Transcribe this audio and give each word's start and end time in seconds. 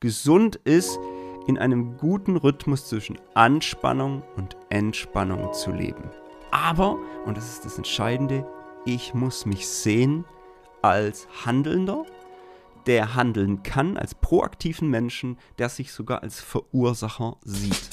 gesund 0.00 0.56
ist, 0.64 0.98
in 1.46 1.58
einem 1.58 1.96
guten 1.96 2.36
Rhythmus 2.36 2.86
zwischen 2.86 3.18
Anspannung 3.34 4.22
und 4.36 4.56
Entspannung 4.68 5.52
zu 5.52 5.70
leben. 5.70 6.10
Aber, 6.50 6.98
und 7.24 7.36
das 7.36 7.48
ist 7.52 7.64
das 7.64 7.76
Entscheidende, 7.76 8.46
ich 8.84 9.14
muss 9.14 9.46
mich 9.46 9.68
sehen 9.68 10.24
als 10.82 11.28
Handelnder, 11.44 12.04
der 12.86 13.14
handeln 13.14 13.62
kann, 13.62 13.96
als 13.96 14.14
proaktiven 14.14 14.88
Menschen, 14.88 15.38
der 15.58 15.68
sich 15.68 15.92
sogar 15.92 16.22
als 16.22 16.40
Verursacher 16.40 17.36
sieht. 17.44 17.90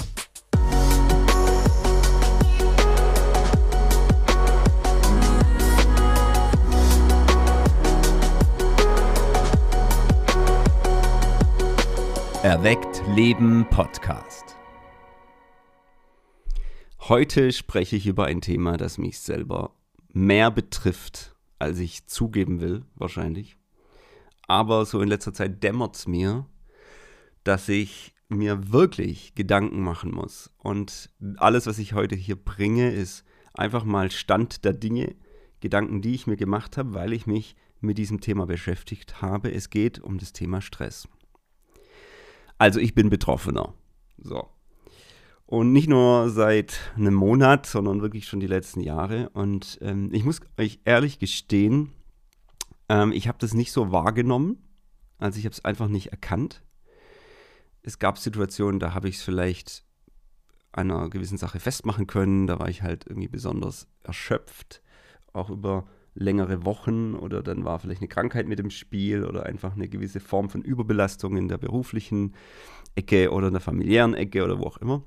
Erweckt 12.44 13.02
Leben 13.16 13.66
Podcast. 13.70 14.58
Heute 17.00 17.54
spreche 17.54 17.96
ich 17.96 18.06
über 18.06 18.26
ein 18.26 18.42
Thema, 18.42 18.76
das 18.76 18.98
mich 18.98 19.20
selber 19.20 19.74
mehr 20.12 20.52
betrifft, 20.52 21.38
als 21.58 21.80
ich 21.80 22.06
zugeben 22.08 22.60
will, 22.60 22.84
wahrscheinlich. 22.96 23.56
Aber 24.46 24.86
so 24.86 25.00
in 25.00 25.08
letzter 25.08 25.34
Zeit 25.34 25.64
dämmert 25.64 25.96
es 25.96 26.06
mir, 26.06 26.46
dass 27.46 27.70
ich 27.70 28.14
mir 28.28 28.74
wirklich 28.74 29.36
Gedanken 29.36 29.82
machen 29.82 30.12
muss. 30.12 30.52
Und 30.58 31.12
alles, 31.38 31.66
was 31.66 31.80
ich 31.80 31.94
heute 31.94 32.16
hier 32.16 32.36
bringe, 32.36 32.92
ist 32.92 33.24
einfach 33.54 33.86
mal 33.86 34.12
Stand 34.12 34.66
der 34.66 34.74
Dinge, 34.74 35.16
Gedanken, 35.62 36.02
die 36.02 36.14
ich 36.14 36.28
mir 36.28 36.36
gemacht 36.36 36.76
habe, 36.76 36.94
weil 36.94 37.14
ich 37.14 37.26
mich 37.26 37.56
mit 37.80 37.98
diesem 37.98 38.20
Thema 38.20 38.46
beschäftigt 38.48 39.22
habe. 39.22 39.50
Es 39.54 39.70
geht 39.70 40.02
um 40.02 40.18
das 40.18 40.34
Thema 40.34 40.60
Stress. 40.60 41.08
Also 42.58 42.80
ich 42.80 42.96
bin 42.96 43.10
Betroffener. 43.10 43.74
So. 44.18 44.48
Und 45.46 45.72
nicht 45.72 45.88
nur 45.88 46.30
seit 46.30 46.80
einem 46.96 47.14
Monat, 47.14 47.66
sondern 47.66 48.02
wirklich 48.02 48.28
schon 48.28 48.40
die 48.40 48.48
letzten 48.48 48.80
Jahre. 48.80 49.30
Und 49.30 49.78
ähm, 49.82 50.10
ich 50.14 50.24
muss 50.24 50.42
euch 50.58 50.80
ehrlich 50.86 51.20
gestehen, 51.20 51.92
ähm, 52.90 53.12
ich 53.12 53.28
habe 53.28 53.38
das 53.40 53.54
nicht 53.54 53.72
so 53.72 53.92
wahrgenommen. 53.92 54.58
Also 55.20 55.40
ich 55.40 55.46
habe 55.46 55.54
es 55.54 55.64
einfach 55.64 55.88
nicht 55.88 56.08
erkannt. 56.08 56.64
Es 57.82 58.00
gab 58.00 58.18
Situationen, 58.18 58.80
da 58.80 58.94
habe 58.94 59.10
ich 59.10 59.18
es 59.18 59.24
vielleicht 59.24 59.86
einer 60.72 61.10
gewissen 61.10 61.38
Sache 61.38 61.60
festmachen 61.60 62.08
können. 62.08 62.48
Da 62.48 62.60
war 62.60 62.70
ich 62.70 62.82
halt 62.82 63.06
irgendwie 63.08 63.28
besonders 63.28 63.88
erschöpft, 64.04 64.82
auch 65.34 65.50
über 65.50 65.86
längere 66.16 66.66
Wochen 66.66 67.16
oder 67.16 67.42
dann 67.42 67.66
war 67.66 67.80
vielleicht 67.80 68.02
eine 68.02 68.08
Krankheit 68.08 68.48
mit 68.48 68.60
im 68.60 68.70
Spiel 68.70 69.26
oder 69.26 69.46
einfach 69.46 69.74
eine 69.74 69.88
gewisse 69.88 70.20
Form 70.20 70.50
von 70.50 70.62
Überbelastung 70.62 71.38
in 71.38 71.48
der 71.48 71.58
beruflichen 71.58 72.36
Ecke 72.96 73.32
oder 73.32 73.48
in 73.48 73.54
der 73.54 73.62
familiären 73.62 74.14
Ecke 74.14 74.44
oder 74.44 74.60
wo 74.60 74.66
auch 74.66 74.78
immer. 74.78 75.04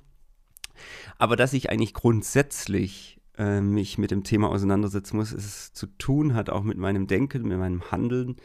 Aber 1.18 1.36
dass 1.36 1.52
ich 1.52 1.70
eigentlich 1.70 1.94
grundsätzlich 1.94 3.20
äh, 3.38 3.60
mich 3.60 3.98
mit 3.98 4.10
dem 4.10 4.24
Thema 4.24 4.48
auseinandersetzen 4.48 5.16
muss, 5.16 5.32
es 5.32 5.72
zu 5.72 5.86
tun 5.98 6.34
hat 6.34 6.50
auch 6.50 6.62
mit 6.62 6.78
meinem 6.78 7.06
Denken, 7.06 7.46
mit 7.48 7.58
meinem 7.58 7.90
Handeln, 7.90 8.36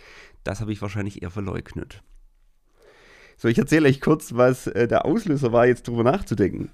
das 0.43 0.61
habe 0.61 0.71
ich 0.71 0.81
wahrscheinlich 0.81 1.21
eher 1.21 1.31
verleugnet. 1.31 2.03
So, 3.37 3.47
ich 3.47 3.57
erzähle 3.57 3.89
euch 3.89 4.01
kurz, 4.01 4.35
was 4.35 4.67
äh, 4.67 4.87
der 4.87 5.05
Auslöser 5.05 5.51
war, 5.51 5.65
jetzt 5.65 5.87
drüber 5.87 6.03
nachzudenken. 6.03 6.71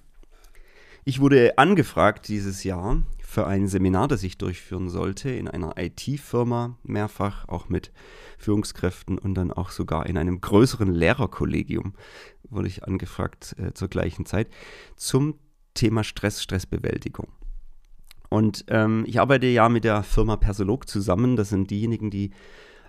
Ich 1.05 1.21
wurde 1.21 1.57
angefragt 1.57 2.27
dieses 2.27 2.65
Jahr 2.65 3.01
für 3.37 3.45
ein 3.45 3.67
Seminar, 3.67 4.07
das 4.07 4.23
ich 4.23 4.39
durchführen 4.39 4.89
sollte 4.89 5.29
in 5.29 5.47
einer 5.47 5.75
IT-Firma, 5.77 6.75
mehrfach 6.81 7.47
auch 7.47 7.69
mit 7.69 7.91
Führungskräften 8.39 9.19
und 9.19 9.35
dann 9.35 9.51
auch 9.51 9.69
sogar 9.69 10.07
in 10.07 10.17
einem 10.17 10.41
größeren 10.41 10.91
Lehrerkollegium 10.91 11.93
wurde 12.49 12.67
ich 12.67 12.85
angefragt 12.85 13.55
äh, 13.59 13.75
zur 13.75 13.89
gleichen 13.89 14.25
Zeit 14.25 14.49
zum 14.95 15.35
Thema 15.75 16.03
Stress, 16.03 16.41
Stressbewältigung. 16.41 17.27
Und 18.29 18.65
ähm, 18.69 19.03
ich 19.05 19.19
arbeite 19.19 19.45
ja 19.45 19.69
mit 19.69 19.83
der 19.83 20.01
Firma 20.01 20.35
Persolog 20.35 20.89
zusammen. 20.89 21.35
Das 21.35 21.49
sind 21.49 21.69
diejenigen, 21.69 22.09
die 22.09 22.31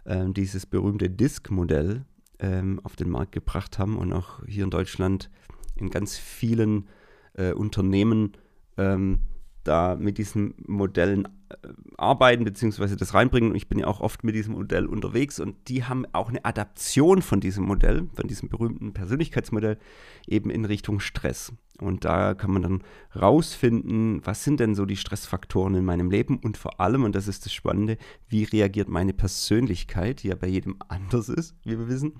äh, 0.05 0.31
dieses 0.31 0.65
berühmte 0.65 1.11
Disk-Modell 1.11 2.07
ähm, 2.39 2.81
auf 2.85 2.97
den 2.97 3.11
Markt 3.11 3.33
gebracht 3.33 3.79
haben 3.79 3.99
und 3.99 4.15
auch 4.15 4.43
hier 4.47 4.65
in 4.65 4.71
Deutschland 4.71 5.29
in 5.77 5.91
ganz 5.91 6.17
vielen 6.17 6.89
äh, 7.35 7.53
Unternehmen 7.53 8.33
ähm, 8.79 9.21
da 9.69 9.97
mit 9.97 10.19
diesen 10.19 10.55
Modellen 10.67 11.29
äh, 11.51 11.69
arbeiten 11.97 12.45
bzw. 12.45 12.97
das 12.97 13.15
reinbringen. 13.15 13.51
Und 13.51 13.57
ich 13.57 13.69
bin 13.69 13.79
ja 13.79 13.87
auch 13.87 14.01
oft 14.01 14.25
mit 14.25 14.35
diesem 14.35 14.55
Modell 14.55 14.87
unterwegs 14.87 15.39
und 15.39 15.57
die 15.69 15.85
haben 15.85 16.07
auch 16.13 16.29
eine 16.29 16.45
Adaption 16.45 17.23
von 17.23 17.41
diesem 17.41 17.65
Modell, 17.65 18.09
von 18.15 18.27
diesem 18.27 18.49
berühmten 18.49 18.93
Persönlichkeitsmodell, 18.93 19.79
eben 20.27 20.51
in 20.51 20.65
Richtung 20.65 21.01
Stress. 21.01 21.53
Und 21.81 22.05
da 22.05 22.35
kann 22.35 22.51
man 22.51 22.63
dann 22.63 22.83
rausfinden, 23.15 24.21
was 24.25 24.43
sind 24.43 24.59
denn 24.59 24.75
so 24.75 24.85
die 24.85 24.97
Stressfaktoren 24.97 25.75
in 25.77 25.85
meinem 25.85 26.11
Leben 26.11 26.39
und 26.39 26.57
vor 26.57 26.81
allem, 26.81 27.05
und 27.05 27.15
das 27.15 27.29
ist 27.29 27.45
das 27.45 27.53
Spannende, 27.53 27.99
wie 28.29 28.45
reagiert 28.45 28.89
meine 28.89 29.13
Persönlichkeit, 29.13 30.23
die 30.23 30.29
ja 30.29 30.35
bei 30.35 30.49
jedem 30.49 30.77
anders 30.89 31.29
ist, 31.29 31.55
wie 31.63 31.79
wir 31.79 31.89
wissen, 31.89 32.15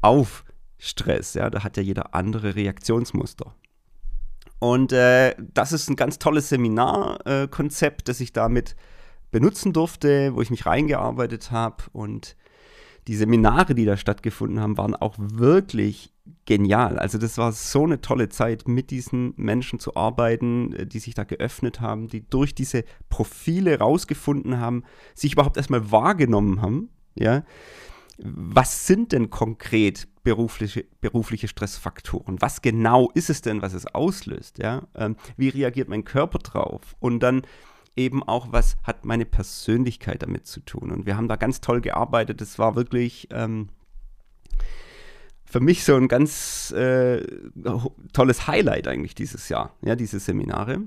auf 0.00 0.44
Stress. 0.78 1.34
Ja, 1.34 1.50
da 1.50 1.62
hat 1.62 1.76
ja 1.76 1.82
jeder 1.82 2.14
andere 2.14 2.56
Reaktionsmuster. 2.56 3.54
Und 4.60 4.92
äh, 4.92 5.34
das 5.54 5.72
ist 5.72 5.88
ein 5.88 5.96
ganz 5.96 6.18
tolles 6.18 6.50
Seminarkonzept, 6.50 8.08
das 8.08 8.20
ich 8.20 8.32
damit 8.32 8.76
benutzen 9.30 9.72
durfte, 9.72 10.34
wo 10.34 10.42
ich 10.42 10.50
mich 10.50 10.66
reingearbeitet 10.66 11.50
habe. 11.50 11.84
Und 11.92 12.36
die 13.08 13.16
Seminare, 13.16 13.74
die 13.74 13.86
da 13.86 13.96
stattgefunden 13.96 14.60
haben, 14.60 14.76
waren 14.76 14.94
auch 14.94 15.14
wirklich 15.18 16.12
genial. 16.44 16.98
Also 16.98 17.16
das 17.16 17.38
war 17.38 17.52
so 17.52 17.84
eine 17.84 18.02
tolle 18.02 18.28
Zeit, 18.28 18.68
mit 18.68 18.90
diesen 18.90 19.32
Menschen 19.36 19.78
zu 19.78 19.96
arbeiten, 19.96 20.74
äh, 20.74 20.86
die 20.86 20.98
sich 20.98 21.14
da 21.14 21.24
geöffnet 21.24 21.80
haben, 21.80 22.08
die 22.08 22.28
durch 22.28 22.54
diese 22.54 22.84
Profile 23.08 23.78
rausgefunden 23.78 24.58
haben, 24.58 24.84
sich 25.14 25.32
überhaupt 25.32 25.56
erstmal 25.56 25.90
wahrgenommen 25.90 26.60
haben, 26.60 26.90
ja, 27.14 27.44
was 28.18 28.86
sind 28.86 29.12
denn 29.12 29.30
konkret 29.30 30.06
berufliche, 30.22 30.84
berufliche 31.00 31.48
Stressfaktoren? 31.48 32.40
Was 32.40 32.62
genau 32.62 33.10
ist 33.14 33.30
es 33.30 33.42
denn, 33.42 33.62
was 33.62 33.74
es 33.74 33.86
auslöst? 33.86 34.58
Ja? 34.58 34.82
Ähm, 34.94 35.16
wie 35.36 35.48
reagiert 35.48 35.88
mein 35.88 36.04
Körper 36.04 36.38
drauf? 36.38 36.96
Und 37.00 37.20
dann 37.20 37.42
eben 37.96 38.22
auch, 38.22 38.52
was 38.52 38.76
hat 38.82 39.04
meine 39.04 39.26
Persönlichkeit 39.26 40.22
damit 40.22 40.46
zu 40.46 40.60
tun? 40.60 40.90
Und 40.90 41.06
wir 41.06 41.16
haben 41.16 41.28
da 41.28 41.36
ganz 41.36 41.60
toll 41.60 41.80
gearbeitet. 41.80 42.40
Es 42.40 42.58
war 42.58 42.76
wirklich 42.76 43.28
ähm, 43.32 43.68
für 45.44 45.60
mich 45.60 45.84
so 45.84 45.96
ein 45.96 46.08
ganz 46.08 46.70
äh, 46.70 47.26
tolles 48.12 48.46
Highlight 48.46 48.86
eigentlich 48.86 49.14
dieses 49.14 49.48
Jahr, 49.48 49.74
ja, 49.82 49.96
diese 49.96 50.20
Seminare. 50.20 50.82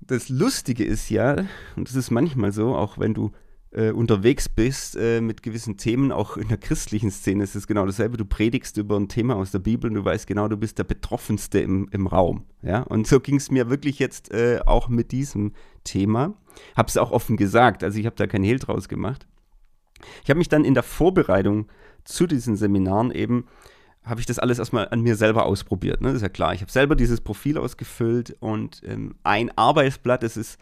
Das 0.00 0.28
Lustige 0.28 0.84
ist 0.84 1.10
ja, 1.10 1.46
und 1.76 1.88
das 1.88 1.94
ist 1.94 2.10
manchmal 2.10 2.52
so, 2.52 2.74
auch 2.74 2.98
wenn 2.98 3.14
du 3.14 3.32
äh, 3.72 3.90
unterwegs 3.90 4.48
bist 4.48 4.96
äh, 4.96 5.20
mit 5.20 5.42
gewissen 5.42 5.76
Themen, 5.76 6.12
auch 6.12 6.36
in 6.36 6.48
der 6.48 6.56
christlichen 6.56 7.10
Szene 7.10 7.44
ist 7.44 7.54
es 7.54 7.66
genau 7.66 7.84
dasselbe. 7.86 8.16
Du 8.16 8.24
predigst 8.24 8.76
über 8.76 8.96
ein 8.96 9.08
Thema 9.08 9.36
aus 9.36 9.50
der 9.50 9.58
Bibel 9.58 9.90
und 9.90 9.96
du 9.96 10.04
weißt 10.04 10.26
genau, 10.26 10.48
du 10.48 10.56
bist 10.56 10.78
der 10.78 10.84
Betroffenste 10.84 11.60
im, 11.60 11.88
im 11.90 12.06
Raum. 12.06 12.44
Ja? 12.62 12.82
Und 12.82 13.06
so 13.06 13.20
ging 13.20 13.36
es 13.36 13.50
mir 13.50 13.68
wirklich 13.68 13.98
jetzt 13.98 14.32
äh, 14.32 14.60
auch 14.64 14.88
mit 14.88 15.12
diesem 15.12 15.52
Thema. 15.84 16.34
Habe 16.76 16.88
es 16.88 16.96
auch 16.96 17.10
offen 17.10 17.36
gesagt, 17.36 17.84
also 17.84 17.98
ich 17.98 18.06
habe 18.06 18.16
da 18.16 18.26
kein 18.26 18.42
Hehl 18.42 18.58
draus 18.58 18.88
gemacht. 18.88 19.26
Ich 20.22 20.30
habe 20.30 20.38
mich 20.38 20.48
dann 20.48 20.64
in 20.64 20.74
der 20.74 20.82
Vorbereitung 20.82 21.66
zu 22.04 22.26
diesen 22.26 22.56
Seminaren 22.56 23.10
eben 23.10 23.46
habe 24.06 24.20
ich 24.20 24.26
das 24.26 24.38
alles 24.38 24.60
erstmal 24.60 24.88
an 24.88 25.00
mir 25.00 25.16
selber 25.16 25.46
ausprobiert. 25.46 26.00
Ne? 26.00 26.08
Das 26.08 26.16
ist 26.16 26.22
ja 26.22 26.28
klar. 26.28 26.54
Ich 26.54 26.60
habe 26.60 26.70
selber 26.70 26.94
dieses 26.94 27.20
Profil 27.20 27.58
ausgefüllt 27.58 28.36
und 28.38 28.80
ähm, 28.84 29.16
ein 29.24 29.50
Arbeitsblatt, 29.56 30.22
das 30.22 30.36
ist 30.36 30.58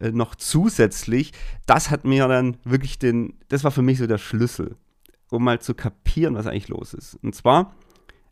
äh, 0.00 0.10
noch 0.10 0.34
zusätzlich. 0.34 1.32
Das 1.66 1.90
hat 1.90 2.04
mir 2.04 2.26
dann 2.28 2.56
wirklich 2.64 2.98
den, 2.98 3.34
das 3.48 3.62
war 3.62 3.70
für 3.70 3.82
mich 3.82 3.98
so 3.98 4.06
der 4.06 4.16
Schlüssel, 4.16 4.76
um 5.30 5.44
mal 5.44 5.60
zu 5.60 5.74
kapieren, 5.74 6.34
was 6.34 6.46
eigentlich 6.46 6.68
los 6.68 6.94
ist. 6.94 7.18
Und 7.22 7.34
zwar 7.34 7.74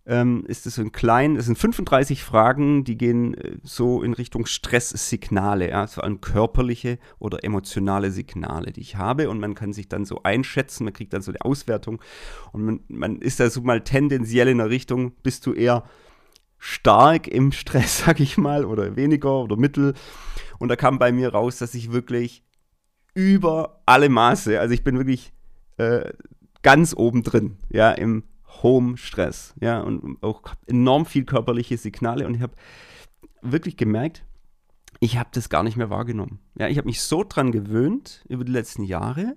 ähm, 0.07 0.45
ist 0.47 0.67
es 0.67 0.79
ein 0.79 0.93
klein, 0.93 1.37
es 1.37 1.47
sind 1.47 1.59
35 1.59 2.23
Fragen, 2.23 2.85
die 2.85 2.97
gehen 2.97 3.35
äh, 3.35 3.59
so 3.65 4.03
in 4.03 4.15
Richtung 4.15 4.47
Stresssignale, 4.47 5.71
ja, 5.71 5.89
vor 5.89 6.05
allem 6.05 6.21
körperliche 6.21 6.99
oder 7.19 7.43
emotionale 7.43 8.13
Signale, 8.13 8.73
die 8.73 8.83
ich 8.83 8.97
habe. 8.97 9.29
Und 9.29 9.41
man 9.41 9.57
kann 9.57 9.73
sich 9.73 9.89
dann 9.89 10.05
so 10.05 10.23
einschätzen, 10.23 10.85
man 10.85 10.93
kriegt 10.93 11.13
dann 11.13 11.23
so 11.23 11.33
eine 11.33 11.41
Auswertung. 11.41 12.01
Und 12.53 12.65
man, 12.65 12.81
man 12.89 13.17
ist 13.21 13.41
da 13.41 13.51
so 13.51 13.63
mal 13.63 13.83
tendenziell 13.83 14.49
in 14.49 14.59
der 14.59 14.71
Richtung, 14.71 15.13
bist 15.23 15.45
du 15.45 15.53
eher 15.53 15.83
stark 16.59 17.27
im 17.27 17.51
Stress, 17.51 17.99
sag 18.07 18.21
ich 18.21 18.39
mal, 18.39 18.65
oder 18.65 18.95
weniger 18.95 19.43
oder 19.43 19.57
mittel? 19.57 19.95
Und 20.59 20.69
da 20.69 20.77
kam 20.77 21.01
bei 21.01 21.11
mir 21.11 21.31
raus, 21.31 21.59
dass 21.59 21.75
ich 21.75 21.91
wirklich 21.91 22.45
über 23.13 23.83
alle 23.87 24.09
Maße, 24.09 24.61
also 24.61 24.73
ich 24.73 24.85
bin 24.85 24.99
wirklich 24.99 25.33
äh, 25.79 26.13
ganz 26.63 26.95
oben 26.95 27.25
drin, 27.25 27.57
ja, 27.71 27.91
im 27.91 28.23
hohem 28.63 28.97
Stress, 28.97 29.55
ja, 29.61 29.81
und 29.81 30.23
auch 30.23 30.43
enorm 30.67 31.07
viel 31.07 31.25
körperliche 31.25 31.77
Signale 31.77 32.27
und 32.27 32.35
ich 32.35 32.43
habe 32.43 32.55
wirklich 33.43 33.77
gemerkt, 33.77 34.25
ich 35.01 35.19
habe 35.19 35.29
das 35.33 35.49
gar 35.49 35.63
nicht 35.63 35.77
mehr 35.77 35.91
wahrgenommen. 35.91 36.39
Ja, 36.59 36.69
ich 36.69 36.79
habe 36.79 36.87
mich 36.87 37.01
so 37.03 37.23
dran 37.23 37.53
gewöhnt 37.53 38.25
über 38.29 38.45
die 38.45 38.53
letzten 38.53 38.83
Jahre, 38.83 39.37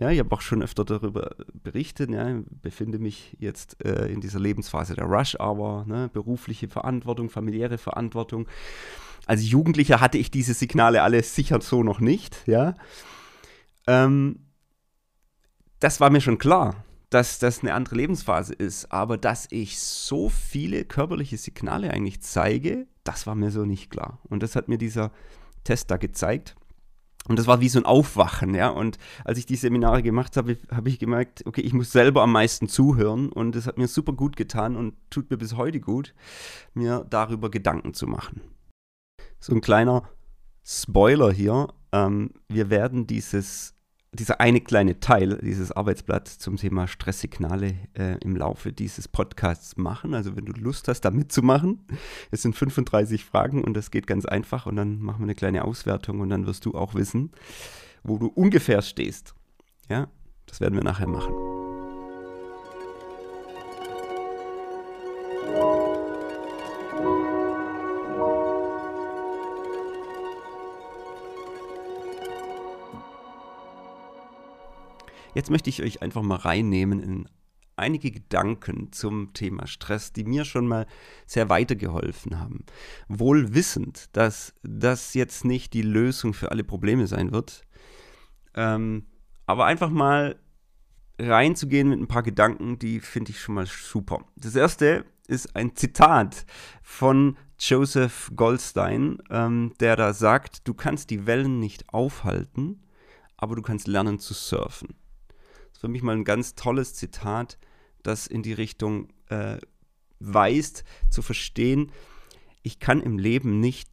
Ja, 0.00 0.10
ich 0.10 0.20
habe 0.20 0.32
auch 0.32 0.40
schon 0.42 0.62
öfter 0.62 0.84
darüber 0.84 1.34
berichtet. 1.52 2.10
Ja, 2.10 2.40
befinde 2.62 2.98
mich 3.00 3.36
jetzt 3.40 3.84
äh, 3.84 4.06
in 4.06 4.20
dieser 4.20 4.38
Lebensphase 4.38 4.94
der 4.94 5.06
Rush 5.06 5.34
Hour, 5.40 5.84
ne, 5.86 6.08
berufliche 6.12 6.68
Verantwortung, 6.68 7.30
familiäre 7.30 7.78
Verantwortung. 7.78 8.48
Als 9.26 9.50
Jugendlicher 9.50 10.00
hatte 10.00 10.16
ich 10.16 10.30
diese 10.30 10.54
Signale 10.54 11.02
alle 11.02 11.22
sicher 11.22 11.60
so 11.60 11.82
noch 11.82 11.98
nicht. 12.00 12.46
Ja, 12.46 12.74
ähm, 13.88 14.46
das 15.80 16.00
war 16.00 16.10
mir 16.10 16.20
schon 16.20 16.38
klar, 16.38 16.84
dass 17.10 17.38
das 17.38 17.60
eine 17.60 17.74
andere 17.74 17.96
Lebensphase 17.96 18.54
ist. 18.54 18.92
Aber 18.92 19.16
dass 19.16 19.46
ich 19.50 19.78
so 19.78 20.28
viele 20.28 20.84
körperliche 20.84 21.36
Signale 21.36 21.90
eigentlich 21.90 22.20
zeige, 22.20 22.86
das 23.04 23.26
war 23.26 23.34
mir 23.34 23.50
so 23.50 23.64
nicht 23.64 23.90
klar. 23.90 24.20
Und 24.28 24.42
das 24.42 24.56
hat 24.56 24.68
mir 24.68 24.78
dieser 24.78 25.10
Test 25.64 25.90
da 25.90 25.96
gezeigt. 25.96 26.56
Und 27.26 27.38
das 27.38 27.46
war 27.46 27.60
wie 27.60 27.68
so 27.68 27.78
ein 27.78 27.84
Aufwachen, 27.84 28.54
ja. 28.54 28.70
Und 28.70 28.96
als 29.24 29.38
ich 29.38 29.44
die 29.44 29.56
Seminare 29.56 30.02
gemacht 30.02 30.36
habe, 30.36 30.56
habe 30.70 30.88
ich 30.88 30.98
gemerkt, 30.98 31.44
okay, 31.46 31.60
ich 31.60 31.74
muss 31.74 31.92
selber 31.92 32.22
am 32.22 32.32
meisten 32.32 32.68
zuhören. 32.68 33.30
Und 33.30 33.54
es 33.54 33.66
hat 33.66 33.76
mir 33.76 33.88
super 33.88 34.14
gut 34.14 34.36
getan 34.36 34.76
und 34.76 34.94
tut 35.10 35.30
mir 35.30 35.36
bis 35.36 35.56
heute 35.56 35.80
gut, 35.80 36.14
mir 36.72 37.06
darüber 37.10 37.50
Gedanken 37.50 37.92
zu 37.92 38.06
machen. 38.06 38.40
So 39.40 39.54
ein 39.54 39.60
kleiner 39.60 40.08
Spoiler 40.64 41.30
hier. 41.30 41.68
Ähm, 41.92 42.30
wir 42.48 42.70
werden 42.70 43.06
dieses 43.06 43.74
dieser 44.12 44.40
eine 44.40 44.60
kleine 44.60 45.00
Teil 45.00 45.38
dieses 45.42 45.70
Arbeitsblatts 45.70 46.38
zum 46.38 46.56
Thema 46.56 46.88
Stresssignale 46.88 47.74
äh, 47.94 48.16
im 48.20 48.36
Laufe 48.36 48.72
dieses 48.72 49.06
Podcasts 49.06 49.76
machen. 49.76 50.14
Also 50.14 50.34
wenn 50.36 50.46
du 50.46 50.52
Lust 50.52 50.88
hast, 50.88 51.02
da 51.02 51.10
mitzumachen. 51.10 51.86
Es 52.30 52.42
sind 52.42 52.56
35 52.56 53.24
Fragen 53.24 53.62
und 53.62 53.74
das 53.74 53.90
geht 53.90 54.06
ganz 54.06 54.24
einfach 54.24 54.66
und 54.66 54.76
dann 54.76 55.00
machen 55.00 55.20
wir 55.20 55.24
eine 55.24 55.34
kleine 55.34 55.64
Auswertung 55.64 56.20
und 56.20 56.30
dann 56.30 56.46
wirst 56.46 56.64
du 56.64 56.74
auch 56.74 56.94
wissen, 56.94 57.32
wo 58.02 58.18
du 58.18 58.28
ungefähr 58.28 58.82
stehst. 58.82 59.34
Ja, 59.90 60.08
das 60.46 60.60
werden 60.60 60.74
wir 60.74 60.84
nachher 60.84 61.08
machen. 61.08 61.47
Jetzt 75.38 75.50
möchte 75.50 75.70
ich 75.70 75.84
euch 75.84 76.02
einfach 76.02 76.22
mal 76.22 76.34
reinnehmen 76.34 76.98
in 76.98 77.28
einige 77.76 78.10
Gedanken 78.10 78.90
zum 78.90 79.34
Thema 79.34 79.68
Stress, 79.68 80.12
die 80.12 80.24
mir 80.24 80.44
schon 80.44 80.66
mal 80.66 80.84
sehr 81.26 81.48
weitergeholfen 81.48 82.40
haben. 82.40 82.64
Wohl 83.06 83.54
wissend, 83.54 84.08
dass 84.16 84.52
das 84.64 85.14
jetzt 85.14 85.44
nicht 85.44 85.74
die 85.74 85.82
Lösung 85.82 86.34
für 86.34 86.50
alle 86.50 86.64
Probleme 86.64 87.06
sein 87.06 87.30
wird, 87.30 87.62
ähm, 88.56 89.06
aber 89.46 89.66
einfach 89.66 89.90
mal 89.90 90.40
reinzugehen 91.20 91.88
mit 91.88 92.00
ein 92.00 92.08
paar 92.08 92.24
Gedanken, 92.24 92.80
die 92.80 92.98
finde 92.98 93.30
ich 93.30 93.40
schon 93.40 93.54
mal 93.54 93.66
super. 93.66 94.24
Das 94.34 94.56
erste 94.56 95.04
ist 95.28 95.54
ein 95.54 95.76
Zitat 95.76 96.46
von 96.82 97.36
Joseph 97.60 98.32
Goldstein, 98.34 99.18
ähm, 99.30 99.72
der 99.78 99.94
da 99.94 100.14
sagt, 100.14 100.66
du 100.66 100.74
kannst 100.74 101.10
die 101.10 101.26
Wellen 101.26 101.60
nicht 101.60 101.94
aufhalten, 101.94 102.82
aber 103.36 103.54
du 103.54 103.62
kannst 103.62 103.86
lernen 103.86 104.18
zu 104.18 104.34
surfen 104.34 104.96
für 105.78 105.88
mich 105.88 106.02
mal 106.02 106.16
ein 106.16 106.24
ganz 106.24 106.54
tolles 106.54 106.94
Zitat, 106.94 107.58
das 108.02 108.26
in 108.26 108.42
die 108.42 108.52
Richtung 108.52 109.08
äh, 109.28 109.58
weist, 110.18 110.84
zu 111.08 111.22
verstehen, 111.22 111.92
ich 112.62 112.80
kann 112.80 113.00
im 113.00 113.18
Leben 113.18 113.60
nicht 113.60 113.88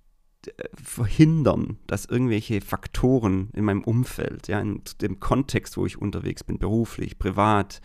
äh, 0.47 0.63
verhindern, 0.73 1.77
dass 1.85 2.05
irgendwelche 2.05 2.61
Faktoren 2.61 3.49
in 3.53 3.65
meinem 3.65 3.83
Umfeld, 3.83 4.47
ja, 4.47 4.59
in 4.59 4.81
dem 5.01 5.19
Kontext, 5.19 5.77
wo 5.77 5.85
ich 5.85 5.97
unterwegs 5.97 6.43
bin, 6.43 6.57
beruflich, 6.57 7.19
privat, 7.19 7.81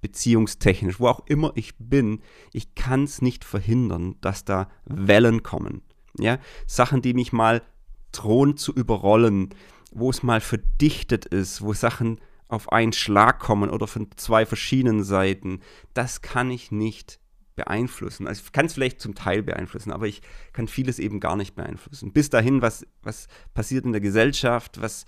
beziehungstechnisch, 0.00 0.98
wo 0.98 1.08
auch 1.08 1.26
immer 1.26 1.52
ich 1.54 1.76
bin, 1.76 2.22
ich 2.52 2.74
kann 2.74 3.04
es 3.04 3.22
nicht 3.22 3.44
verhindern, 3.44 4.16
dass 4.20 4.44
da 4.44 4.68
Wellen 4.84 5.42
kommen. 5.42 5.82
Ja, 6.18 6.38
Sachen, 6.66 7.02
die 7.02 7.14
mich 7.14 7.32
mal 7.32 7.62
drohen 8.10 8.56
zu 8.56 8.72
überrollen, 8.72 9.50
wo 9.92 10.10
es 10.10 10.22
mal 10.22 10.40
verdichtet 10.40 11.26
ist, 11.26 11.62
wo 11.62 11.72
Sachen 11.72 12.18
auf 12.52 12.70
einen 12.70 12.92
Schlag 12.92 13.40
kommen 13.40 13.70
oder 13.70 13.86
von 13.86 14.08
zwei 14.16 14.44
verschiedenen 14.44 15.04
Seiten, 15.04 15.60
das 15.94 16.20
kann 16.20 16.50
ich 16.50 16.70
nicht 16.70 17.18
beeinflussen. 17.56 18.26
Also 18.26 18.42
ich 18.44 18.52
kann 18.52 18.66
es 18.66 18.74
vielleicht 18.74 19.00
zum 19.00 19.14
Teil 19.14 19.42
beeinflussen, 19.42 19.90
aber 19.90 20.06
ich 20.06 20.20
kann 20.52 20.68
vieles 20.68 20.98
eben 20.98 21.18
gar 21.18 21.36
nicht 21.36 21.54
beeinflussen. 21.54 22.12
Bis 22.12 22.28
dahin, 22.28 22.60
was, 22.60 22.86
was 23.02 23.26
passiert 23.54 23.86
in 23.86 23.92
der 23.92 24.02
Gesellschaft, 24.02 24.82
was 24.82 25.06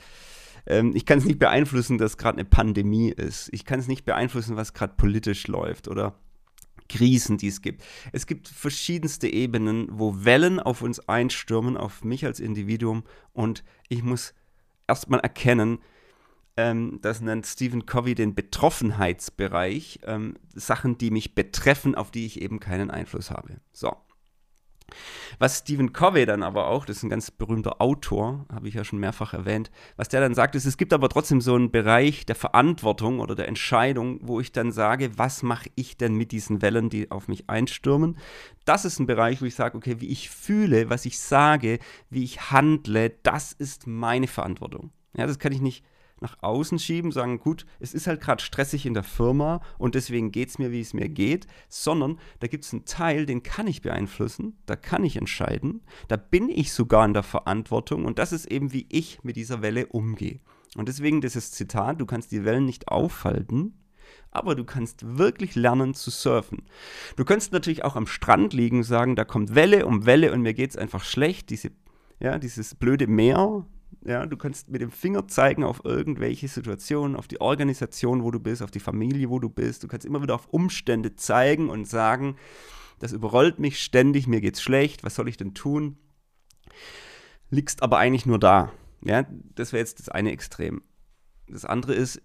ähm, 0.66 0.92
ich 0.96 1.04
kann 1.04 1.18
es 1.18 1.26
nicht 1.26 1.38
beeinflussen, 1.38 1.98
dass 1.98 2.16
gerade 2.16 2.38
eine 2.38 2.48
Pandemie 2.48 3.10
ist. 3.10 3.50
Ich 3.52 3.66
kann 3.66 3.78
es 3.78 3.88
nicht 3.88 4.06
beeinflussen, 4.06 4.56
was 4.56 4.72
gerade 4.72 4.94
politisch 4.96 5.46
läuft 5.46 5.88
oder 5.88 6.18
Krisen, 6.88 7.36
die 7.36 7.48
es 7.48 7.60
gibt. 7.60 7.84
Es 8.12 8.26
gibt 8.26 8.48
verschiedenste 8.48 9.28
Ebenen, 9.28 9.88
wo 9.90 10.24
Wellen 10.24 10.60
auf 10.60 10.80
uns 10.80 11.08
einstürmen, 11.08 11.76
auf 11.76 12.04
mich 12.04 12.24
als 12.24 12.40
Individuum 12.40 13.04
und 13.34 13.64
ich 13.90 14.02
muss 14.02 14.32
erstmal 14.86 15.20
erkennen, 15.20 15.78
ähm, 16.56 16.98
das 17.02 17.20
nennt 17.20 17.46
Stephen 17.46 17.86
Covey 17.86 18.14
den 18.14 18.34
Betroffenheitsbereich. 18.34 20.00
Ähm, 20.06 20.36
Sachen, 20.54 20.98
die 20.98 21.10
mich 21.10 21.34
betreffen, 21.34 21.94
auf 21.94 22.10
die 22.10 22.26
ich 22.26 22.40
eben 22.40 22.60
keinen 22.60 22.90
Einfluss 22.90 23.30
habe. 23.30 23.60
So. 23.72 23.96
Was 25.38 25.58
Stephen 25.58 25.92
Covey 25.92 26.26
dann 26.26 26.42
aber 26.42 26.68
auch, 26.68 26.84
das 26.84 26.98
ist 26.98 27.02
ein 27.02 27.10
ganz 27.10 27.30
berühmter 27.30 27.80
Autor, 27.80 28.46
habe 28.52 28.68
ich 28.68 28.74
ja 28.74 28.84
schon 28.84 29.00
mehrfach 29.00 29.34
erwähnt, 29.34 29.70
was 29.96 30.08
der 30.08 30.20
dann 30.20 30.34
sagt, 30.34 30.54
ist, 30.54 30.66
es 30.66 30.76
gibt 30.76 30.92
aber 30.92 31.08
trotzdem 31.08 31.40
so 31.40 31.54
einen 31.54 31.72
Bereich 31.72 32.26
der 32.26 32.36
Verantwortung 32.36 33.18
oder 33.18 33.34
der 33.34 33.48
Entscheidung, 33.48 34.20
wo 34.22 34.40
ich 34.40 34.52
dann 34.52 34.70
sage, 34.70 35.18
was 35.18 35.42
mache 35.42 35.70
ich 35.74 35.96
denn 35.96 36.14
mit 36.14 36.30
diesen 36.30 36.62
Wellen, 36.62 36.90
die 36.90 37.10
auf 37.10 37.26
mich 37.26 37.48
einstürmen? 37.50 38.18
Das 38.64 38.84
ist 38.84 39.00
ein 39.00 39.06
Bereich, 39.06 39.42
wo 39.42 39.46
ich 39.46 39.54
sage, 39.54 39.76
okay, 39.76 40.00
wie 40.00 40.08
ich 40.08 40.30
fühle, 40.30 40.90
was 40.90 41.06
ich 41.06 41.18
sage, 41.18 41.78
wie 42.10 42.22
ich 42.22 42.50
handle, 42.52 43.10
das 43.22 43.52
ist 43.52 43.86
meine 43.86 44.28
Verantwortung. 44.28 44.92
Ja, 45.16 45.26
das 45.26 45.38
kann 45.38 45.52
ich 45.52 45.60
nicht 45.60 45.84
nach 46.20 46.42
außen 46.42 46.78
schieben, 46.78 47.12
sagen, 47.12 47.38
gut, 47.38 47.66
es 47.80 47.94
ist 47.94 48.06
halt 48.06 48.20
gerade 48.20 48.42
stressig 48.42 48.86
in 48.86 48.94
der 48.94 49.02
Firma 49.02 49.60
und 49.78 49.94
deswegen 49.94 50.32
geht 50.32 50.48
es 50.48 50.58
mir, 50.58 50.70
wie 50.70 50.80
es 50.80 50.94
mir 50.94 51.08
geht, 51.08 51.46
sondern 51.68 52.18
da 52.40 52.46
gibt 52.46 52.64
es 52.64 52.72
einen 52.72 52.84
Teil, 52.84 53.26
den 53.26 53.42
kann 53.42 53.66
ich 53.66 53.82
beeinflussen, 53.82 54.56
da 54.66 54.76
kann 54.76 55.04
ich 55.04 55.16
entscheiden, 55.16 55.82
da 56.08 56.16
bin 56.16 56.48
ich 56.48 56.72
sogar 56.72 57.04
in 57.04 57.14
der 57.14 57.22
Verantwortung 57.22 58.04
und 58.04 58.18
das 58.18 58.32
ist 58.32 58.46
eben, 58.46 58.72
wie 58.72 58.86
ich 58.88 59.22
mit 59.22 59.36
dieser 59.36 59.62
Welle 59.62 59.86
umgehe. 59.86 60.40
Und 60.76 60.88
deswegen 60.88 61.20
dieses 61.20 61.52
Zitat, 61.52 62.00
du 62.00 62.06
kannst 62.06 62.32
die 62.32 62.44
Wellen 62.44 62.64
nicht 62.64 62.88
aufhalten, 62.88 63.78
aber 64.30 64.54
du 64.54 64.64
kannst 64.64 65.18
wirklich 65.18 65.54
lernen 65.54 65.94
zu 65.94 66.10
surfen. 66.10 66.62
Du 67.16 67.24
könntest 67.24 67.52
natürlich 67.52 67.84
auch 67.84 67.96
am 67.96 68.06
Strand 68.06 68.52
liegen 68.52 68.78
und 68.78 68.82
sagen, 68.84 69.14
da 69.14 69.24
kommt 69.24 69.54
Welle 69.54 69.86
um 69.86 70.06
Welle 70.06 70.32
und 70.32 70.42
mir 70.42 70.54
geht 70.54 70.70
es 70.70 70.76
einfach 70.76 71.04
schlecht, 71.04 71.50
diese 71.50 71.70
ja, 72.20 72.38
dieses 72.38 72.74
blöde 72.74 73.06
Meer, 73.06 73.66
ja, 74.04 74.26
du 74.26 74.36
kannst 74.36 74.68
mit 74.68 74.82
dem 74.82 74.90
Finger 74.90 75.26
zeigen 75.28 75.64
auf 75.64 75.82
irgendwelche 75.84 76.46
Situationen, 76.48 77.16
auf 77.16 77.26
die 77.26 77.40
Organisation, 77.40 78.22
wo 78.22 78.30
du 78.30 78.38
bist, 78.38 78.62
auf 78.62 78.70
die 78.70 78.80
Familie, 78.80 79.30
wo 79.30 79.38
du 79.38 79.48
bist. 79.48 79.82
Du 79.82 79.88
kannst 79.88 80.04
immer 80.04 80.22
wieder 80.22 80.34
auf 80.34 80.48
Umstände 80.48 81.16
zeigen 81.16 81.70
und 81.70 81.86
sagen, 81.88 82.36
das 82.98 83.12
überrollt 83.12 83.58
mich 83.58 83.82
ständig, 83.82 84.26
mir 84.26 84.40
geht's 84.40 84.62
schlecht, 84.62 85.04
was 85.04 85.14
soll 85.14 85.28
ich 85.28 85.36
denn 85.36 85.54
tun? 85.54 85.96
Liegst 87.50 87.82
aber 87.82 87.98
eigentlich 87.98 88.26
nur 88.26 88.38
da. 88.38 88.72
Ja, 89.02 89.26
das 89.54 89.72
wäre 89.72 89.80
jetzt 89.80 90.00
das 90.00 90.08
eine 90.08 90.32
Extrem. 90.32 90.82
Das 91.46 91.64
andere 91.64 91.94
ist 91.94 92.22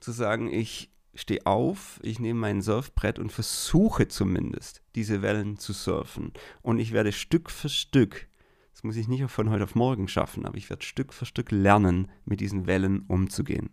zu 0.00 0.12
sagen, 0.12 0.52
ich 0.52 0.90
stehe 1.14 1.46
auf, 1.46 2.00
ich 2.02 2.18
nehme 2.18 2.40
mein 2.40 2.62
Surfbrett 2.62 3.18
und 3.18 3.32
versuche 3.32 4.08
zumindest, 4.08 4.82
diese 4.94 5.22
Wellen 5.22 5.58
zu 5.58 5.72
surfen. 5.72 6.32
Und 6.62 6.78
ich 6.78 6.92
werde 6.92 7.12
Stück 7.12 7.50
für 7.50 7.68
Stück 7.68 8.28
das 8.72 8.84
muss 8.84 8.96
ich 8.96 9.08
nicht 9.08 9.28
von 9.30 9.50
heute 9.50 9.64
auf 9.64 9.74
morgen 9.74 10.08
schaffen, 10.08 10.46
aber 10.46 10.56
ich 10.56 10.70
werde 10.70 10.84
Stück 10.84 11.12
für 11.12 11.26
Stück 11.26 11.50
lernen, 11.50 12.10
mit 12.24 12.40
diesen 12.40 12.66
Wellen 12.66 13.04
umzugehen. 13.08 13.70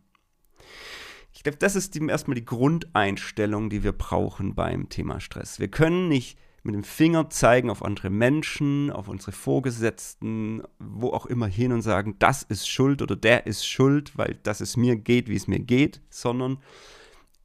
Ich 1.34 1.44
glaube, 1.44 1.58
das 1.58 1.76
ist 1.76 1.96
die, 1.96 2.06
erstmal 2.08 2.36
die 2.36 2.46
Grundeinstellung, 2.46 3.70
die 3.70 3.84
wir 3.84 3.92
brauchen 3.92 4.56
beim 4.56 4.90
Thema 4.90 5.20
Stress. 5.20 5.60
Wir 5.60 5.68
können 5.68 6.08
nicht 6.08 6.38
mit 6.64 6.76
dem 6.76 6.84
Finger 6.84 7.30
zeigen 7.30 7.70
auf 7.70 7.84
andere 7.84 8.10
Menschen, 8.10 8.92
auf 8.92 9.08
unsere 9.08 9.32
Vorgesetzten, 9.32 10.64
wo 10.80 11.12
auch 11.12 11.26
immer 11.26 11.48
hin 11.48 11.72
und 11.72 11.82
sagen, 11.82 12.16
das 12.20 12.44
ist 12.44 12.68
Schuld 12.68 13.02
oder 13.02 13.16
der 13.16 13.46
ist 13.46 13.66
Schuld, 13.66 14.18
weil 14.18 14.38
das 14.44 14.62
es 14.62 14.76
mir 14.76 14.98
geht, 14.98 15.30
wie 15.30 15.36
es 15.36 15.48
mir 15.48 15.60
geht, 15.60 16.02
sondern 16.10 16.58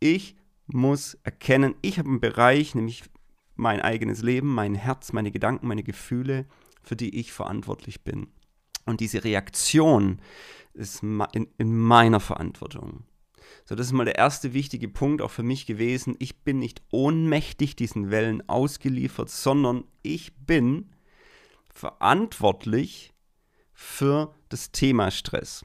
ich 0.00 0.36
muss 0.66 1.14
erkennen, 1.22 1.74
ich 1.82 1.98
habe 1.98 2.08
einen 2.08 2.20
Bereich, 2.20 2.74
nämlich 2.74 3.04
mein 3.54 3.80
eigenes 3.80 4.22
Leben, 4.22 4.48
mein 4.48 4.74
Herz, 4.74 5.12
meine 5.12 5.30
Gedanken, 5.30 5.68
meine 5.68 5.84
Gefühle, 5.84 6.46
für 6.82 6.96
die 6.96 7.18
ich 7.18 7.32
verantwortlich 7.32 8.02
bin. 8.02 8.28
Und 8.84 9.00
diese 9.00 9.24
Reaktion 9.24 10.20
ist 10.74 11.02
in, 11.02 11.48
in 11.58 11.76
meiner 11.76 12.20
Verantwortung. 12.20 13.04
So, 13.64 13.74
das 13.74 13.86
ist 13.86 13.92
mal 13.92 14.04
der 14.04 14.16
erste 14.16 14.54
wichtige 14.54 14.88
Punkt 14.88 15.22
auch 15.22 15.30
für 15.30 15.42
mich 15.42 15.66
gewesen. 15.66 16.16
Ich 16.18 16.42
bin 16.42 16.58
nicht 16.58 16.82
ohnmächtig 16.90 17.76
diesen 17.76 18.10
Wellen 18.10 18.48
ausgeliefert, 18.48 19.30
sondern 19.30 19.84
ich 20.02 20.34
bin 20.36 20.90
verantwortlich 21.72 23.12
für 23.72 24.34
das 24.48 24.72
Thema 24.72 25.10
Stress. 25.10 25.64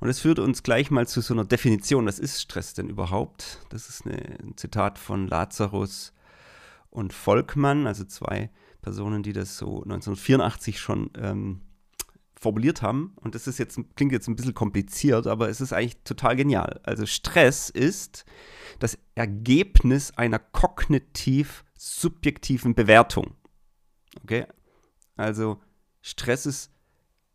Und 0.00 0.08
das 0.08 0.20
führt 0.20 0.38
uns 0.38 0.62
gleich 0.62 0.90
mal 0.90 1.06
zu 1.06 1.20
so 1.20 1.34
einer 1.34 1.44
Definition. 1.44 2.06
Was 2.06 2.18
ist 2.18 2.40
Stress 2.40 2.74
denn 2.74 2.88
überhaupt? 2.88 3.60
Das 3.70 3.88
ist 3.88 4.06
eine, 4.06 4.16
ein 4.42 4.56
Zitat 4.56 4.98
von 4.98 5.26
Lazarus 5.26 6.12
und 6.90 7.12
Volkmann, 7.12 7.86
also 7.86 8.04
zwei 8.04 8.50
Personen, 8.82 9.22
die 9.22 9.32
das 9.32 9.56
so 9.56 9.82
1984 9.82 10.78
schon 10.78 11.10
ähm, 11.16 11.62
formuliert 12.38 12.82
haben. 12.82 13.14
Und 13.20 13.34
das 13.34 13.46
ist 13.46 13.58
jetzt, 13.58 13.78
klingt 13.96 14.12
jetzt 14.12 14.28
ein 14.28 14.36
bisschen 14.36 14.54
kompliziert, 14.54 15.26
aber 15.26 15.48
es 15.48 15.60
ist 15.60 15.72
eigentlich 15.72 16.02
total 16.04 16.36
genial. 16.36 16.80
Also 16.82 17.06
Stress 17.06 17.70
ist 17.70 18.24
das 18.80 18.98
Ergebnis 19.14 20.10
einer 20.18 20.40
kognitiv 20.40 21.64
subjektiven 21.78 22.74
Bewertung. 22.74 23.36
Okay? 24.22 24.46
Also 25.16 25.60
Stress 26.00 26.46
ist 26.46 26.70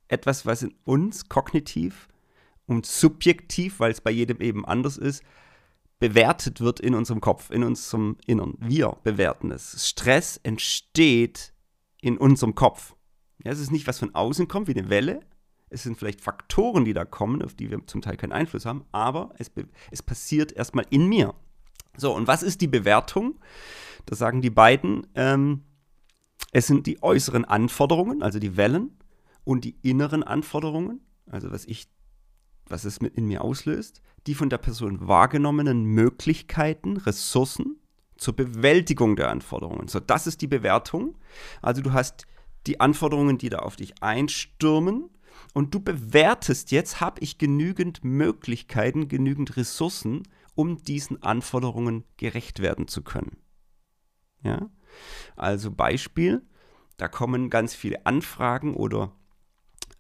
etwas, 0.10 0.46
was 0.46 0.64
in 0.64 0.76
uns 0.84 1.30
kognitiv 1.30 2.10
und 2.66 2.86
subjektiv, 2.86 3.80
weil 3.80 3.92
es 3.92 4.02
bei 4.02 4.12
jedem 4.12 4.42
eben 4.42 4.66
anders 4.66 4.98
ist, 4.98 5.24
bewertet 6.00 6.62
wird 6.62 6.80
in 6.80 6.94
unserem 6.94 7.22
Kopf, 7.22 7.50
in 7.50 7.64
unserem 7.64 8.18
Innern. 8.26 8.56
Wir 8.60 8.98
bewerten 9.04 9.52
es. 9.52 9.90
Stress 9.90 10.40
entsteht 10.44 11.54
in 12.02 12.18
unserem 12.18 12.56
Kopf. 12.56 12.96
Ja, 13.44 13.52
es 13.52 13.60
ist 13.60 13.72
nicht, 13.72 13.88
was 13.88 14.00
von 14.00 14.14
außen 14.14 14.48
kommt, 14.48 14.68
wie 14.68 14.78
eine 14.78 14.90
Welle. 14.90 15.22
Es 15.70 15.84
sind 15.84 15.98
vielleicht 15.98 16.22
Faktoren, 16.22 16.86
die 16.86 16.94
da 16.94 17.06
kommen, 17.06 17.42
auf 17.42 17.54
die 17.54 17.70
wir 17.70 17.86
zum 17.88 18.02
Teil 18.02 18.18
keinen 18.18 18.32
Einfluss 18.32 18.66
haben, 18.66 18.86
aber 18.92 19.34
es, 19.38 19.52
es 19.92 20.02
passiert 20.02 20.52
erstmal 20.52 20.86
in 20.90 21.08
mir. 21.08 21.34
So, 21.98 22.16
und 22.16 22.28
was 22.28 22.44
ist 22.44 22.62
die 22.62 22.68
Bewertung? 22.68 23.40
Das 24.06 24.20
sagen 24.20 24.42
die 24.42 24.50
beiden. 24.50 25.08
Ähm, 25.16 25.64
es 26.52 26.68
sind 26.68 26.88
die 26.88 27.04
äußeren 27.04 27.44
Anforderungen, 27.44 28.24
also 28.24 28.40
die 28.40 28.56
Wellen, 28.56 28.92
und 29.44 29.64
die 29.66 29.76
inneren 29.82 30.24
Anforderungen, 30.24 31.02
also 31.26 31.52
was 31.52 31.66
ich, 31.66 31.88
was 32.70 32.86
es 32.86 32.98
in 32.98 33.26
mir 33.26 33.44
auslöst, 33.44 34.02
die 34.26 34.36
von 34.36 34.50
der 34.50 34.58
Person 34.58 35.08
wahrgenommenen 35.08 35.84
Möglichkeiten, 35.84 36.98
Ressourcen 36.98 37.78
zur 38.18 38.36
Bewältigung 38.36 39.16
der 39.16 39.30
Anforderungen. 39.30 39.88
So, 39.88 40.00
das 40.00 40.28
ist 40.28 40.42
die 40.42 40.48
Bewertung. 40.48 41.18
Also 41.62 41.82
du 41.82 41.94
hast 41.94 42.26
die 42.66 42.80
Anforderungen, 42.80 43.38
die 43.38 43.50
da 43.50 43.60
auf 43.60 43.76
dich 43.76 44.02
einstürmen. 44.02 45.10
Und 45.54 45.74
du 45.74 45.80
bewertest 45.80 46.72
jetzt, 46.72 47.00
habe 47.00 47.22
ich 47.22 47.38
genügend 47.38 48.04
Möglichkeiten, 48.04 49.08
genügend 49.08 49.56
Ressourcen, 49.56 50.24
um 50.56 50.84
diesen 50.84 51.22
Anforderungen 51.24 52.04
gerecht 52.18 52.60
werden 52.60 52.88
zu 52.88 53.04
können. 53.04 53.38
Ja? 54.44 54.70
Also 55.36 55.72
Beispiel, 55.72 56.42
da 56.98 57.08
kommen 57.08 57.50
ganz 57.50 57.76
viele 57.76 58.06
Anfragen 58.06 58.76
oder 58.76 59.12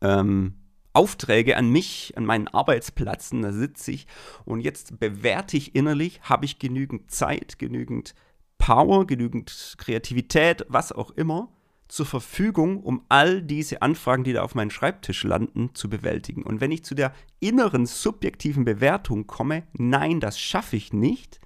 ähm, 0.02 0.56
Aufträge 0.98 1.58
an 1.58 1.70
mich, 1.70 2.14
an 2.18 2.26
meinen 2.26 2.48
Arbeitsplätzen, 2.48 3.44
da 3.44 3.54
sitze 3.54 3.92
ich 3.92 4.08
und 4.46 4.62
jetzt 4.62 5.00
bewerte 5.00 5.56
ich 5.56 5.76
innerlich, 5.76 6.22
habe 6.24 6.46
ich 6.46 6.58
genügend 6.58 7.12
Zeit, 7.12 7.60
genügend 7.60 8.16
Power, 8.58 9.06
genügend 9.06 9.76
Kreativität, 9.78 10.66
was 10.70 10.92
auch 10.92 11.12
immer, 11.12 11.50
zur 11.88 12.08
Verfügung, 12.08 12.82
um 12.82 13.06
all 13.10 13.44
diese 13.44 13.84
Anfragen, 13.84 14.24
die 14.24 14.34
da 14.34 14.42
auf 14.42 14.56
meinen 14.56 14.72
Schreibtisch 14.72 15.24
landen, 15.24 15.76
zu 15.76 15.88
bewältigen. 15.88 16.42
Und 16.42 16.62
wenn 16.62 16.72
ich 16.72 16.84
zu 16.84 16.96
der 16.96 17.14
inneren 17.40 17.86
subjektiven 17.86 18.66
Bewertung 18.66 19.28
komme, 19.28 19.68
nein, 19.74 20.20
das 20.20 20.40
schaffe 20.40 20.76
ich 20.76 20.94
nicht, 20.94 21.40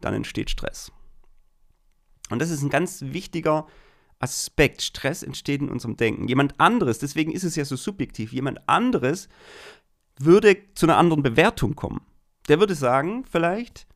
dann 0.00 0.14
entsteht 0.14 0.50
Stress. 0.50 0.90
Und 2.28 2.40
das 2.40 2.50
ist 2.50 2.62
ein 2.62 2.70
ganz 2.70 3.02
wichtiger 3.02 3.68
Aspekt. 4.24 4.80
Stress 4.80 5.22
entsteht 5.22 5.60
in 5.60 5.68
unserem 5.68 5.96
Denken. 5.96 6.28
Jemand 6.28 6.58
anderes, 6.58 6.98
deswegen 6.98 7.32
ist 7.32 7.44
es 7.44 7.56
ja 7.56 7.64
so 7.64 7.76
subjektiv, 7.76 8.32
jemand 8.32 8.66
anderes 8.68 9.28
würde 10.18 10.56
zu 10.74 10.86
einer 10.86 10.96
anderen 10.96 11.22
Bewertung 11.22 11.76
kommen. 11.76 12.00
Der 12.48 12.58
würde 12.58 12.74
sagen, 12.74 13.24
vielleicht, 13.30 13.86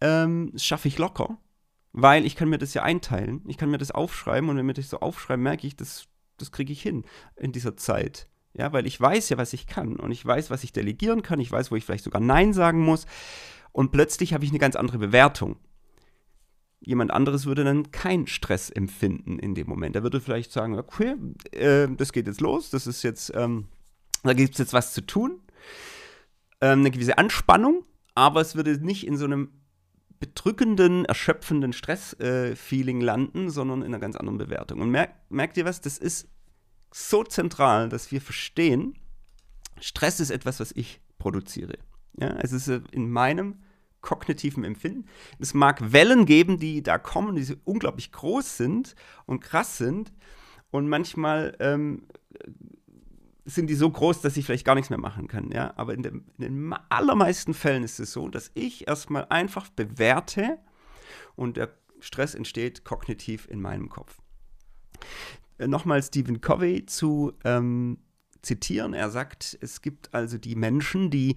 ähm, 0.00 0.52
schaffe 0.56 0.88
ich 0.88 0.98
locker, 0.98 1.38
weil 1.92 2.24
ich 2.24 2.36
kann 2.36 2.48
mir 2.48 2.58
das 2.58 2.74
ja 2.74 2.82
einteilen. 2.82 3.42
Ich 3.48 3.56
kann 3.56 3.70
mir 3.70 3.78
das 3.78 3.90
aufschreiben 3.90 4.48
und 4.48 4.56
wenn 4.56 4.66
mir 4.66 4.74
das 4.74 4.90
so 4.90 5.00
aufschreibe, 5.00 5.42
merke 5.42 5.66
ich, 5.66 5.76
das, 5.76 6.06
das 6.38 6.52
kriege 6.52 6.72
ich 6.72 6.82
hin 6.82 7.04
in 7.36 7.52
dieser 7.52 7.76
Zeit. 7.76 8.28
Ja, 8.52 8.72
weil 8.72 8.86
ich 8.86 9.00
weiß 9.00 9.30
ja, 9.30 9.38
was 9.38 9.52
ich 9.52 9.66
kann 9.66 9.96
und 9.96 10.12
ich 10.12 10.24
weiß, 10.24 10.50
was 10.50 10.62
ich 10.62 10.72
delegieren 10.72 11.22
kann. 11.22 11.40
Ich 11.40 11.50
weiß, 11.50 11.72
wo 11.72 11.76
ich 11.76 11.84
vielleicht 11.84 12.04
sogar 12.04 12.20
Nein 12.20 12.52
sagen 12.52 12.84
muss. 12.84 13.06
Und 13.72 13.90
plötzlich 13.90 14.32
habe 14.32 14.44
ich 14.44 14.50
eine 14.50 14.60
ganz 14.60 14.76
andere 14.76 14.98
Bewertung. 14.98 15.56
Jemand 16.86 17.10
anderes 17.10 17.46
würde 17.46 17.64
dann 17.64 17.90
keinen 17.90 18.26
Stress 18.26 18.68
empfinden 18.68 19.38
in 19.38 19.54
dem 19.54 19.66
Moment. 19.66 19.96
Er 19.96 20.02
würde 20.02 20.20
vielleicht 20.20 20.52
sagen, 20.52 20.78
okay, 20.78 21.14
äh, 21.52 21.88
das 21.88 22.12
geht 22.12 22.26
jetzt 22.26 22.40
los, 22.40 22.70
das 22.70 22.86
ist 22.86 23.02
jetzt, 23.02 23.32
ähm, 23.34 23.68
da 24.22 24.34
gibt 24.34 24.52
es 24.52 24.58
jetzt 24.58 24.74
was 24.74 24.92
zu 24.92 25.00
tun, 25.00 25.40
ähm, 26.60 26.80
eine 26.80 26.90
gewisse 26.90 27.16
Anspannung, 27.16 27.84
aber 28.14 28.40
es 28.42 28.54
würde 28.54 28.84
nicht 28.84 29.06
in 29.06 29.16
so 29.16 29.24
einem 29.24 29.50
bedrückenden, 30.20 31.04
erschöpfenden 31.04 31.72
Stress-Feeling 31.72 33.00
äh, 33.00 33.04
landen, 33.04 33.50
sondern 33.50 33.80
in 33.80 33.88
einer 33.88 33.98
ganz 33.98 34.16
anderen 34.16 34.38
Bewertung. 34.38 34.80
Und 34.80 34.90
merkt, 34.90 35.30
merkt 35.30 35.56
ihr 35.56 35.64
was? 35.64 35.80
Das 35.80 35.98
ist 35.98 36.28
so 36.92 37.24
zentral, 37.24 37.88
dass 37.88 38.12
wir 38.12 38.20
verstehen, 38.20 38.98
Stress 39.80 40.20
ist 40.20 40.30
etwas, 40.30 40.60
was 40.60 40.72
ich 40.72 41.00
produziere. 41.18 41.78
Ja, 42.18 42.28
es 42.40 42.52
ist 42.52 42.68
äh, 42.68 42.80
in 42.92 43.10
meinem 43.10 43.63
kognitiven 44.04 44.64
Empfinden. 44.64 45.06
Es 45.38 45.54
mag 45.54 45.92
Wellen 45.92 46.26
geben, 46.26 46.58
die 46.58 46.82
da 46.82 46.98
kommen, 46.98 47.34
die 47.34 47.56
unglaublich 47.64 48.12
groß 48.12 48.58
sind 48.58 48.94
und 49.24 49.40
krass 49.40 49.78
sind. 49.78 50.12
Und 50.70 50.88
manchmal 50.88 51.56
ähm, 51.58 52.02
sind 53.46 53.68
die 53.68 53.74
so 53.74 53.90
groß, 53.90 54.20
dass 54.20 54.36
ich 54.36 54.44
vielleicht 54.44 54.66
gar 54.66 54.74
nichts 54.74 54.90
mehr 54.90 55.00
machen 55.00 55.26
kann. 55.26 55.50
Ja? 55.50 55.72
Aber 55.76 55.94
in, 55.94 56.02
dem, 56.02 56.24
in 56.38 56.44
den 56.44 56.74
allermeisten 56.90 57.54
Fällen 57.54 57.82
ist 57.82 57.98
es 57.98 58.12
so, 58.12 58.28
dass 58.28 58.50
ich 58.54 58.86
erstmal 58.86 59.26
einfach 59.30 59.70
bewerte 59.70 60.58
und 61.34 61.56
der 61.56 61.70
Stress 62.00 62.34
entsteht 62.34 62.84
kognitiv 62.84 63.48
in 63.50 63.60
meinem 63.60 63.88
Kopf. 63.88 64.18
Äh, 65.58 65.66
nochmal 65.66 66.02
Stephen 66.02 66.42
Covey 66.42 66.84
zu 66.84 67.32
ähm, 67.44 67.98
zitieren. 68.42 68.92
Er 68.92 69.10
sagt, 69.10 69.56
es 69.62 69.80
gibt 69.80 70.12
also 70.12 70.36
die 70.36 70.56
Menschen, 70.56 71.10
die 71.10 71.36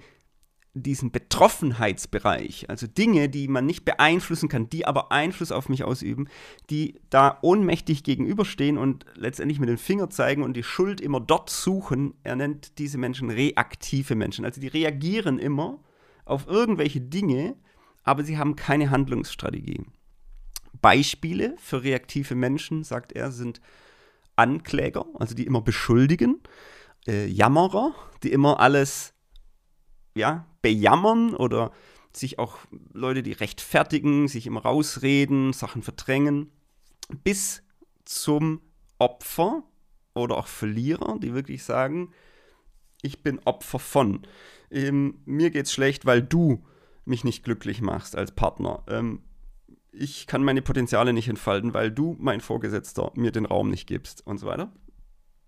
diesen 0.82 1.12
Betroffenheitsbereich, 1.12 2.70
also 2.70 2.88
Dinge, 2.88 3.30
die 3.30 3.48
man 3.48 3.66
nicht 3.66 3.86
beeinflussen 3.86 4.50
kann, 4.50 4.70
die 4.70 4.86
aber 4.86 5.12
Einfluss 5.12 5.52
auf 5.52 5.70
mich 5.70 5.84
ausüben, 5.84 6.28
die 6.70 7.00
da 7.10 7.38
ohnmächtig 7.42 8.04
gegenüberstehen 8.04 8.78
und 8.78 9.06
letztendlich 9.16 9.60
mit 9.60 9.70
dem 9.70 9.78
Finger 9.78 10.10
zeigen 10.10 10.44
und 10.44 10.56
die 10.56 10.64
Schuld 10.64 11.02
immer 11.02 11.20
dort 11.20 11.50
suchen. 11.50 12.14
Er 12.24 12.36
nennt 12.36 12.78
diese 12.80 12.98
Menschen 12.98 13.30
reaktive 13.30 14.16
Menschen. 14.16 14.46
Also 14.46 14.62
die 14.62 14.68
reagieren 14.68 15.40
immer 15.40 15.80
auf 16.26 16.48
irgendwelche 16.48 17.02
Dinge, 17.02 17.56
aber 18.04 18.24
sie 18.24 18.38
haben 18.38 18.56
keine 18.56 18.90
Handlungsstrategie. 18.90 19.86
Beispiele 20.82 21.56
für 21.58 21.84
reaktive 21.84 22.36
Menschen, 22.36 22.84
sagt 22.84 23.12
er, 23.12 23.32
sind 23.32 23.62
Ankläger, 24.36 25.06
also 25.16 25.36
die 25.36 25.46
immer 25.46 25.62
beschuldigen, 25.62 26.42
äh, 27.08 27.26
Jammerer, 27.26 27.94
die 28.24 28.32
immer 28.32 28.60
alles 28.60 29.14
ja, 30.18 30.46
bejammern 30.62 31.36
oder 31.36 31.72
sich 32.12 32.40
auch 32.40 32.58
Leute, 32.94 33.24
die 33.24 33.34
rechtfertigen, 33.34 34.28
sich 34.28 34.48
immer 34.48 34.62
rausreden, 34.62 35.54
Sachen 35.54 35.84
verdrängen, 35.84 36.52
bis 37.24 37.64
zum 38.06 38.62
Opfer 39.00 39.64
oder 40.14 40.38
auch 40.38 40.48
Verlierer, 40.48 41.20
die 41.20 41.34
wirklich 41.34 41.64
sagen, 41.64 42.12
ich 43.02 43.22
bin 43.22 43.40
Opfer 43.46 43.80
von. 43.80 44.26
Ähm, 44.72 45.20
mir 45.26 45.52
geht's 45.52 45.72
schlecht, 45.72 46.06
weil 46.06 46.22
du 46.22 46.66
mich 47.06 47.24
nicht 47.24 47.44
glücklich 47.44 47.82
machst 47.82 48.16
als 48.16 48.32
Partner. 48.32 48.84
Ähm, 48.88 49.22
ich 49.92 50.28
kann 50.28 50.44
meine 50.44 50.62
Potenziale 50.62 51.14
nicht 51.14 51.30
entfalten, 51.30 51.74
weil 51.74 51.92
du, 51.92 52.16
mein 52.20 52.42
Vorgesetzter, 52.42 53.12
mir 53.16 53.32
den 53.32 53.46
Raum 53.46 53.70
nicht 53.70 53.88
gibst 53.88 54.26
und 54.26 54.40
so 54.40 54.48
weiter 54.48 54.72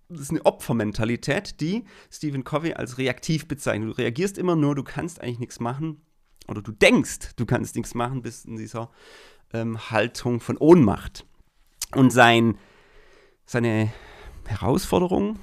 das 0.09 0.21
ist 0.21 0.31
eine 0.31 0.45
Opfermentalität, 0.45 1.61
die 1.61 1.85
Stephen 2.11 2.43
Covey 2.43 2.73
als 2.73 2.97
reaktiv 2.97 3.47
bezeichnet. 3.47 3.89
Du 3.89 3.97
reagierst 3.97 4.37
immer 4.37 4.55
nur, 4.55 4.75
du 4.75 4.83
kannst 4.83 5.21
eigentlich 5.21 5.39
nichts 5.39 5.59
machen 5.59 6.01
oder 6.47 6.61
du 6.63 6.71
denkst, 6.71 7.35
du 7.35 7.45
kannst 7.45 7.75
nichts 7.75 7.93
machen, 7.93 8.23
bist 8.23 8.45
in 8.45 8.57
dieser 8.57 8.89
ähm, 9.53 9.91
Haltung 9.91 10.39
von 10.39 10.57
Ohnmacht. 10.57 11.25
Und 11.93 12.11
sein, 12.11 12.57
seine 13.45 13.93
Herausforderung, 14.47 15.37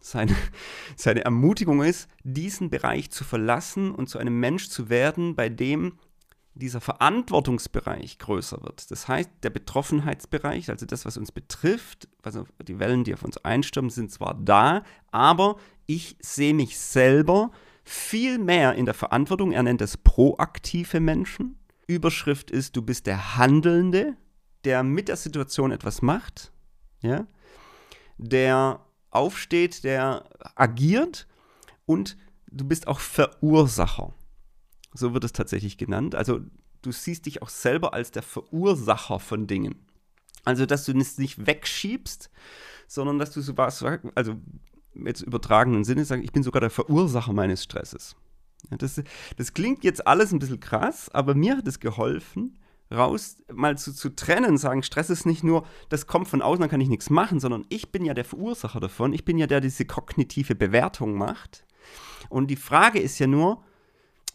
seine, 0.00 0.36
seine 0.96 1.24
Ermutigung 1.24 1.82
ist, 1.82 2.08
diesen 2.22 2.70
Bereich 2.70 3.10
zu 3.10 3.24
verlassen 3.24 3.92
und 3.92 4.08
zu 4.08 4.18
einem 4.18 4.38
Mensch 4.38 4.68
zu 4.68 4.88
werden, 4.88 5.34
bei 5.34 5.48
dem 5.48 5.98
dieser 6.54 6.80
Verantwortungsbereich 6.80 8.18
größer 8.18 8.62
wird. 8.62 8.90
Das 8.90 9.08
heißt, 9.08 9.30
der 9.42 9.50
Betroffenheitsbereich, 9.50 10.68
also 10.68 10.84
das, 10.84 11.04
was 11.04 11.16
uns 11.16 11.32
betrifft, 11.32 12.08
also 12.22 12.46
die 12.66 12.78
Wellen, 12.78 13.04
die 13.04 13.14
auf 13.14 13.22
uns 13.22 13.38
einstürmen, 13.38 13.90
sind 13.90 14.10
zwar 14.10 14.34
da, 14.34 14.82
aber 15.10 15.56
ich 15.86 16.16
sehe 16.20 16.54
mich 16.54 16.78
selber 16.78 17.50
viel 17.84 18.38
mehr 18.38 18.74
in 18.74 18.84
der 18.84 18.94
Verantwortung. 18.94 19.52
Er 19.52 19.62
nennt 19.62 19.80
es 19.80 19.96
proaktive 19.96 21.00
Menschen. 21.00 21.58
Überschrift 21.86 22.50
ist, 22.50 22.76
du 22.76 22.82
bist 22.82 23.06
der 23.06 23.36
Handelnde, 23.36 24.16
der 24.64 24.82
mit 24.82 25.08
der 25.08 25.16
Situation 25.16 25.72
etwas 25.72 26.02
macht, 26.02 26.52
ja? 27.00 27.26
der 28.18 28.80
aufsteht, 29.10 29.84
der 29.84 30.28
agiert 30.54 31.26
und 31.86 32.16
du 32.50 32.64
bist 32.64 32.86
auch 32.86 33.00
Verursacher. 33.00 34.14
So 34.94 35.14
wird 35.14 35.24
es 35.24 35.32
tatsächlich 35.32 35.78
genannt. 35.78 36.14
Also 36.14 36.40
du 36.82 36.92
siehst 36.92 37.26
dich 37.26 37.42
auch 37.42 37.48
selber 37.48 37.94
als 37.94 38.10
der 38.10 38.22
Verursacher 38.22 39.18
von 39.20 39.46
Dingen. 39.46 39.86
Also, 40.44 40.66
dass 40.66 40.84
du 40.84 40.92
es 40.98 41.18
nicht 41.18 41.46
wegschiebst, 41.46 42.30
sondern 42.88 43.18
dass 43.18 43.30
du 43.30 43.40
so 43.40 43.56
was, 43.56 43.82
also 44.14 44.34
jetzt 44.94 45.22
übertragenen 45.22 45.84
Sinne 45.84 46.04
sagen, 46.04 46.22
ich 46.22 46.32
bin 46.32 46.42
sogar 46.42 46.60
der 46.60 46.70
Verursacher 46.70 47.32
meines 47.32 47.62
Stresses. 47.62 48.16
Ja, 48.70 48.76
das, 48.76 49.00
das 49.36 49.54
klingt 49.54 49.84
jetzt 49.84 50.06
alles 50.06 50.32
ein 50.32 50.38
bisschen 50.38 50.60
krass, 50.60 51.08
aber 51.10 51.34
mir 51.34 51.56
hat 51.56 51.66
es 51.66 51.80
geholfen, 51.80 52.58
raus 52.92 53.42
mal 53.52 53.78
zu, 53.78 53.92
zu 53.92 54.10
trennen, 54.10 54.58
sagen, 54.58 54.82
Stress 54.82 55.10
ist 55.10 55.26
nicht 55.26 55.42
nur, 55.42 55.64
das 55.88 56.06
kommt 56.06 56.28
von 56.28 56.42
außen, 56.42 56.60
dann 56.60 56.70
kann 56.70 56.80
ich 56.80 56.88
nichts 56.88 57.08
machen, 57.08 57.40
sondern 57.40 57.64
ich 57.68 57.90
bin 57.90 58.04
ja 58.04 58.14
der 58.14 58.24
Verursacher 58.24 58.80
davon, 58.80 59.12
ich 59.12 59.24
bin 59.24 59.38
ja 59.38 59.46
der, 59.46 59.60
der 59.60 59.68
diese 59.70 59.86
kognitive 59.86 60.54
Bewertung 60.54 61.14
macht. 61.14 61.64
Und 62.28 62.48
die 62.48 62.56
Frage 62.56 63.00
ist 63.00 63.18
ja 63.18 63.26
nur, 63.26 63.64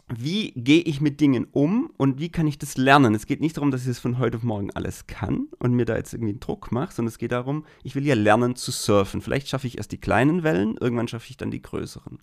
wie 0.08 0.52
gehe 0.52 0.80
ich 0.80 1.00
mit 1.00 1.20
Dingen 1.20 1.46
um 1.52 1.90
und 1.98 2.18
wie 2.18 2.30
kann 2.30 2.46
ich 2.46 2.58
das 2.58 2.76
lernen? 2.76 3.14
Es 3.14 3.26
geht 3.26 3.40
nicht 3.40 3.56
darum, 3.56 3.70
dass 3.70 3.82
ich 3.82 3.88
es 3.88 3.98
von 3.98 4.18
heute 4.18 4.38
auf 4.38 4.42
morgen 4.42 4.70
alles 4.70 5.06
kann 5.06 5.48
und 5.58 5.74
mir 5.74 5.84
da 5.84 5.96
jetzt 5.96 6.14
irgendwie 6.14 6.32
einen 6.32 6.40
Druck 6.40 6.72
mache, 6.72 6.94
sondern 6.94 7.08
es 7.08 7.18
geht 7.18 7.32
darum, 7.32 7.66
ich 7.82 7.94
will 7.94 8.06
ja 8.06 8.14
lernen 8.14 8.56
zu 8.56 8.70
surfen. 8.70 9.20
Vielleicht 9.20 9.48
schaffe 9.48 9.66
ich 9.66 9.76
erst 9.76 9.92
die 9.92 10.00
kleinen 10.00 10.42
Wellen, 10.42 10.76
irgendwann 10.78 11.08
schaffe 11.08 11.28
ich 11.28 11.36
dann 11.36 11.50
die 11.50 11.60
größeren. 11.60 12.18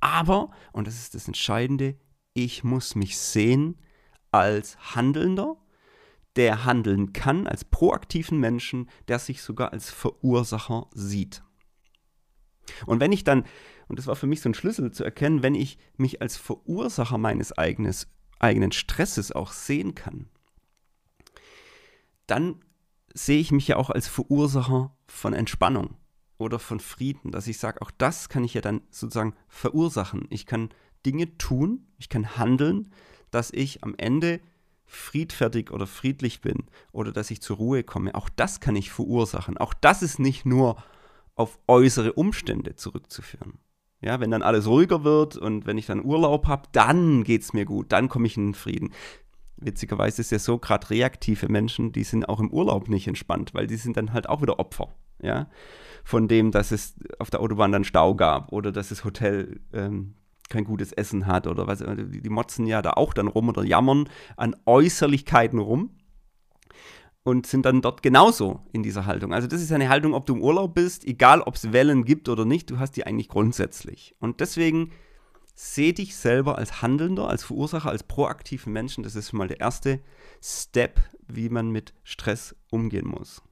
Aber, 0.00 0.50
und 0.72 0.86
das 0.86 0.94
ist 0.96 1.14
das 1.14 1.26
Entscheidende, 1.26 1.96
ich 2.32 2.64
muss 2.64 2.94
mich 2.94 3.18
sehen 3.18 3.76
als 4.30 4.94
Handelnder, 4.94 5.56
der 6.36 6.64
handeln 6.64 7.12
kann, 7.12 7.46
als 7.46 7.64
proaktiven 7.64 8.38
Menschen, 8.38 8.88
der 9.08 9.18
sich 9.18 9.42
sogar 9.42 9.72
als 9.72 9.90
Verursacher 9.90 10.88
sieht. 10.94 11.42
Und 12.86 13.00
wenn 13.00 13.12
ich 13.12 13.24
dann 13.24 13.44
und 13.88 13.98
das 13.98 14.06
war 14.06 14.16
für 14.16 14.26
mich 14.26 14.40
so 14.40 14.48
ein 14.48 14.54
Schlüssel 14.54 14.90
zu 14.92 15.04
erkennen, 15.04 15.42
wenn 15.42 15.54
ich 15.54 15.78
mich 15.96 16.20
als 16.22 16.36
Verursacher 16.36 17.18
meines 17.18 17.56
eigenes, 17.56 18.08
eigenen 18.38 18.72
Stresses 18.72 19.32
auch 19.32 19.52
sehen 19.52 19.94
kann, 19.94 20.28
dann 22.26 22.60
sehe 23.14 23.38
ich 23.40 23.52
mich 23.52 23.68
ja 23.68 23.76
auch 23.76 23.90
als 23.90 24.08
Verursacher 24.08 24.94
von 25.06 25.32
Entspannung 25.32 25.96
oder 26.38 26.58
von 26.58 26.80
Frieden, 26.80 27.30
dass 27.30 27.46
ich 27.46 27.58
sage, 27.58 27.80
auch 27.80 27.90
das 27.90 28.28
kann 28.28 28.44
ich 28.44 28.54
ja 28.54 28.60
dann 28.60 28.82
sozusagen 28.90 29.34
verursachen. 29.48 30.26
Ich 30.30 30.44
kann 30.44 30.70
Dinge 31.06 31.38
tun, 31.38 31.86
ich 31.98 32.08
kann 32.08 32.36
handeln, 32.36 32.92
dass 33.30 33.50
ich 33.52 33.84
am 33.84 33.94
Ende 33.96 34.40
friedfertig 34.84 35.70
oder 35.70 35.86
friedlich 35.86 36.40
bin 36.40 36.66
oder 36.92 37.12
dass 37.12 37.30
ich 37.30 37.40
zur 37.40 37.56
Ruhe 37.56 37.84
komme. 37.84 38.14
Auch 38.14 38.28
das 38.28 38.60
kann 38.60 38.76
ich 38.76 38.90
verursachen. 38.90 39.56
Auch 39.56 39.74
das 39.74 40.02
ist 40.02 40.18
nicht 40.18 40.44
nur 40.44 40.82
auf 41.34 41.58
äußere 41.66 42.12
Umstände 42.12 42.76
zurückzuführen. 42.76 43.58
Ja, 44.02 44.20
wenn 44.20 44.30
dann 44.30 44.42
alles 44.42 44.66
ruhiger 44.66 45.04
wird 45.04 45.36
und 45.36 45.66
wenn 45.66 45.78
ich 45.78 45.86
dann 45.86 46.04
Urlaub 46.04 46.46
habe, 46.46 46.68
dann 46.72 47.24
geht 47.24 47.42
es 47.42 47.52
mir 47.52 47.64
gut, 47.64 47.92
dann 47.92 48.08
komme 48.08 48.26
ich 48.26 48.36
in 48.36 48.48
den 48.48 48.54
Frieden. 48.54 48.92
Witzigerweise 49.56 50.20
ist 50.20 50.32
ja 50.32 50.38
so, 50.38 50.58
gerade 50.58 50.90
reaktive 50.90 51.48
Menschen, 51.48 51.92
die 51.92 52.04
sind 52.04 52.28
auch 52.28 52.40
im 52.40 52.50
Urlaub 52.50 52.88
nicht 52.88 53.08
entspannt, 53.08 53.54
weil 53.54 53.66
die 53.66 53.76
sind 53.76 53.96
dann 53.96 54.12
halt 54.12 54.28
auch 54.28 54.42
wieder 54.42 54.58
Opfer, 54.58 54.88
ja, 55.22 55.48
von 56.04 56.28
dem, 56.28 56.50
dass 56.50 56.72
es 56.72 56.94
auf 57.18 57.30
der 57.30 57.40
Autobahn 57.40 57.72
dann 57.72 57.84
Stau 57.84 58.14
gab 58.14 58.52
oder 58.52 58.70
dass 58.70 58.90
das 58.90 59.04
Hotel 59.04 59.60
ähm, 59.72 60.14
kein 60.50 60.64
gutes 60.64 60.92
Essen 60.92 61.26
hat 61.26 61.46
oder 61.46 61.66
was, 61.66 61.78
die, 61.78 62.20
die 62.20 62.28
motzen 62.28 62.66
ja 62.66 62.82
da 62.82 62.92
auch 62.92 63.14
dann 63.14 63.28
rum 63.28 63.48
oder 63.48 63.64
jammern 63.64 64.08
an 64.36 64.54
Äußerlichkeiten 64.66 65.58
rum 65.58 65.90
und 67.26 67.44
sind 67.44 67.66
dann 67.66 67.82
dort 67.82 68.04
genauso 68.04 68.60
in 68.72 68.84
dieser 68.84 69.04
Haltung. 69.04 69.34
Also 69.34 69.48
das 69.48 69.60
ist 69.60 69.72
eine 69.72 69.88
Haltung, 69.88 70.14
ob 70.14 70.26
du 70.26 70.36
im 70.36 70.42
Urlaub 70.42 70.74
bist, 70.74 71.04
egal 71.04 71.40
ob 71.40 71.56
es 71.56 71.72
Wellen 71.72 72.04
gibt 72.04 72.28
oder 72.28 72.44
nicht, 72.44 72.70
du 72.70 72.78
hast 72.78 72.92
die 72.92 73.04
eigentlich 73.04 73.26
grundsätzlich. 73.26 74.14
Und 74.20 74.38
deswegen 74.38 74.92
seh 75.52 75.92
dich 75.92 76.14
selber 76.14 76.56
als 76.56 76.82
Handelnder, 76.82 77.28
als 77.28 77.42
Verursacher, 77.42 77.90
als 77.90 78.04
proaktiven 78.04 78.72
Menschen. 78.72 79.02
Das 79.02 79.16
ist 79.16 79.30
schon 79.30 79.38
mal 79.38 79.48
der 79.48 79.58
erste 79.58 79.98
Step, 80.40 81.00
wie 81.26 81.48
man 81.48 81.70
mit 81.70 81.94
Stress 82.04 82.54
umgehen 82.70 83.08
muss. 83.08 83.42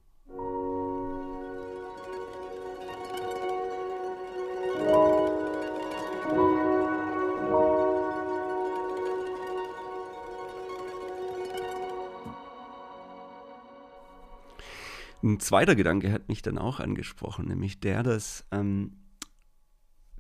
Ein 15.24 15.40
zweiter 15.40 15.74
Gedanke 15.74 16.12
hat 16.12 16.28
mich 16.28 16.42
dann 16.42 16.58
auch 16.58 16.80
angesprochen, 16.80 17.46
nämlich 17.46 17.80
der, 17.80 18.02
dass 18.02 18.44
ähm, 18.52 18.98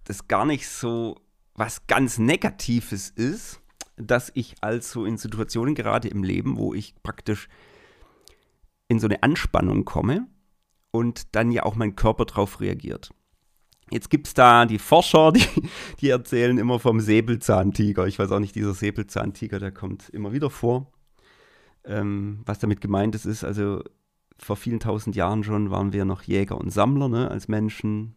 das 0.04 0.28
gar 0.28 0.46
nicht 0.46 0.66
so 0.66 1.20
was 1.54 1.86
ganz 1.86 2.16
Negatives 2.16 3.10
ist, 3.10 3.60
dass 3.96 4.32
ich 4.34 4.54
also 4.62 5.04
in 5.04 5.18
Situationen 5.18 5.74
gerate 5.74 6.08
im 6.08 6.24
Leben, 6.24 6.56
wo 6.56 6.72
ich 6.72 6.94
praktisch 7.02 7.48
in 8.88 8.98
so 8.98 9.06
eine 9.06 9.22
Anspannung 9.22 9.84
komme 9.84 10.26
und 10.90 11.36
dann 11.36 11.52
ja 11.52 11.64
auch 11.64 11.76
mein 11.76 11.96
Körper 11.96 12.24
darauf 12.24 12.62
reagiert. 12.62 13.12
Jetzt 13.90 14.08
gibt 14.08 14.26
es 14.28 14.32
da 14.32 14.64
die 14.64 14.78
Forscher, 14.78 15.32
die, 15.32 15.46
die 16.00 16.08
erzählen 16.08 16.56
immer 16.56 16.80
vom 16.80 16.98
Säbelzahntiger. 17.00 18.06
Ich 18.06 18.18
weiß 18.18 18.32
auch 18.32 18.40
nicht, 18.40 18.54
dieser 18.54 18.72
Säbelzahntiger, 18.72 19.58
der 19.58 19.70
kommt 19.70 20.08
immer 20.08 20.32
wieder 20.32 20.48
vor. 20.48 20.90
Ähm, 21.84 22.40
was 22.46 22.58
damit 22.58 22.80
gemeint 22.80 23.14
ist, 23.14 23.26
ist 23.26 23.44
also 23.44 23.82
vor 24.38 24.56
vielen 24.56 24.80
tausend 24.80 25.16
Jahren 25.16 25.44
schon 25.44 25.70
waren 25.70 25.92
wir 25.92 26.04
noch 26.04 26.22
Jäger 26.22 26.58
und 26.58 26.70
Sammler, 26.70 27.08
ne, 27.08 27.30
als 27.30 27.48
Menschen, 27.48 28.16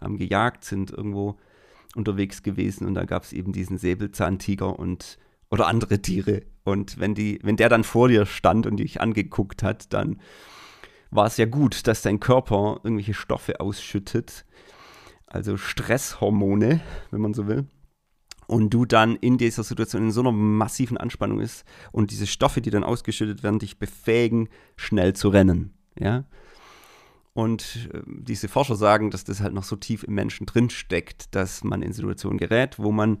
haben 0.00 0.18
gejagt, 0.18 0.64
sind 0.64 0.90
irgendwo 0.90 1.38
unterwegs 1.94 2.42
gewesen 2.42 2.86
und 2.86 2.94
da 2.94 3.04
gab 3.04 3.22
es 3.22 3.32
eben 3.32 3.52
diesen 3.52 3.78
Säbelzahntiger 3.78 4.78
und 4.78 5.18
oder 5.50 5.68
andere 5.68 6.02
Tiere. 6.02 6.42
Und 6.64 6.98
wenn 6.98 7.14
die, 7.14 7.38
wenn 7.42 7.56
der 7.56 7.68
dann 7.68 7.84
vor 7.84 8.08
dir 8.08 8.26
stand 8.26 8.66
und 8.66 8.76
dich 8.76 9.00
angeguckt 9.00 9.62
hat, 9.62 9.92
dann 9.92 10.20
war 11.10 11.26
es 11.26 11.36
ja 11.36 11.46
gut, 11.46 11.86
dass 11.86 12.02
dein 12.02 12.20
Körper 12.20 12.80
irgendwelche 12.82 13.14
Stoffe 13.14 13.60
ausschüttet, 13.60 14.44
also 15.26 15.56
Stresshormone, 15.56 16.80
wenn 17.10 17.20
man 17.20 17.32
so 17.32 17.46
will 17.46 17.66
und 18.46 18.70
du 18.70 18.84
dann 18.84 19.16
in 19.16 19.38
dieser 19.38 19.64
Situation 19.64 20.04
in 20.04 20.10
so 20.12 20.20
einer 20.20 20.32
massiven 20.32 20.96
Anspannung 20.96 21.40
ist 21.40 21.64
und 21.92 22.10
diese 22.10 22.26
Stoffe, 22.26 22.60
die 22.60 22.70
dann 22.70 22.84
ausgeschüttet 22.84 23.42
werden, 23.42 23.58
dich 23.58 23.78
befähigen, 23.78 24.48
schnell 24.76 25.14
zu 25.14 25.28
rennen. 25.28 25.74
Ja. 25.98 26.24
Und 27.34 27.90
äh, 27.92 28.00
diese 28.06 28.48
Forscher 28.48 28.76
sagen, 28.76 29.10
dass 29.10 29.24
das 29.24 29.40
halt 29.40 29.52
noch 29.52 29.64
so 29.64 29.76
tief 29.76 30.04
im 30.04 30.14
Menschen 30.14 30.46
drin 30.46 30.70
steckt, 30.70 31.34
dass 31.34 31.64
man 31.64 31.82
in 31.82 31.92
Situationen 31.92 32.38
gerät, 32.38 32.78
wo 32.78 32.92
man 32.92 33.20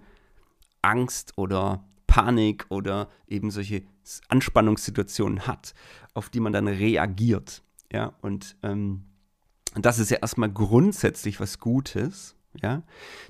Angst 0.82 1.32
oder 1.36 1.84
Panik 2.06 2.66
oder 2.70 3.08
eben 3.26 3.50
solche 3.50 3.82
Anspannungssituationen 4.28 5.46
hat, 5.46 5.74
auf 6.14 6.30
die 6.30 6.40
man 6.40 6.52
dann 6.52 6.68
reagiert. 6.68 7.62
Ja, 7.92 8.14
und 8.22 8.56
ähm, 8.62 9.04
das 9.74 9.98
ist 9.98 10.10
ja 10.10 10.18
erstmal 10.18 10.50
grundsätzlich 10.50 11.40
was 11.40 11.58
Gutes 11.58 12.36
ja, 12.62 12.82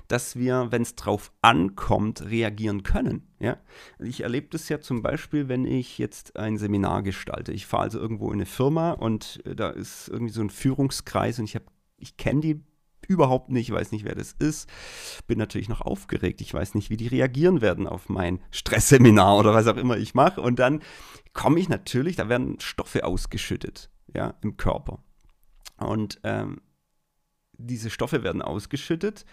dass 0.07 0.35
wir, 0.35 0.67
wenn 0.71 0.81
es 0.81 0.95
drauf 0.95 1.31
ankommt, 1.41 2.23
reagieren 2.29 2.83
können. 2.83 3.27
Ja, 3.39 3.57
ich 3.99 4.21
erlebe 4.21 4.47
das 4.49 4.69
ja 4.69 4.79
zum 4.79 5.01
Beispiel, 5.01 5.47
wenn 5.47 5.65
ich 5.65 5.97
jetzt 5.97 6.37
ein 6.37 6.57
Seminar 6.57 7.03
gestalte. 7.03 7.51
Ich 7.51 7.65
fahre 7.65 7.83
also 7.83 7.99
irgendwo 7.99 8.27
in 8.27 8.35
eine 8.35 8.45
Firma 8.45 8.91
und 8.91 9.41
äh, 9.45 9.55
da 9.55 9.69
ist 9.69 10.07
irgendwie 10.07 10.33
so 10.33 10.41
ein 10.41 10.49
Führungskreis 10.49 11.39
und 11.39 11.45
ich 11.45 11.55
habe, 11.55 11.65
ich 11.97 12.17
kenne 12.17 12.41
die 12.41 12.63
überhaupt 13.07 13.49
nicht, 13.49 13.71
weiß 13.71 13.91
nicht, 13.91 14.05
wer 14.05 14.15
das 14.15 14.33
ist. 14.33 14.69
Bin 15.27 15.37
natürlich 15.37 15.69
noch 15.69 15.81
aufgeregt. 15.81 16.41
Ich 16.41 16.53
weiß 16.53 16.75
nicht, 16.75 16.89
wie 16.89 16.97
die 16.97 17.07
reagieren 17.07 17.61
werden 17.61 17.87
auf 17.87 18.09
mein 18.09 18.39
Stressseminar 18.51 19.37
oder 19.37 19.53
was 19.53 19.67
auch 19.67 19.77
immer 19.77 19.97
ich 19.97 20.13
mache. 20.13 20.41
Und 20.41 20.59
dann 20.59 20.81
komme 21.33 21.59
ich 21.59 21.69
natürlich, 21.69 22.15
da 22.15 22.29
werden 22.29 22.59
Stoffe 22.59 23.05
ausgeschüttet, 23.05 23.89
ja, 24.13 24.35
im 24.41 24.57
Körper. 24.57 25.03
Und 25.77 26.19
ähm, 26.23 26.61
diese 27.57 27.89
Stoffe 27.89 28.23
werden 28.23 28.41
ausgeschüttet 28.41 29.25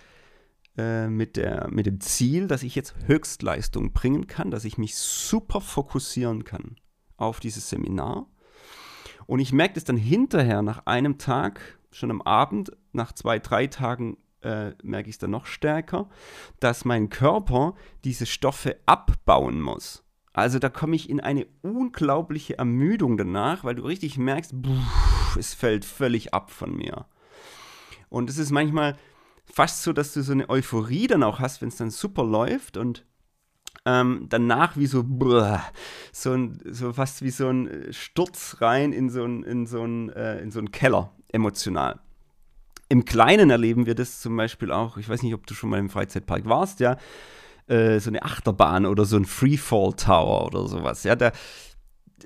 äh, 0.76 1.08
mit, 1.08 1.36
der, 1.36 1.68
mit 1.70 1.86
dem 1.86 2.00
Ziel, 2.00 2.46
dass 2.46 2.62
ich 2.62 2.74
jetzt 2.74 2.94
Höchstleistung 3.06 3.92
bringen 3.92 4.26
kann, 4.26 4.50
dass 4.50 4.64
ich 4.64 4.78
mich 4.78 4.96
super 4.96 5.60
fokussieren 5.60 6.44
kann 6.44 6.76
auf 7.16 7.40
dieses 7.40 7.68
Seminar. 7.68 8.26
Und 9.26 9.38
ich 9.38 9.52
merke 9.52 9.74
das 9.74 9.84
dann 9.84 9.96
hinterher 9.96 10.62
nach 10.62 10.86
einem 10.86 11.18
Tag, 11.18 11.78
schon 11.90 12.10
am 12.10 12.22
Abend, 12.22 12.72
nach 12.92 13.12
zwei, 13.12 13.38
drei 13.38 13.66
Tagen 13.68 14.18
äh, 14.42 14.72
merke 14.82 15.08
ich 15.08 15.14
es 15.14 15.18
dann 15.18 15.30
noch 15.30 15.46
stärker, 15.46 16.08
dass 16.60 16.84
mein 16.84 17.08
Körper 17.08 17.74
diese 18.04 18.26
Stoffe 18.26 18.76
abbauen 18.86 19.60
muss. 19.60 20.04
Also 20.32 20.58
da 20.58 20.68
komme 20.68 20.96
ich 20.96 21.08
in 21.08 21.20
eine 21.20 21.46
unglaubliche 21.62 22.58
Ermüdung 22.58 23.16
danach, 23.16 23.62
weil 23.64 23.76
du 23.76 23.84
richtig 23.84 24.18
merkst, 24.18 24.52
pff, 24.52 25.36
es 25.36 25.54
fällt 25.54 25.84
völlig 25.84 26.34
ab 26.34 26.50
von 26.50 26.74
mir. 26.76 27.06
Und 28.14 28.30
es 28.30 28.38
ist 28.38 28.52
manchmal 28.52 28.96
fast 29.44 29.82
so, 29.82 29.92
dass 29.92 30.14
du 30.14 30.22
so 30.22 30.32
eine 30.32 30.48
Euphorie 30.48 31.08
dann 31.08 31.24
auch 31.24 31.40
hast, 31.40 31.60
wenn 31.60 31.68
es 31.68 31.76
dann 31.76 31.90
super 31.90 32.24
läuft 32.24 32.76
und 32.76 33.04
ähm, 33.86 34.26
danach 34.30 34.76
wie 34.76 34.86
so, 34.86 35.02
brr, 35.04 35.60
so, 36.12 36.32
ein, 36.32 36.58
so 36.64 36.92
fast 36.92 37.22
wie 37.22 37.30
so 37.30 37.48
ein 37.48 37.88
Sturz 37.90 38.58
rein 38.60 38.92
in 38.92 39.10
so 39.10 39.24
einen 39.24 39.42
in 39.42 39.66
so 39.66 39.84
äh, 39.84 40.40
in 40.40 40.52
so 40.52 40.62
Keller 40.62 41.12
emotional. 41.32 41.98
Im 42.88 43.04
Kleinen 43.04 43.50
erleben 43.50 43.84
wir 43.84 43.96
das 43.96 44.20
zum 44.20 44.36
Beispiel 44.36 44.70
auch, 44.70 44.96
ich 44.96 45.08
weiß 45.08 45.22
nicht, 45.22 45.34
ob 45.34 45.46
du 45.46 45.54
schon 45.54 45.70
mal 45.70 45.80
im 45.80 45.90
Freizeitpark 45.90 46.46
warst, 46.46 46.78
ja, 46.78 46.96
äh, 47.66 47.98
so 47.98 48.10
eine 48.10 48.22
Achterbahn 48.22 48.86
oder 48.86 49.04
so 49.04 49.16
ein 49.16 49.24
Freefall 49.24 49.92
Tower 49.94 50.46
oder 50.46 50.68
sowas, 50.68 51.02
ja, 51.02 51.16
da, 51.16 51.32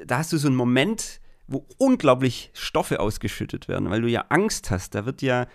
da 0.04 0.18
hast 0.18 0.34
du 0.34 0.36
so 0.36 0.48
einen 0.48 0.56
Moment, 0.56 1.20
wo 1.46 1.66
unglaublich 1.78 2.50
Stoffe 2.52 3.00
ausgeschüttet 3.00 3.68
werden, 3.68 3.88
weil 3.88 4.02
du 4.02 4.08
ja 4.08 4.26
Angst 4.28 4.70
hast, 4.70 4.94
da 4.94 5.06
wird 5.06 5.22
ja 5.22 5.46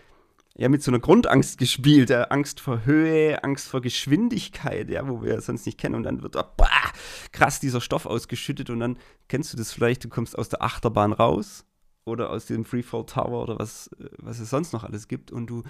ja 0.56 0.70
mit 0.70 0.84
so 0.84 0.92
einer 0.92 1.00
Grundangst 1.00 1.58
gespielt, 1.58 2.10
ja, 2.10 2.24
Angst 2.26 2.60
vor 2.60 2.86
Höhe, 2.86 3.44
Angst 3.44 3.68
vor 3.68 3.82
Geschwindigkeit, 3.82 4.90
ja, 4.90 5.08
wo 5.08 5.24
wir 5.24 5.42
sonst 5.42 5.66
nicht 5.66 5.80
kennen. 5.80 5.96
Und 5.96 6.04
dann 6.04 6.22
wird 6.22 6.36
oh, 6.36 6.44
bah, 6.58 6.92
krass 7.32 7.60
dieser 7.60 7.82
Stoff 7.82 8.06
ausgeschüttet. 8.06 8.70
Und 8.70 8.80
dann 8.80 8.98
kennst 9.28 9.52
du 9.54 9.58
das 9.58 9.72
vielleicht, 9.72 10.04
du 10.04 10.10
kommst 10.10 10.38
aus 10.38 10.50
der 10.50 10.62
Achterbahn 10.62 11.14
raus 11.14 11.66
oder 12.06 12.30
aus 12.30 12.46
dem 12.46 12.66
Freefall 12.66 13.06
Tower 13.06 13.44
oder 13.44 13.58
was, 13.58 13.90
was 14.18 14.40
es 14.40 14.50
sonst 14.50 14.74
noch 14.74 14.84
alles 14.84 15.08
gibt. 15.08 15.32
Und 15.32 15.48
du, 15.48 15.64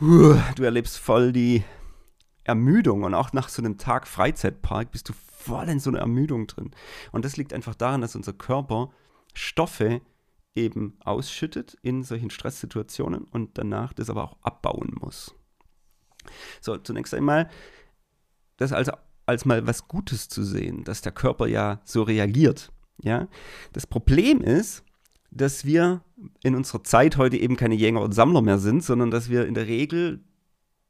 du 0.00 0.62
erlebst 0.62 0.98
voll 0.98 1.32
die 1.32 1.62
Ermüdung. 2.42 3.04
Und 3.04 3.14
auch 3.14 3.32
nach 3.32 3.48
so 3.48 3.62
einem 3.62 3.78
Tag 3.78 4.08
Freizeitpark 4.08 4.90
bist 4.90 5.08
du 5.08 5.12
voll 5.12 5.68
in 5.68 5.78
so 5.78 5.90
einer 5.90 6.00
Ermüdung 6.00 6.48
drin. 6.48 6.72
Und 7.12 7.24
das 7.24 7.36
liegt 7.36 7.52
einfach 7.52 7.76
daran, 7.76 8.00
dass 8.00 8.16
unser 8.16 8.32
Körper 8.32 8.90
Stoffe 9.34 10.00
eben 10.58 10.96
ausschüttet 11.04 11.76
in 11.82 12.02
solchen 12.02 12.30
Stresssituationen 12.30 13.24
und 13.24 13.56
danach 13.58 13.92
das 13.92 14.10
aber 14.10 14.24
auch 14.24 14.36
abbauen 14.42 14.94
muss. 15.00 15.34
So, 16.60 16.76
zunächst 16.76 17.14
einmal, 17.14 17.48
das 18.56 18.72
also 18.72 18.92
als 19.26 19.44
mal 19.44 19.66
was 19.66 19.88
Gutes 19.88 20.28
zu 20.28 20.42
sehen, 20.42 20.84
dass 20.84 21.02
der 21.02 21.12
Körper 21.12 21.46
ja 21.46 21.80
so 21.84 22.02
reagiert. 22.02 22.72
Ja? 23.02 23.28
Das 23.72 23.86
Problem 23.86 24.40
ist, 24.40 24.84
dass 25.30 25.64
wir 25.64 26.02
in 26.42 26.54
unserer 26.54 26.82
Zeit 26.82 27.16
heute 27.18 27.36
eben 27.36 27.56
keine 27.56 27.74
Jäger 27.74 28.00
und 28.00 28.12
Sammler 28.12 28.40
mehr 28.40 28.58
sind, 28.58 28.82
sondern 28.82 29.10
dass 29.10 29.28
wir 29.28 29.46
in 29.46 29.54
der 29.54 29.66
Regel 29.66 30.24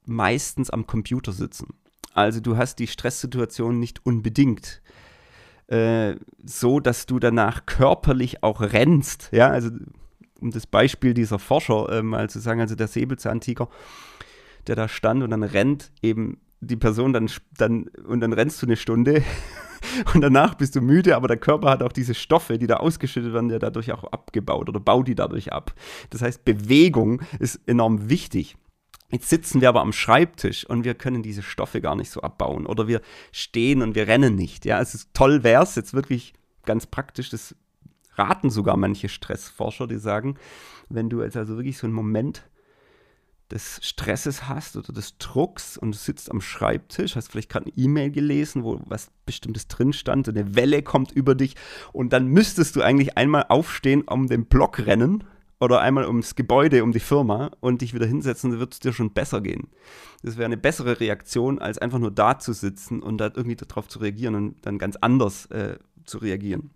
meistens 0.04 0.70
am 0.70 0.86
Computer 0.86 1.32
sitzen. 1.32 1.74
Also 2.14 2.40
du 2.40 2.56
hast 2.56 2.78
die 2.78 2.86
Stresssituation 2.86 3.78
nicht 3.78 4.04
unbedingt 4.06 4.80
äh, 5.68 6.16
so, 6.44 6.80
dass 6.80 7.06
du 7.06 7.18
danach 7.18 7.66
körperlich 7.66 8.42
auch 8.42 8.60
rennst. 8.60 9.28
Ja, 9.32 9.48
also 9.48 9.70
um 10.40 10.50
das 10.50 10.66
Beispiel 10.66 11.14
dieser 11.14 11.38
Forscher 11.38 11.90
äh, 11.90 12.02
mal 12.02 12.30
zu 12.30 12.38
sagen, 12.38 12.60
also 12.60 12.74
der 12.74 12.88
Säbelzahntiger, 12.88 13.68
der 14.66 14.76
da 14.76 14.88
stand 14.88 15.22
und 15.22 15.30
dann 15.30 15.42
rennt 15.42 15.90
eben 16.02 16.38
die 16.60 16.76
Person 16.76 17.12
dann, 17.12 17.30
dann 17.56 17.88
und 18.06 18.20
dann 18.20 18.32
rennst 18.32 18.60
du 18.62 18.66
eine 18.66 18.76
Stunde 18.76 19.22
und 20.14 20.20
danach 20.20 20.54
bist 20.54 20.74
du 20.74 20.80
müde, 20.80 21.16
aber 21.16 21.28
der 21.28 21.36
Körper 21.36 21.70
hat 21.70 21.82
auch 21.82 21.92
diese 21.92 22.14
Stoffe, 22.14 22.58
die 22.58 22.66
da 22.66 22.78
ausgeschüttet 22.78 23.32
werden, 23.32 23.48
der 23.48 23.58
dadurch 23.58 23.92
auch 23.92 24.04
abgebaut 24.04 24.68
oder 24.68 24.80
baut 24.80 25.06
die 25.06 25.14
dadurch 25.14 25.52
ab. 25.52 25.74
Das 26.10 26.22
heißt, 26.22 26.44
Bewegung 26.44 27.22
ist 27.38 27.60
enorm 27.66 28.08
wichtig. 28.08 28.56
Jetzt 29.10 29.30
sitzen 29.30 29.60
wir 29.60 29.70
aber 29.70 29.80
am 29.80 29.92
Schreibtisch 29.92 30.66
und 30.66 30.84
wir 30.84 30.94
können 30.94 31.22
diese 31.22 31.42
Stoffe 31.42 31.80
gar 31.80 31.96
nicht 31.96 32.10
so 32.10 32.20
abbauen. 32.20 32.66
Oder 32.66 32.88
wir 32.88 33.00
stehen 33.32 33.80
und 33.80 33.94
wir 33.94 34.06
rennen 34.06 34.34
nicht. 34.34 34.66
Ja, 34.66 34.80
es 34.80 34.94
ist 34.94 35.14
toll 35.14 35.42
wäre 35.44 35.62
es 35.62 35.74
jetzt 35.76 35.94
wirklich 35.94 36.34
ganz 36.66 36.86
praktisch, 36.86 37.30
das 37.30 37.56
raten 38.16 38.50
sogar 38.50 38.76
manche 38.76 39.08
Stressforscher, 39.08 39.86
die 39.86 39.98
sagen, 39.98 40.36
wenn 40.90 41.08
du 41.08 41.22
jetzt 41.22 41.36
also 41.36 41.56
wirklich 41.56 41.78
so 41.78 41.86
einen 41.86 41.94
Moment 41.94 42.42
des 43.50 43.80
Stresses 43.82 44.46
hast 44.46 44.76
oder 44.76 44.92
des 44.92 45.16
Drucks 45.16 45.78
und 45.78 45.92
du 45.92 45.98
sitzt 45.98 46.30
am 46.30 46.42
Schreibtisch, 46.42 47.16
hast 47.16 47.30
vielleicht 47.30 47.48
gerade 47.48 47.66
eine 47.66 47.76
E-Mail 47.76 48.10
gelesen, 48.10 48.62
wo 48.62 48.80
was 48.84 49.10
Bestimmtes 49.24 49.68
drin 49.68 49.94
stand, 49.94 50.28
eine 50.28 50.54
Welle 50.54 50.82
kommt 50.82 51.12
über 51.12 51.34
dich 51.34 51.54
und 51.92 52.12
dann 52.12 52.26
müsstest 52.26 52.76
du 52.76 52.82
eigentlich 52.82 53.16
einmal 53.16 53.46
aufstehen, 53.48 54.02
um 54.02 54.26
den 54.26 54.44
Block 54.44 54.80
rennen 54.80 55.24
oder 55.60 55.80
einmal 55.80 56.06
ums 56.06 56.34
Gebäude, 56.34 56.84
um 56.84 56.92
die 56.92 57.00
Firma 57.00 57.50
und 57.60 57.82
dich 57.82 57.94
wieder 57.94 58.06
hinsetzen, 58.06 58.50
dann 58.50 58.60
wird 58.60 58.74
es 58.74 58.80
dir 58.80 58.92
schon 58.92 59.12
besser 59.12 59.40
gehen. 59.40 59.68
Das 60.22 60.36
wäre 60.36 60.46
eine 60.46 60.56
bessere 60.56 61.00
Reaktion, 61.00 61.58
als 61.58 61.78
einfach 61.78 61.98
nur 61.98 62.10
da 62.10 62.38
zu 62.38 62.52
sitzen 62.52 63.02
und 63.02 63.18
da 63.18 63.26
irgendwie 63.34 63.56
darauf 63.56 63.88
zu 63.88 63.98
reagieren 63.98 64.34
und 64.34 64.66
dann 64.66 64.78
ganz 64.78 64.96
anders 64.96 65.46
äh, 65.46 65.78
zu 66.04 66.18
reagieren. 66.18 66.70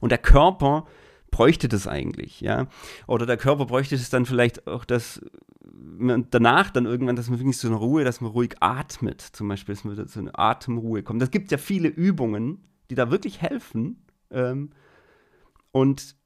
Und 0.00 0.10
der 0.10 0.18
Körper 0.18 0.86
bräuchte 1.30 1.68
das 1.68 1.86
eigentlich, 1.86 2.40
ja. 2.40 2.66
Oder 3.06 3.26
der 3.26 3.36
Körper 3.36 3.66
bräuchte 3.66 3.94
es 3.94 4.10
dann 4.10 4.26
vielleicht 4.26 4.66
auch, 4.66 4.84
dass 4.84 5.20
man 5.72 6.28
danach 6.30 6.70
dann 6.70 6.86
irgendwann, 6.86 7.16
dass 7.16 7.28
man 7.28 7.38
wirklich 7.38 7.58
so 7.58 7.68
eine 7.68 7.76
Ruhe, 7.76 8.04
dass 8.04 8.20
man 8.20 8.30
ruhig 8.30 8.56
atmet, 8.60 9.20
zum 9.20 9.48
Beispiel, 9.48 9.74
dass 9.74 9.84
man 9.84 10.06
so 10.06 10.20
eine 10.20 10.38
Atemruhe 10.38 11.02
kommt. 11.02 11.22
Das 11.22 11.30
gibt 11.30 11.50
ja 11.50 11.58
viele 11.58 11.88
Übungen, 11.88 12.64
die 12.90 12.94
da 12.94 13.10
wirklich 13.10 13.40
helfen. 13.40 14.04
Ähm, 14.30 14.70
und 15.72 16.16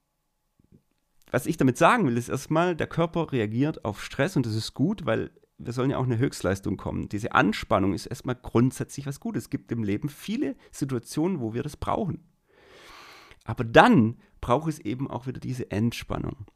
was 1.31 1.47
ich 1.47 1.57
damit 1.57 1.79
sagen 1.79 2.07
will, 2.07 2.17
ist 2.17 2.29
erstmal, 2.29 2.75
der 2.77 2.87
Körper 2.87 3.33
reagiert 3.33 3.85
auf 3.85 4.03
Stress 4.03 4.37
und 4.37 4.47
das 4.47 4.55
ist 4.55 4.75
gut, 4.75 5.07
weil 5.07 5.31
wir 5.59 5.73
sollen 5.73 5.91
ja 5.91 5.99
auch 5.99 6.05
eine 6.05 6.19
Höchstleistung 6.19 6.77
kommen. 6.77 7.09
Diese 7.09 7.33
Anspannung 7.33 7.93
ist 7.93 8.07
erstmal 8.07 8.37
grundsätzlich 8.37 9.07
was 9.07 9.19
Gutes. 9.21 9.45
Es 9.45 9.51
gibt 9.51 9.73
im 9.73 9.83
Leben 9.83 10.09
viele 10.09 10.57
Situationen, 10.71 11.41
wo 11.41 11.53
wir 11.53 11.65
das 11.65 11.77
brauchen. 11.77 12.23
Aber 13.45 13.65
dann 13.65 14.19
braucht 14.41 14.69
es 14.69 14.79
eben 14.79 15.11
auch 15.11 15.27
wieder 15.27 15.41
diese 15.41 15.71
Entspannung. 15.71 16.47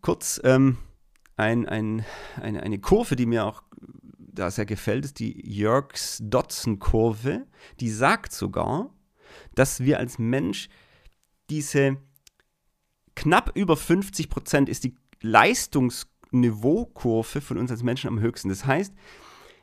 Kurz 0.00 0.40
ähm, 0.44 0.78
ein, 1.36 1.68
ein, 1.68 2.04
eine, 2.40 2.62
eine 2.62 2.78
Kurve, 2.80 3.14
die 3.14 3.26
mir 3.26 3.44
auch 3.44 3.62
da 4.18 4.50
sehr 4.50 4.66
gefällt, 4.66 5.04
ist 5.04 5.20
die 5.20 5.40
Yerkes-Dodson-Kurve. 5.48 7.46
Die 7.80 7.90
sagt 7.90 8.32
sogar, 8.32 8.90
dass 9.54 9.80
wir 9.80 9.98
als 9.98 10.18
Mensch 10.18 10.68
diese 11.48 11.98
knapp 13.16 13.50
über 13.56 13.76
50 13.76 14.30
Prozent 14.30 14.68
ist 14.68 14.84
die 14.84 14.94
Leistungsniveaukurve 15.20 17.40
von 17.40 17.58
uns 17.58 17.72
als 17.72 17.82
Menschen 17.82 18.08
am 18.08 18.20
höchsten. 18.20 18.48
Das 18.48 18.64
heißt, 18.64 18.94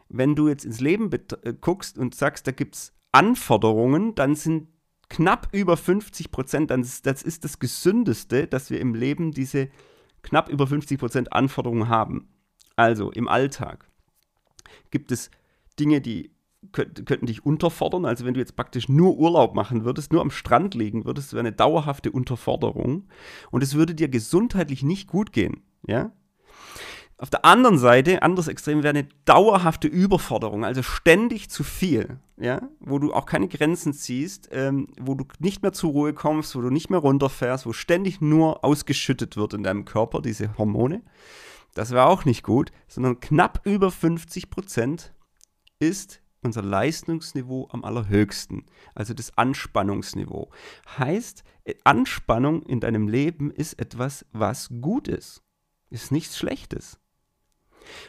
wenn 0.09 0.35
du 0.35 0.49
jetzt 0.49 0.65
ins 0.65 0.81
Leben 0.81 1.09
äh, 1.11 1.53
guckst 1.59 1.97
und 1.97 2.13
sagst, 2.13 2.45
da 2.45 2.51
gibt 2.51 2.75
es 2.75 2.93
Anforderungen, 3.13 4.15
dann 4.15 4.35
sind 4.35 4.67
knapp 5.07 5.47
über 5.51 5.77
50 5.77 6.31
Prozent, 6.31 6.71
das 6.71 7.21
ist 7.21 7.43
das 7.43 7.59
Gesündeste, 7.59 8.47
dass 8.47 8.69
wir 8.69 8.81
im 8.81 8.95
Leben 8.95 9.31
diese 9.31 9.69
knapp 10.23 10.49
über 10.49 10.67
50 10.67 10.99
Prozent 10.99 11.31
Anforderungen 11.31 11.87
haben. 11.87 12.27
Also 12.75 13.11
im 13.11 13.27
Alltag 13.27 13.87
gibt 14.89 15.11
es 15.11 15.29
Dinge, 15.79 16.01
die 16.01 16.31
könnten 16.71 17.26
dich 17.26 17.45
unterfordern. 17.45 18.06
Also 18.06 18.26
wenn 18.26 18.34
du 18.34 18.39
jetzt 18.39 18.56
praktisch 18.56 18.89
nur 18.89 19.17
Urlaub 19.17 19.56
machen 19.56 19.86
würdest, 19.86 20.12
nur 20.12 20.21
am 20.21 20.32
Strand 20.32 20.76
liegen 20.76 21.06
würdest, 21.06 21.34
wäre 21.34 21.41
eine 21.41 21.52
dauerhafte 21.52 22.12
Unterforderung 22.12 23.08
und 23.52 23.63
es 23.63 23.76
würde 23.76 23.95
dir 23.95 24.08
gesundheitlich 24.08 24.84
nicht 24.84 25.08
gut 25.08 25.32
gehen. 25.34 25.63
Ja? 25.86 26.12
Auf 27.17 27.30
der 27.30 27.45
anderen 27.45 27.78
Seite, 27.78 28.21
anderes 28.21 28.47
Extrem, 28.47 28.84
wäre 28.84 28.89
eine 28.89 29.08
dauerhafte 29.26 29.88
Überforderung, 29.88 30.65
also 30.65 30.84
ständig 30.84 31.49
zu 31.49 31.63
viel, 31.63 32.19
ja, 32.38 32.67
wo 32.80 32.99
du 32.99 33.13
auch 33.13 33.26
keine 33.26 33.47
Grenzen 33.47 33.93
ziehst, 33.93 34.49
ähm, 34.52 34.88
wo 34.99 35.15
du 35.15 35.26
nicht 35.39 35.62
mehr 35.62 35.71
zur 35.71 35.91
Ruhe 35.91 36.13
kommst, 36.13 36.56
wo 36.56 36.62
du 36.62 36.69
nicht 36.69 36.89
mehr 36.89 36.99
runterfährst, 36.99 37.65
wo 37.65 37.71
ständig 37.71 38.19
nur 38.19 38.65
ausgeschüttet 38.65 39.38
wird 39.38 39.54
in 39.54 39.63
deinem 39.63 39.86
Körper, 39.86 40.21
diese 40.21 40.58
Hormone. 40.58 41.02
Das 41.76 41.91
wäre 41.91 42.08
auch 42.08 42.26
nicht 42.26 42.43
gut, 42.43 42.71
sondern 42.88 43.19
knapp 43.19 43.62
über 43.63 43.89
50 43.89 44.49
Prozent 44.49 45.13
ist 45.80 46.22
unser 46.43 46.62
Leistungsniveau 46.62 47.67
am 47.71 47.84
allerhöchsten, 47.84 48.65
also 48.95 49.13
das 49.13 49.38
Anspannungsniveau. 49.38 50.51
Heißt, 50.97 51.43
Anspannung 51.84 52.63
in 52.63 52.79
deinem 52.79 53.08
Leben 53.08 53.51
ist 53.51 53.79
etwas, 53.79 54.25
was 54.32 54.69
gut 54.82 55.08
ist, 55.08 55.41
ist 55.89 56.12
nichts 56.12 56.38
Schlechtes. 56.38 56.99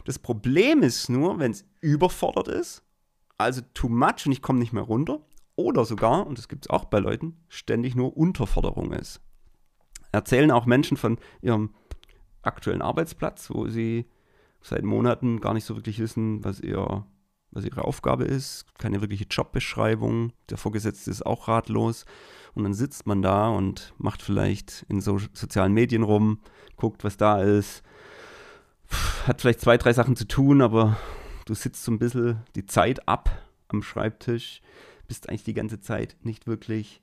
Das 0.05 0.19
Problem 0.19 0.83
ist 0.83 1.09
nur, 1.09 1.39
wenn 1.39 1.53
es 1.53 1.65
überfordert 1.81 2.49
ist, 2.49 2.83
also 3.39 3.63
too 3.75 3.89
much 3.89 4.27
und 4.27 4.33
ich 4.33 4.43
komme 4.43 4.59
nicht 4.59 4.73
mehr 4.73 4.83
runter, 4.83 5.21
oder 5.57 5.85
sogar, 5.85 6.27
und 6.27 6.39
das 6.39 6.49
gibt 6.49 6.67
es 6.67 6.71
auch 6.71 6.87
bei 6.87 6.99
Leuten, 6.99 7.37
ständig 7.49 7.95
nur 7.95 8.17
Unterforderung 8.17 8.93
ist. 8.93 9.21
Erzählen 10.11 10.51
auch 10.51 10.67
Menschen 10.67 10.97
von 10.97 11.19
ihrem 11.43 11.75
aktuellen 12.43 12.83
Arbeitsplatz, 12.83 13.51
wo 13.51 13.69
sie 13.69 14.07
seit 14.61 14.83
Monaten 14.83 15.41
gar 15.41 15.55
nicht 15.55 15.65
so 15.65 15.77
wirklich 15.77 15.99
wissen, 15.99 16.43
was 16.45 16.61
ihr 16.61 17.07
was 17.55 17.65
ihre 17.65 17.85
Aufgabe 17.85 18.25
ist, 18.25 18.67
keine 18.79 19.01
wirkliche 19.01 19.27
Jobbeschreibung, 19.31 20.33
der 20.51 20.59
Vorgesetzte 20.59 21.11
ist 21.11 21.25
auch 21.25 21.49
ratlos. 21.49 22.05
Und 22.55 22.65
dann 22.65 22.75
sitzt 22.75 23.07
man 23.07 23.23
da 23.23 23.49
und 23.49 23.95
macht 23.99 24.23
vielleicht 24.23 24.85
in 24.89 25.01
so 25.01 25.19
sozialen 25.33 25.73
Medien 25.73 26.03
rum, 26.03 26.41
guckt, 26.77 27.03
was 27.05 27.17
da 27.17 27.41
ist, 27.41 27.83
hat 29.27 29.41
vielleicht 29.41 29.61
zwei, 29.61 29.77
drei 29.77 29.93
Sachen 29.93 30.17
zu 30.17 30.27
tun, 30.27 30.63
aber 30.63 30.97
du 31.47 31.55
sitzt 31.55 31.85
so 31.85 31.93
ein 31.93 31.99
bisschen 31.99 32.43
die 32.55 32.67
Zeit 32.67 33.09
ab 33.09 33.43
am 33.69 33.83
Schreibtisch, 33.83 34.61
bist 35.09 35.29
eigentlich 35.29 35.45
die 35.45 35.55
ganze 35.55 35.81
Zeit 35.81 36.17
nicht 36.23 36.47
wirklich 36.47 37.03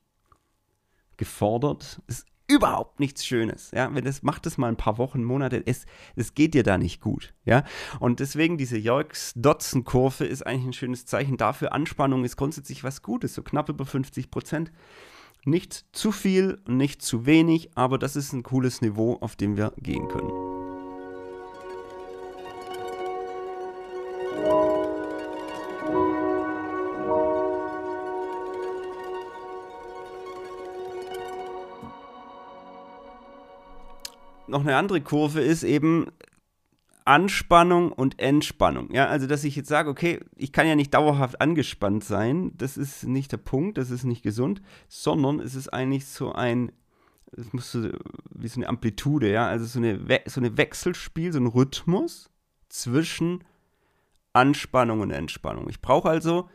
gefordert. 1.18 2.02
Ist 2.08 2.26
überhaupt 2.52 3.00
nichts 3.00 3.26
Schönes. 3.26 3.72
Ja, 3.72 3.94
wenn 3.94 4.04
das 4.04 4.24
macht 4.24 4.46
es 4.46 4.58
mal 4.58 4.68
ein 4.68 4.78
paar 4.78 4.98
Wochen, 4.98 5.24
Monate, 5.24 5.64
es, 5.66 5.86
es 6.16 6.34
geht 6.34 6.54
dir 6.54 6.64
da 6.64 6.78
nicht 6.78 7.02
gut. 7.02 7.34
Ja, 7.46 7.64
und 8.00 8.20
deswegen 8.20 8.58
diese 8.58 8.78
Yorks-Dodson-Kurve 8.78 10.26
ist 10.26 10.46
eigentlich 10.46 10.66
ein 10.66 10.74
schönes 10.74 11.06
Zeichen 11.06 11.38
dafür. 11.38 11.74
Anspannung 11.74 12.26
ist 12.26 12.36
grundsätzlich 12.36 12.84
was 12.84 13.02
Gutes, 13.02 13.34
so 13.34 13.42
knapp 13.42 13.70
über 13.70 13.86
50 13.86 14.30
Prozent. 14.30 14.72
Nicht 15.46 15.86
zu 15.92 16.12
viel, 16.12 16.62
nicht 16.68 17.02
zu 17.02 17.26
wenig, 17.26 17.72
aber 17.76 17.98
das 17.98 18.16
ist 18.16 18.34
ein 18.34 18.44
cooles 18.44 18.82
Niveau, 18.82 19.18
auf 19.22 19.36
dem 19.36 19.58
wir 19.58 19.74
gehen 19.78 20.08
können. 20.08 20.51
Noch 34.52 34.62
eine 34.62 34.76
andere 34.76 35.02
Kurve 35.02 35.42
ist 35.42 35.64
eben 35.64 36.08
Anspannung 37.06 37.92
und 37.92 38.20
Entspannung. 38.20 38.94
Ja, 38.94 39.08
also 39.08 39.28
dass 39.28 39.44
ich 39.44 39.56
jetzt 39.56 39.70
sage, 39.70 39.90
okay, 39.90 40.20
ich 40.36 40.52
kann 40.52 40.68
ja 40.68 40.76
nicht 40.76 40.94
dauerhaft 40.94 41.42
angespannt 41.42 42.04
sein, 42.04 42.52
das 42.56 42.78
ist 42.78 43.04
nicht 43.06 43.32
der 43.32 43.38
Punkt, 43.38 43.78
das 43.78 43.90
ist 43.90 44.04
nicht 44.04 44.22
gesund, 44.22 44.62
sondern 44.88 45.40
es 45.40 45.56
ist 45.56 45.70
eigentlich 45.70 46.06
so 46.06 46.32
ein, 46.32 46.72
es 47.36 47.52
muss 47.54 47.72
so, 47.72 47.90
wie 48.30 48.48
so 48.48 48.60
eine 48.60 48.70
Amplitude, 48.70 49.32
ja, 49.32 49.48
also 49.48 49.66
so 49.66 49.80
eine, 49.80 50.08
We 50.08 50.22
so 50.26 50.40
eine 50.40 50.58
Wechselspiel, 50.58 51.34
so 51.34 51.40
ein 51.40 51.48
Rhythmus 51.48 52.30
zwischen 52.70 53.44
Anspannung 54.34 55.02
und 55.02 55.12
Entspannung. 55.12 55.70
Ich 55.70 55.82
brauche 55.82 56.10
also 56.10 56.50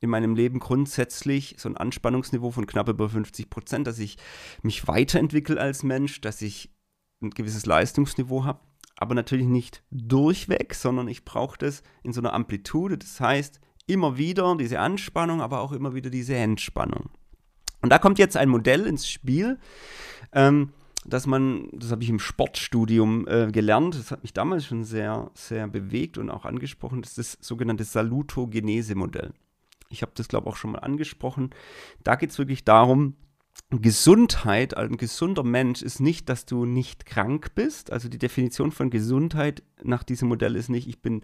in 0.00 0.10
meinem 0.10 0.36
Leben 0.36 0.60
grundsätzlich 0.60 1.56
so 1.58 1.68
ein 1.68 1.76
Anspannungsniveau 1.76 2.52
von 2.52 2.66
knapp 2.66 2.88
über 2.88 3.08
50 3.08 3.50
Prozent, 3.50 3.86
dass 3.86 3.98
ich 3.98 4.16
mich 4.62 4.86
weiterentwickle 4.86 5.60
als 5.60 5.82
Mensch, 5.82 6.20
dass 6.20 6.40
ich 6.40 6.70
ein 7.20 7.30
gewisses 7.30 7.66
Leistungsniveau 7.66 8.44
habe, 8.44 8.60
aber 8.96 9.14
natürlich 9.14 9.46
nicht 9.46 9.82
durchweg, 9.90 10.74
sondern 10.74 11.08
ich 11.08 11.24
brauche 11.24 11.58
das 11.58 11.82
in 12.02 12.12
so 12.12 12.20
einer 12.20 12.32
Amplitude. 12.32 12.98
Das 12.98 13.20
heißt, 13.20 13.60
immer 13.86 14.18
wieder 14.18 14.56
diese 14.56 14.80
Anspannung, 14.80 15.40
aber 15.40 15.60
auch 15.60 15.72
immer 15.72 15.94
wieder 15.94 16.10
diese 16.10 16.36
Entspannung. 16.36 17.10
Und 17.80 17.90
da 17.90 17.98
kommt 17.98 18.18
jetzt 18.18 18.36
ein 18.36 18.48
Modell 18.48 18.86
ins 18.86 19.08
Spiel, 19.08 19.58
ähm, 20.32 20.72
dass 21.04 21.26
man, 21.26 21.68
das 21.72 21.90
habe 21.90 22.02
ich 22.02 22.10
im 22.10 22.18
Sportstudium 22.18 23.26
äh, 23.28 23.50
gelernt, 23.50 23.94
das 23.94 24.10
hat 24.10 24.22
mich 24.22 24.34
damals 24.34 24.66
schon 24.66 24.84
sehr, 24.84 25.30
sehr 25.34 25.68
bewegt 25.68 26.18
und 26.18 26.28
auch 26.28 26.44
angesprochen, 26.44 27.02
das 27.02 27.16
ist 27.16 27.38
das 27.38 27.46
sogenannte 27.46 27.84
Salutogenese-Modell. 27.84 29.32
Ich 29.90 30.02
habe 30.02 30.12
das, 30.14 30.28
glaube 30.28 30.48
ich, 30.48 30.52
auch 30.52 30.56
schon 30.56 30.72
mal 30.72 30.80
angesprochen. 30.80 31.50
Da 32.04 32.16
geht 32.16 32.30
es 32.30 32.38
wirklich 32.38 32.64
darum, 32.64 33.14
Gesundheit, 33.70 34.76
ein 34.76 34.96
gesunder 34.96 35.42
Mensch 35.42 35.82
ist 35.82 36.00
nicht, 36.00 36.28
dass 36.30 36.46
du 36.46 36.64
nicht 36.64 37.04
krank 37.04 37.54
bist. 37.54 37.92
Also 37.92 38.08
die 38.08 38.18
Definition 38.18 38.72
von 38.72 38.88
Gesundheit 38.88 39.62
nach 39.82 40.02
diesem 40.02 40.28
Modell 40.28 40.56
ist 40.56 40.70
nicht, 40.70 40.88
ich 40.88 41.02
bin, 41.02 41.22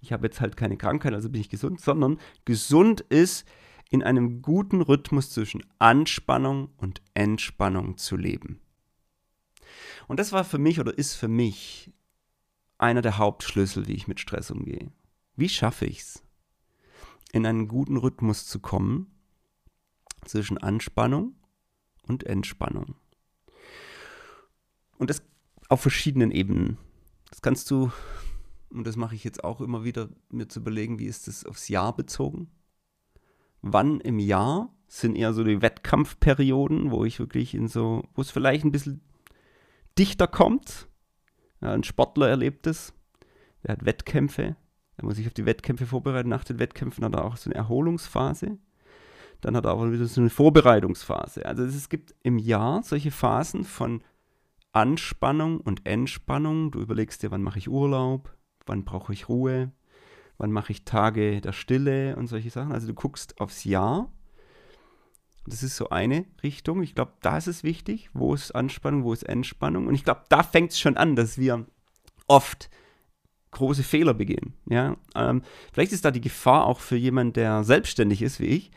ich 0.00 0.12
habe 0.12 0.26
jetzt 0.26 0.40
halt 0.40 0.56
keine 0.56 0.76
Krankheit, 0.76 1.14
also 1.14 1.30
bin 1.30 1.40
ich 1.40 1.50
gesund, 1.50 1.80
sondern 1.80 2.18
gesund 2.44 3.00
ist, 3.00 3.46
in 3.90 4.02
einem 4.02 4.42
guten 4.42 4.80
Rhythmus 4.80 5.30
zwischen 5.30 5.62
Anspannung 5.78 6.70
und 6.78 7.00
Entspannung 7.14 7.96
zu 7.96 8.16
leben. 8.16 8.60
Und 10.08 10.18
das 10.18 10.32
war 10.32 10.44
für 10.44 10.58
mich 10.58 10.80
oder 10.80 10.96
ist 10.98 11.14
für 11.14 11.28
mich 11.28 11.92
einer 12.76 13.02
der 13.02 13.18
Hauptschlüssel, 13.18 13.86
wie 13.86 13.92
ich 13.92 14.08
mit 14.08 14.18
Stress 14.18 14.50
umgehe. 14.50 14.90
Wie 15.36 15.48
schaffe 15.48 15.86
ich 15.86 16.00
es, 16.00 16.24
in 17.32 17.46
einen 17.46 17.68
guten 17.68 17.96
Rhythmus 17.96 18.46
zu 18.46 18.58
kommen 18.58 19.12
zwischen 20.24 20.58
Anspannung 20.58 21.36
und 22.06 22.24
Entspannung? 22.24 22.96
Und 24.98 25.10
das 25.10 25.22
auf 25.68 25.80
verschiedenen 25.80 26.30
Ebenen. 26.30 26.78
Das 27.30 27.42
kannst 27.42 27.70
du, 27.70 27.90
und 28.70 28.86
das 28.86 28.96
mache 28.96 29.14
ich 29.14 29.24
jetzt 29.24 29.42
auch 29.42 29.60
immer 29.60 29.84
wieder, 29.84 30.08
mir 30.30 30.48
zu 30.48 30.60
überlegen, 30.60 30.98
wie 30.98 31.06
ist 31.06 31.26
das 31.26 31.44
aufs 31.44 31.68
Jahr 31.68 31.94
bezogen? 31.96 32.50
Wann 33.62 34.00
im 34.00 34.18
Jahr 34.18 34.74
sind 34.86 35.16
eher 35.16 35.32
so 35.32 35.42
die 35.42 35.62
Wettkampfperioden, 35.62 36.90
wo 36.90 37.04
ich 37.04 37.18
wirklich 37.18 37.54
in 37.54 37.66
so, 37.66 38.04
wo 38.14 38.22
es 38.22 38.30
vielleicht 38.30 38.64
ein 38.64 38.72
bisschen 38.72 39.00
dichter 39.98 40.26
kommt. 40.26 40.88
Ja, 41.60 41.72
ein 41.72 41.84
Sportler 41.84 42.28
erlebt 42.28 42.66
es. 42.66 42.92
Der 43.64 43.72
hat 43.72 43.84
Wettkämpfe. 43.84 44.56
Er 44.96 45.04
muss 45.04 45.16
sich 45.16 45.26
auf 45.26 45.34
die 45.34 45.46
Wettkämpfe 45.46 45.86
vorbereiten. 45.86 46.28
Nach 46.28 46.44
den 46.44 46.58
Wettkämpfen 46.58 47.04
hat 47.04 47.14
er 47.14 47.24
auch 47.24 47.36
so 47.36 47.50
eine 47.50 47.56
Erholungsphase. 47.56 48.58
Dann 49.44 49.56
hat 49.56 49.66
er 49.66 49.74
auch 49.74 49.90
wieder 49.90 50.06
so 50.06 50.20
eine 50.20 50.30
Vorbereitungsphase. 50.30 51.44
Also 51.44 51.64
es 51.64 51.88
gibt 51.88 52.14
im 52.22 52.38
Jahr 52.38 52.82
solche 52.82 53.10
Phasen 53.10 53.64
von 53.64 54.02
Anspannung 54.72 55.60
und 55.60 55.86
Entspannung. 55.86 56.70
Du 56.70 56.80
überlegst 56.80 57.22
dir, 57.22 57.30
wann 57.30 57.42
mache 57.42 57.58
ich 57.58 57.68
Urlaub, 57.68 58.34
wann 58.66 58.84
brauche 58.84 59.12
ich 59.12 59.28
Ruhe, 59.28 59.70
wann 60.38 60.50
mache 60.50 60.72
ich 60.72 60.84
Tage 60.84 61.40
der 61.40 61.52
Stille 61.52 62.16
und 62.16 62.26
solche 62.26 62.50
Sachen. 62.50 62.72
Also 62.72 62.86
du 62.86 62.94
guckst 62.94 63.40
aufs 63.40 63.64
Jahr 63.64 64.10
das 65.46 65.62
ist 65.62 65.76
so 65.76 65.90
eine 65.90 66.24
Richtung. 66.42 66.82
Ich 66.82 66.94
glaube, 66.94 67.12
da 67.20 67.36
ist 67.36 67.48
es 67.48 67.62
wichtig. 67.62 68.08
Wo 68.14 68.34
ist 68.34 68.54
Anspannung, 68.54 69.04
wo 69.04 69.12
ist 69.12 69.24
Entspannung? 69.24 69.86
Und 69.86 69.94
ich 69.94 70.04
glaube, 70.04 70.22
da 70.28 70.42
fängt 70.42 70.70
es 70.70 70.80
schon 70.80 70.96
an, 70.96 71.16
dass 71.16 71.36
wir 71.36 71.66
oft 72.26 72.70
große 73.50 73.82
Fehler 73.82 74.14
begehen. 74.14 74.54
Ja? 74.66 74.96
Ähm, 75.14 75.42
vielleicht 75.72 75.92
ist 75.92 76.04
da 76.04 76.10
die 76.10 76.22
Gefahr 76.22 76.66
auch 76.66 76.80
für 76.80 76.96
jemanden, 76.96 77.34
der 77.34 77.62
selbstständig 77.62 78.22
ist 78.22 78.40
wie 78.40 78.46
ich, 78.46 78.70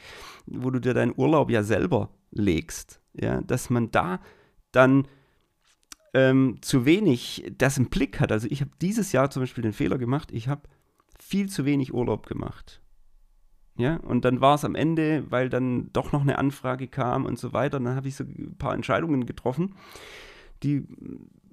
wo 0.47 0.71
du 0.71 0.79
dir 0.79 0.93
deinen 0.93 1.13
Urlaub 1.15 1.49
ja 1.49 1.63
selber 1.63 2.09
legst. 2.31 3.01
Ja? 3.13 3.41
Dass 3.41 3.69
man 3.69 3.91
da 3.91 4.19
dann 4.71 5.07
ähm, 6.13 6.57
zu 6.61 6.85
wenig 6.85 7.51
das 7.57 7.77
im 7.77 7.89
Blick 7.89 8.19
hat. 8.19 8.31
Also 8.31 8.47
ich 8.49 8.61
habe 8.61 8.71
dieses 8.81 9.11
Jahr 9.11 9.29
zum 9.29 9.43
Beispiel 9.43 9.61
den 9.61 9.73
Fehler 9.73 9.97
gemacht, 9.97 10.31
ich 10.31 10.47
habe 10.47 10.63
viel 11.19 11.49
zu 11.49 11.65
wenig 11.65 11.93
Urlaub 11.93 12.27
gemacht. 12.27 12.81
Ja, 13.77 13.97
und 13.97 14.25
dann 14.25 14.41
war 14.41 14.55
es 14.55 14.65
am 14.65 14.73
Ende, 14.73 15.29
weil 15.29 15.49
dann 15.49 15.91
doch 15.93 16.11
noch 16.11 16.21
eine 16.21 16.39
Anfrage 16.39 16.87
kam 16.87 17.25
und 17.25 17.37
so 17.37 17.53
weiter. 17.53 17.77
Und 17.77 17.85
dann 17.85 17.95
habe 17.95 18.07
ich 18.07 18.15
so 18.15 18.23
ein 18.23 18.55
paar 18.57 18.73
Entscheidungen 18.73 19.27
getroffen, 19.27 19.75
die, 20.63 20.87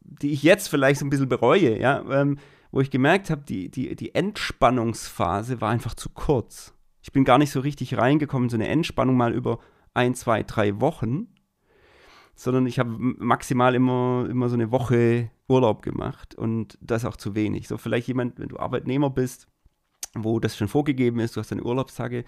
die 0.03 0.31
ich 0.31 0.43
jetzt 0.43 0.69
vielleicht 0.69 1.01
so 1.01 1.07
ein 1.07 1.11
bisschen 1.11 1.29
bereue, 1.29 1.79
ja, 1.79 2.03
ähm, 2.11 2.39
wo 2.71 2.81
ich 2.81 2.91
gemerkt 2.91 3.29
habe, 3.29 3.43
die, 3.43 3.71
die, 3.71 3.95
die 3.95 4.15
Entspannungsphase 4.15 5.61
war 5.61 5.71
einfach 5.71 5.95
zu 5.95 6.09
kurz. 6.09 6.73
Ich 7.05 7.13
bin 7.13 7.25
gar 7.25 7.37
nicht 7.37 7.51
so 7.51 7.61
richtig 7.61 7.99
reingekommen, 7.99 8.49
so 8.49 8.57
eine 8.57 8.67
Entspannung 8.67 9.19
mal 9.19 9.35
über 9.35 9.59
ein, 9.93 10.15
zwei, 10.15 10.43
drei 10.43 10.81
Wochen, 10.81 11.29
sondern 12.35 12.67
ich 12.67 12.79
habe 12.79 12.97
maximal 12.99 13.75
immer, 13.75 14.27
immer 14.31 14.49
so 14.49 14.55
eine 14.55 14.73
Woche 14.73 15.31
Urlaub 15.47 15.83
gemacht 15.83 16.35
und 16.35 16.79
das 16.81 17.05
auch 17.05 17.17
zu 17.17 17.35
wenig. 17.35 17.69
So 17.69 17.77
vielleicht 17.77 18.09
jemand, 18.09 18.39
wenn 18.39 18.49
du 18.49 18.59
Arbeitnehmer 18.59 19.11
bist, 19.11 19.49
wo 20.15 20.41
das 20.41 20.57
schon 20.57 20.67
vorgegeben 20.67 21.21
ist, 21.21 21.37
du 21.37 21.41
hast 21.41 21.51
deine 21.51 21.63
Urlaubstage. 21.63 22.25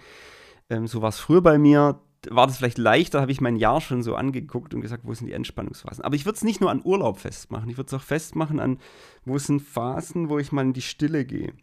Ähm, 0.69 0.85
so 0.85 1.01
war 1.01 1.09
es 1.09 1.19
früher 1.19 1.41
bei 1.41 1.57
mir. 1.57 1.99
War 2.29 2.45
das 2.45 2.57
vielleicht 2.57 2.77
leichter, 2.77 3.19
habe 3.21 3.31
ich 3.31 3.41
mein 3.41 3.55
Jahr 3.55 3.81
schon 3.81 4.03
so 4.03 4.13
angeguckt 4.13 4.75
und 4.75 4.81
gesagt, 4.81 5.05
wo 5.07 5.13
sind 5.15 5.25
die 5.25 5.33
Entspannungsphasen. 5.33 6.03
Aber 6.03 6.15
ich 6.15 6.25
würde 6.25 6.35
es 6.35 6.43
nicht 6.43 6.61
nur 6.61 6.69
an 6.69 6.81
Urlaub 6.83 7.17
festmachen, 7.17 7.69
ich 7.69 7.77
würde 7.77 7.87
es 7.87 7.93
auch 7.95 8.05
festmachen 8.05 8.59
an, 8.59 8.77
wo 9.25 9.39
sind 9.39 9.61
Phasen, 9.61 10.29
wo 10.29 10.37
ich 10.37 10.51
mal 10.51 10.65
in 10.65 10.73
die 10.73 10.81
Stille 10.81 11.25
gehe. 11.25 11.53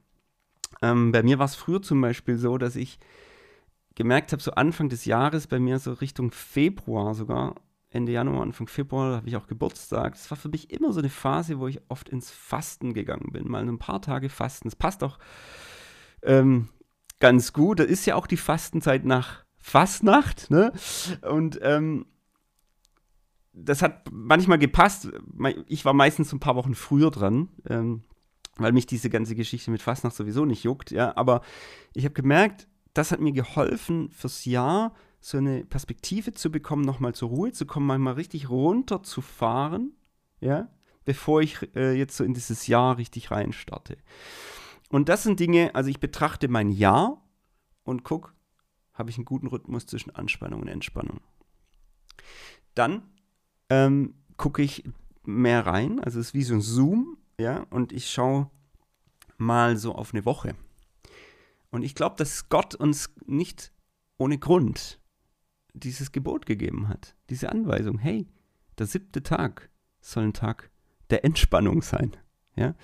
Ähm, 0.85 1.12
bei 1.12 1.23
mir 1.23 1.38
war 1.38 1.47
es 1.47 1.55
früher 1.55 1.81
zum 1.81 2.01
Beispiel 2.01 2.37
so, 2.37 2.59
dass 2.59 2.77
ich 2.77 2.99
gemerkt 3.94 4.33
habe, 4.33 4.42
so 4.42 4.53
Anfang 4.53 4.90
des 4.90 5.07
Jahres, 5.07 5.47
bei 5.47 5.59
mir 5.59 5.79
so 5.79 5.94
Richtung 5.94 6.31
Februar 6.31 7.14
sogar, 7.14 7.55
Ende 7.88 8.12
Januar, 8.12 8.42
Anfang 8.42 8.66
Februar, 8.66 9.16
habe 9.16 9.29
ich 9.29 9.37
auch 9.37 9.47
Geburtstag. 9.47 10.12
Das 10.12 10.31
war 10.31 10.37
für 10.37 10.49
mich 10.49 10.70
immer 10.70 10.92
so 10.92 10.99
eine 10.99 11.09
Phase, 11.09 11.59
wo 11.59 11.68
ich 11.68 11.81
oft 11.88 12.09
ins 12.11 12.31
Fasten 12.31 12.92
gegangen 12.92 13.31
bin. 13.33 13.49
Mal 13.49 13.66
ein 13.66 13.79
paar 13.79 14.03
Tage 14.03 14.29
Fasten. 14.29 14.68
Das 14.68 14.77
passt 14.77 15.03
auch 15.03 15.18
ähm, 16.23 16.68
ganz 17.18 17.53
gut. 17.53 17.79
Das 17.79 17.87
ist 17.87 18.05
ja 18.05 18.16
auch 18.16 18.27
die 18.27 18.37
Fastenzeit 18.37 19.05
nach 19.05 19.44
Fastnacht, 19.57 20.51
ne? 20.51 20.73
Und 21.23 21.59
ähm, 21.62 22.05
das 23.55 23.81
hat 23.81 24.11
manchmal 24.11 24.59
gepasst. 24.59 25.09
Ich 25.68 25.85
war 25.85 25.94
meistens 25.94 26.33
ein 26.33 26.40
paar 26.40 26.57
Wochen 26.57 26.75
früher 26.75 27.11
dran, 27.11 27.49
ähm, 27.70 28.03
weil 28.56 28.72
mich 28.72 28.86
diese 28.86 29.10
ganze 29.10 29.34
Geschichte 29.34 29.70
mit 29.70 29.82
Fastnacht 29.82 30.14
sowieso 30.14 30.44
nicht 30.44 30.64
juckt, 30.64 30.90
ja. 30.90 31.16
Aber 31.16 31.42
ich 31.92 32.04
habe 32.04 32.14
gemerkt, 32.14 32.68
das 32.92 33.10
hat 33.10 33.20
mir 33.20 33.32
geholfen, 33.32 34.10
fürs 34.10 34.44
Jahr 34.44 34.94
so 35.20 35.38
eine 35.38 35.64
Perspektive 35.64 36.32
zu 36.32 36.50
bekommen, 36.50 36.84
nochmal 36.84 37.14
zur 37.14 37.30
Ruhe 37.30 37.52
zu 37.52 37.66
kommen, 37.66 37.86
manchmal 37.86 38.14
richtig 38.14 38.50
runterzufahren, 38.50 39.96
ja, 40.40 40.68
bevor 41.04 41.40
ich 41.40 41.74
äh, 41.74 41.96
jetzt 41.96 42.16
so 42.16 42.24
in 42.24 42.34
dieses 42.34 42.66
Jahr 42.66 42.98
richtig 42.98 43.30
reinstarte. 43.30 43.96
Und 44.90 45.08
das 45.08 45.22
sind 45.22 45.40
Dinge, 45.40 45.74
also 45.74 45.90
ich 45.90 45.98
betrachte 45.98 46.48
mein 46.48 46.70
Jahr 46.70 47.22
und 47.84 48.04
gucke, 48.04 48.32
habe 48.92 49.10
ich 49.10 49.16
einen 49.16 49.24
guten 49.24 49.46
Rhythmus 49.46 49.86
zwischen 49.86 50.14
Anspannung 50.14 50.60
und 50.60 50.68
Entspannung. 50.68 51.20
Dann 52.74 53.02
ähm, 53.70 54.14
gucke 54.36 54.62
ich 54.62 54.84
mehr 55.24 55.66
rein, 55.66 56.00
also 56.00 56.20
es 56.20 56.28
ist 56.28 56.34
wie 56.34 56.42
so 56.42 56.54
ein 56.54 56.60
Zoom, 56.60 57.16
ja, 57.38 57.66
und 57.70 57.92
ich 57.92 58.11
schaue 58.11 58.51
mal 59.37 59.77
so 59.77 59.94
auf 59.94 60.12
eine 60.14 60.25
Woche. 60.25 60.55
Und 61.70 61.83
ich 61.83 61.94
glaube, 61.94 62.16
dass 62.16 62.49
Gott 62.49 62.75
uns 62.75 63.12
nicht 63.27 63.73
ohne 64.16 64.38
Grund 64.38 65.01
dieses 65.73 66.12
Gebot 66.12 66.47
gegeben 66.47 66.88
hat, 66.88 67.16
diese 67.31 67.51
Anweisung, 67.51 67.99
hey, 67.99 68.29
der 68.79 68.87
siebte 68.87 69.23
Tag 69.23 69.70
soll 70.01 70.25
ein 70.25 70.33
Tag 70.33 70.70
der 71.11 71.25
Entspannung 71.25 71.83
sein. 71.83 72.16
Ja? 72.55 72.75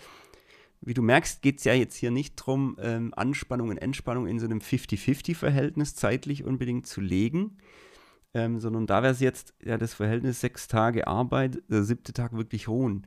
wie 0.81 0.95
du 0.95 1.03
merkst, 1.03 1.43
geht 1.43 1.59
es 1.59 1.65
ja 1.65 1.75
jetzt 1.75 1.97
hier 1.97 2.11
nicht 2.11 2.41
darum, 2.41 2.77
ähm, 2.81 3.13
Anspannung 3.15 3.69
und 3.69 3.79
Entspannung 3.79 4.27
in 4.27 4.39
so 4.39 4.47
einem 4.47 4.61
50-50-Verhältnis 4.61 5.95
zeitlich 5.95 6.45
unbedingt 6.45 6.87
zu 6.87 7.01
legen, 7.01 7.59
ähm, 8.33 8.61
sondern 8.61 8.87
da 8.87 9.03
wäre 9.03 9.13
es 9.13 9.21
jetzt 9.21 9.55
ja 9.63 9.77
das 9.77 9.93
Verhältnis 9.93 10.41
sechs 10.41 10.69
Tage 10.69 11.07
Arbeit, 11.07 11.63
der 11.69 11.83
siebte 11.83 12.13
Tag 12.13 12.33
wirklich 12.33 12.69
ruhen. 12.69 13.07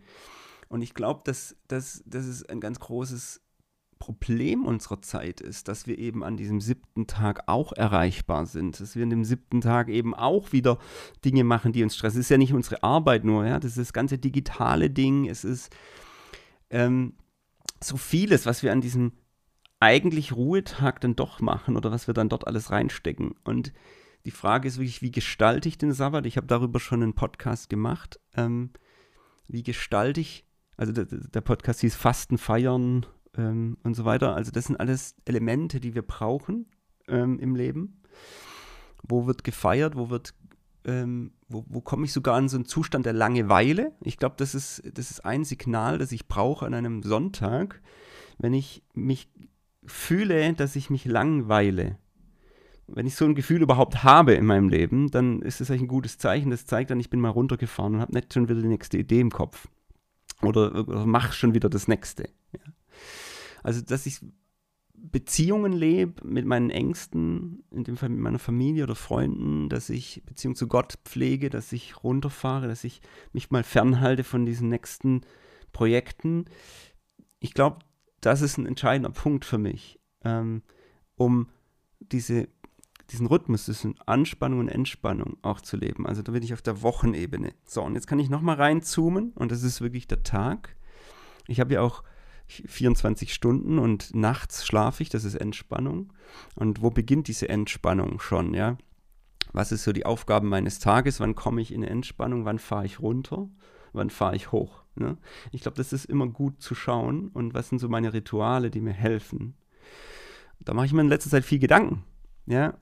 Und 0.74 0.82
ich 0.82 0.96
glaube, 0.96 1.22
dass, 1.24 1.56
dass, 1.68 2.02
das 2.08 2.26
ist 2.26 2.50
ein 2.50 2.60
ganz 2.60 2.80
großes 2.80 3.42
Problem 4.00 4.66
unserer 4.66 5.04
Zeit 5.04 5.40
ist, 5.40 5.68
dass 5.68 5.86
wir 5.86 6.00
eben 6.00 6.24
an 6.24 6.36
diesem 6.36 6.62
siebten 6.62 7.06
Tag 7.06 7.44
auch 7.46 7.74
erreichbar 7.74 8.48
sind, 8.48 8.80
dass 8.80 8.96
wir 8.96 9.04
an 9.04 9.12
dem 9.12 9.24
siebten 9.24 9.62
Tag 9.62 9.88
eben 9.88 10.16
auch 10.16 10.52
wieder 10.52 10.80
Dinge 11.24 11.44
machen, 11.44 11.74
die 11.74 11.84
uns 11.84 11.96
stressen. 11.96 12.20
Es 12.20 12.26
ist 12.26 12.32
ja 12.32 12.40
nicht 12.40 12.54
unsere 12.54 12.82
Arbeit 12.82 13.24
nur, 13.24 13.46
ja, 13.46 13.60
das 13.60 13.74
ist 13.74 13.90
das 13.90 13.94
ganze 13.94 14.18
digitale 14.18 14.90
Ding, 14.90 15.30
es 15.30 15.44
ist 15.44 15.72
ähm, 16.72 17.18
so 17.80 17.96
vieles, 17.96 18.48
was 18.48 18.64
wir 18.64 18.72
an 18.72 18.82
diesem 18.82 19.12
eigentlich 19.80 20.36
Ruhetag 20.36 21.02
dann 21.02 21.16
doch 21.16 21.40
machen 21.40 21.78
oder 21.78 21.92
was 21.92 22.08
wir 22.08 22.16
dann 22.16 22.30
dort 22.30 22.48
alles 22.48 22.72
reinstecken. 22.72 23.36
Und 23.44 23.74
die 24.26 24.32
Frage 24.32 24.68
ist 24.68 24.80
wirklich, 24.80 25.04
wie 25.04 25.12
gestalte 25.12 25.70
ich 25.70 25.78
den 25.78 25.94
Sabbat? 25.94 26.26
Ich 26.26 26.36
habe 26.36 26.48
darüber 26.48 26.80
schon 26.80 27.04
einen 27.04 27.14
Podcast 27.14 27.70
gemacht. 27.70 28.20
Ähm, 28.36 28.72
wie 29.48 29.62
gestalte 29.62 30.20
ich, 30.20 30.48
also 30.78 30.92
der, 30.92 31.06
der 31.06 31.42
Podcast 31.42 31.82
hieß 31.82 31.96
Fasten, 31.96 32.38
Feiern, 32.38 33.06
ähm, 33.38 33.78
und 33.84 33.96
so 33.96 34.06
weiter. 34.06 34.36
Also 34.36 34.52
das 34.52 34.66
sind 34.66 34.80
alles 34.80 35.16
Elemente, 35.26 35.80
die 35.80 35.96
wir 35.96 36.02
brauchen 36.02 36.68
ähm, 37.08 37.40
im 37.40 37.56
Leben. 37.56 38.02
Wo 39.04 39.26
wird 39.28 39.44
gefeiert, 39.44 39.96
wo 39.96 40.10
wird, 40.10 40.34
ähm, 40.86 41.34
wo, 41.50 41.66
wo 41.68 41.82
komme 41.82 42.06
ich 42.06 42.14
sogar 42.14 42.38
in 42.40 42.50
so 42.50 42.58
einen 42.58 42.66
Zustand 42.66 43.06
der 43.06 43.14
Langeweile? 43.14 43.94
Ich 44.02 44.18
glaube, 44.18 44.36
das 44.38 44.56
ist, 44.56 44.84
das 44.94 45.12
ist 45.12 45.26
ein 45.26 45.44
Signal, 45.44 45.98
das 45.98 46.12
ich 46.12 46.28
brauche 46.28 46.66
an 46.66 46.74
einem 46.74 47.04
Sonntag, 47.04 47.82
wenn 48.38 48.54
ich 48.54 48.84
mich 48.94 49.30
fühle, 49.86 50.54
dass 50.54 50.76
ich 50.76 50.90
mich 50.90 51.06
langweile. 51.06 51.98
Wenn 52.88 53.08
ich 53.08 53.16
so 53.16 53.26
ein 53.26 53.36
Gefühl 53.36 53.62
überhaupt 53.62 54.04
habe 54.04 54.34
in 54.34 54.46
meinem 54.46 54.70
Leben, 54.70 55.10
dann 55.10 55.42
ist 55.42 55.62
das 55.62 55.70
eigentlich 55.70 55.84
ein 55.84 55.88
gutes 55.88 56.18
Zeichen. 56.18 56.52
Das 56.52 56.66
zeigt 56.66 56.92
dann, 56.92 57.00
ich 57.00 57.10
bin 57.10 57.22
mal 57.22 57.30
runtergefahren 57.30 57.96
und 57.96 58.02
habe 58.02 58.14
nicht 58.14 58.34
schon 58.34 58.48
wieder 58.48 58.62
die 58.62 58.68
nächste 58.68 58.98
Idee 58.98 59.22
im 59.22 59.32
Kopf. 59.32 59.68
Oder, 60.46 60.88
oder 60.88 61.06
mache 61.06 61.34
schon 61.34 61.54
wieder 61.54 61.70
das 61.70 61.88
nächste. 61.88 62.30
Ja. 62.52 62.74
Also, 63.64 63.82
dass 63.82 64.06
ich 64.06 64.20
Beziehungen 64.94 65.74
lebe 65.74 66.26
mit 66.26 66.46
meinen 66.46 66.70
Ängsten, 66.70 67.64
in 67.72 67.84
dem 67.84 67.98
Fall 67.98 68.10
mit 68.10 68.20
meiner 68.20 68.40
Familie 68.40 68.84
oder 68.84 68.96
Freunden, 68.96 69.68
dass 69.68 69.90
ich 69.90 70.24
Beziehung 70.26 70.56
zu 70.56 70.68
Gott 70.68 70.98
pflege, 71.04 71.50
dass 71.50 71.74
ich 71.74 72.04
runterfahre, 72.04 72.68
dass 72.68 72.86
ich 72.86 73.02
mich 73.34 73.52
mal 73.52 73.64
fernhalte 73.64 74.24
von 74.24 74.46
diesen 74.46 74.70
nächsten 74.70 75.22
Projekten. 75.74 76.46
Ich 77.40 77.54
glaube, 77.54 77.80
das 78.22 78.42
ist 78.42 78.58
ein 78.58 78.66
entscheidender 78.66 79.10
Punkt 79.10 79.44
für 79.44 79.58
mich, 79.58 80.00
ähm, 80.24 80.62
um 81.16 81.50
diese, 82.00 82.48
diesen 83.14 83.28
Rhythmus 83.28 83.66
zwischen 83.66 83.96
Anspannung 84.06 84.60
und 84.60 84.70
Entspannung 84.70 85.38
auch 85.44 85.62
zu 85.62 85.78
leben. 85.78 86.06
Also 86.06 86.22
da 86.22 86.32
bin 86.32 86.44
ich 86.44 86.54
auf 86.54 86.62
der 86.62 86.82
Wochenebene. 86.82 87.54
So, 87.66 87.84
und 87.84 87.94
jetzt 87.94 88.08
kann 88.08 88.20
ich 88.20 88.30
nochmal 88.30 88.56
reinzoomen 88.58 89.32
und 89.34 89.52
das 89.52 89.64
ist 89.64 89.82
wirklich 89.82 90.08
der 90.08 90.24
Tag. 90.24 90.76
Ich 91.48 91.60
habe 91.60 91.76
ja 91.76 91.82
auch 91.82 92.04
24 92.48 93.34
Stunden 93.34 93.80
und 93.80 94.14
nachts 94.16 94.66
schlafe 94.66 95.04
ich, 95.04 95.10
das 95.10 95.24
ist 95.24 95.36
Entspannung. 95.36 96.12
Und 96.56 96.82
wo 96.82 96.90
beginnt 96.90 97.28
diese 97.28 97.48
Entspannung 97.48 98.20
schon, 98.20 98.54
ja? 98.54 98.78
Was 99.54 99.72
ist 99.72 99.84
so 99.84 99.94
die 99.94 100.06
Aufgabe 100.06 100.48
meines 100.48 100.80
Tages? 100.80 101.20
Wann 101.20 101.36
komme 101.36 101.62
ich 101.62 101.72
in 101.72 101.84
Entspannung? 101.84 102.46
Wann 102.46 102.58
fahre 102.58 102.86
ich 102.86 103.00
runter? 103.00 103.48
Wann 103.94 104.10
fahre 104.10 104.36
ich 104.36 104.52
hoch? 104.52 104.84
Ne? 104.96 105.18
Ich 105.52 105.62
glaube, 105.62 105.78
das 105.78 105.94
ist 105.94 106.06
immer 106.06 106.28
gut 106.28 106.62
zu 106.62 106.74
schauen. 106.74 107.28
Und 107.28 107.54
was 107.54 107.70
sind 107.70 107.78
so 107.78 107.88
meine 107.88 108.14
Rituale, 108.14 108.72
die 108.72 108.82
mir 108.82 108.94
helfen? 108.94 109.54
Da 110.60 110.74
mache 110.74 110.88
ich 110.88 110.94
mir 110.94 111.02
in 111.02 111.10
letzter 111.10 111.30
Zeit 111.30 111.46
viel 111.46 111.60
Gedanken. 111.60 112.04
Ja, 112.48 112.74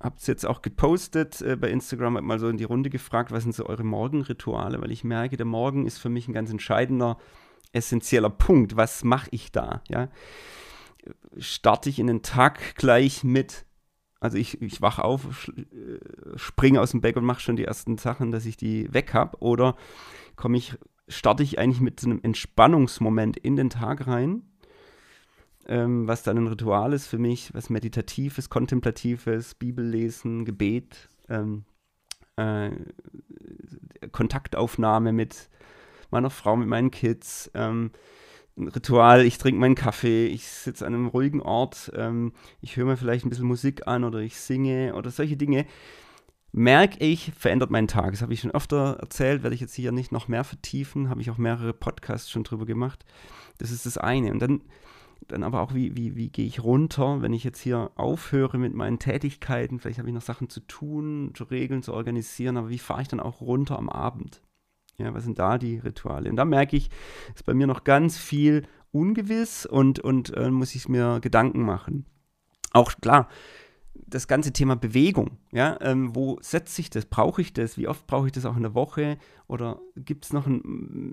habt 0.00 0.20
es 0.20 0.26
jetzt 0.26 0.46
auch 0.46 0.62
gepostet 0.62 1.40
äh, 1.42 1.56
bei 1.56 1.70
Instagram, 1.70 2.16
hab 2.16 2.24
mal 2.24 2.38
so 2.38 2.48
in 2.48 2.56
die 2.56 2.64
Runde 2.64 2.90
gefragt, 2.90 3.32
was 3.32 3.42
sind 3.42 3.54
so 3.54 3.66
eure 3.66 3.84
Morgenrituale, 3.84 4.80
weil 4.80 4.92
ich 4.92 5.04
merke, 5.04 5.36
der 5.36 5.46
Morgen 5.46 5.86
ist 5.86 5.98
für 5.98 6.08
mich 6.08 6.28
ein 6.28 6.34
ganz 6.34 6.50
entscheidender 6.50 7.18
essentieller 7.72 8.30
Punkt. 8.30 8.76
Was 8.76 9.04
mache 9.04 9.28
ich 9.30 9.52
da? 9.52 9.82
Ja? 9.88 10.08
Starte 11.38 11.90
ich 11.90 11.98
in 11.98 12.06
den 12.06 12.22
Tag 12.22 12.76
gleich 12.76 13.24
mit, 13.24 13.66
also 14.20 14.38
ich, 14.38 14.60
ich 14.62 14.80
wach 14.80 14.98
auf, 14.98 15.48
äh, 15.48 15.98
springe 16.36 16.80
aus 16.80 16.92
dem 16.92 17.00
Bett 17.00 17.16
und 17.16 17.24
mache 17.24 17.40
schon 17.40 17.56
die 17.56 17.64
ersten 17.64 17.98
Sachen, 17.98 18.30
dass 18.30 18.46
ich 18.46 18.56
die 18.56 18.92
weg 18.92 19.14
habe, 19.14 19.38
oder 19.40 19.76
komme 20.36 20.56
ich, 20.56 20.76
starte 21.08 21.42
ich 21.42 21.58
eigentlich 21.58 21.80
mit 21.80 22.00
so 22.00 22.08
einem 22.08 22.20
Entspannungsmoment 22.22 23.36
in 23.36 23.56
den 23.56 23.70
Tag 23.70 24.06
rein, 24.06 24.42
ähm, 25.68 26.08
was 26.08 26.22
dann 26.22 26.38
ein 26.38 26.46
Ritual 26.46 26.92
ist 26.92 27.06
für 27.06 27.18
mich, 27.18 27.54
was 27.54 27.70
Meditatives, 27.70 28.50
Kontemplatives, 28.50 29.54
Bibellesen, 29.54 30.44
Gebet, 30.44 31.08
ähm, 31.28 31.64
äh, 32.36 32.70
Kontaktaufnahme 34.10 35.12
mit 35.12 35.48
meiner 36.10 36.30
Frau, 36.30 36.56
mit 36.56 36.68
meinen 36.68 36.90
Kids. 36.90 37.50
Ähm, 37.54 37.90
ein 38.56 38.68
Ritual, 38.68 39.24
ich 39.24 39.38
trinke 39.38 39.60
meinen 39.60 39.74
Kaffee, 39.74 40.26
ich 40.26 40.48
sitze 40.48 40.86
an 40.86 40.94
einem 40.94 41.06
ruhigen 41.06 41.40
Ort, 41.40 41.92
ähm, 41.94 42.32
ich 42.60 42.76
höre 42.76 42.86
mir 42.86 42.96
vielleicht 42.96 43.24
ein 43.24 43.30
bisschen 43.30 43.46
Musik 43.46 43.86
an 43.86 44.04
oder 44.04 44.18
ich 44.18 44.36
singe 44.36 44.94
oder 44.94 45.10
solche 45.10 45.36
Dinge, 45.36 45.64
merke 46.52 46.98
ich, 47.04 47.32
verändert 47.38 47.70
meinen 47.70 47.88
Tag. 47.88 48.12
Das 48.12 48.22
habe 48.22 48.32
ich 48.32 48.40
schon 48.40 48.50
öfter 48.50 48.96
erzählt, 49.00 49.42
werde 49.42 49.54
ich 49.54 49.60
jetzt 49.60 49.74
hier 49.74 49.92
nicht 49.92 50.12
noch 50.12 50.28
mehr 50.28 50.44
vertiefen, 50.44 51.08
habe 51.08 51.20
ich 51.20 51.30
auch 51.30 51.38
mehrere 51.38 51.72
Podcasts 51.72 52.30
schon 52.30 52.44
drüber 52.44 52.66
gemacht. 52.66 53.04
Das 53.58 53.70
ist 53.70 53.86
das 53.86 53.98
eine. 53.98 54.32
Und 54.32 54.40
dann, 54.40 54.62
dann 55.26 55.42
aber 55.42 55.60
auch, 55.60 55.74
wie, 55.74 55.96
wie, 55.96 56.16
wie 56.16 56.28
gehe 56.28 56.46
ich 56.46 56.62
runter, 56.62 57.20
wenn 57.20 57.32
ich 57.32 57.44
jetzt 57.44 57.60
hier 57.60 57.90
aufhöre 57.96 58.58
mit 58.58 58.74
meinen 58.74 58.98
Tätigkeiten, 58.98 59.78
vielleicht 59.78 59.98
habe 59.98 60.08
ich 60.08 60.14
noch 60.14 60.22
Sachen 60.22 60.48
zu 60.48 60.60
tun, 60.60 61.32
zu 61.34 61.44
regeln, 61.44 61.82
zu 61.82 61.92
organisieren, 61.92 62.56
aber 62.56 62.68
wie 62.68 62.78
fahre 62.78 63.02
ich 63.02 63.08
dann 63.08 63.20
auch 63.20 63.40
runter 63.40 63.78
am 63.78 63.88
Abend? 63.88 64.40
Ja, 64.96 65.14
was 65.14 65.24
sind 65.24 65.38
da 65.38 65.58
die 65.58 65.78
Rituale? 65.78 66.28
Und 66.30 66.36
da 66.36 66.44
merke 66.44 66.76
ich, 66.76 66.90
ist 67.34 67.44
bei 67.46 67.54
mir 67.54 67.66
noch 67.66 67.84
ganz 67.84 68.18
viel 68.18 68.66
ungewiss 68.90 69.66
und, 69.66 70.00
und 70.00 70.34
äh, 70.34 70.50
muss 70.50 70.74
ich 70.74 70.88
mir 70.88 71.20
Gedanken 71.20 71.62
machen. 71.62 72.06
Auch 72.72 72.92
klar, 73.00 73.28
das 74.06 74.28
ganze 74.28 74.52
Thema 74.52 74.76
Bewegung, 74.76 75.38
ja, 75.52 75.78
ähm, 75.80 76.14
wo 76.14 76.38
setze 76.40 76.80
ich 76.80 76.90
das? 76.90 77.04
Brauche 77.06 77.42
ich 77.42 77.52
das? 77.52 77.76
Wie 77.76 77.88
oft 77.88 78.06
brauche 78.06 78.26
ich 78.26 78.32
das 78.32 78.44
auch 78.44 78.56
in 78.56 78.62
der 78.62 78.74
Woche? 78.74 79.18
Oder 79.46 79.80
gibt 79.96 80.24
es 80.24 80.32
noch 80.32 80.46
ein, 80.46 80.62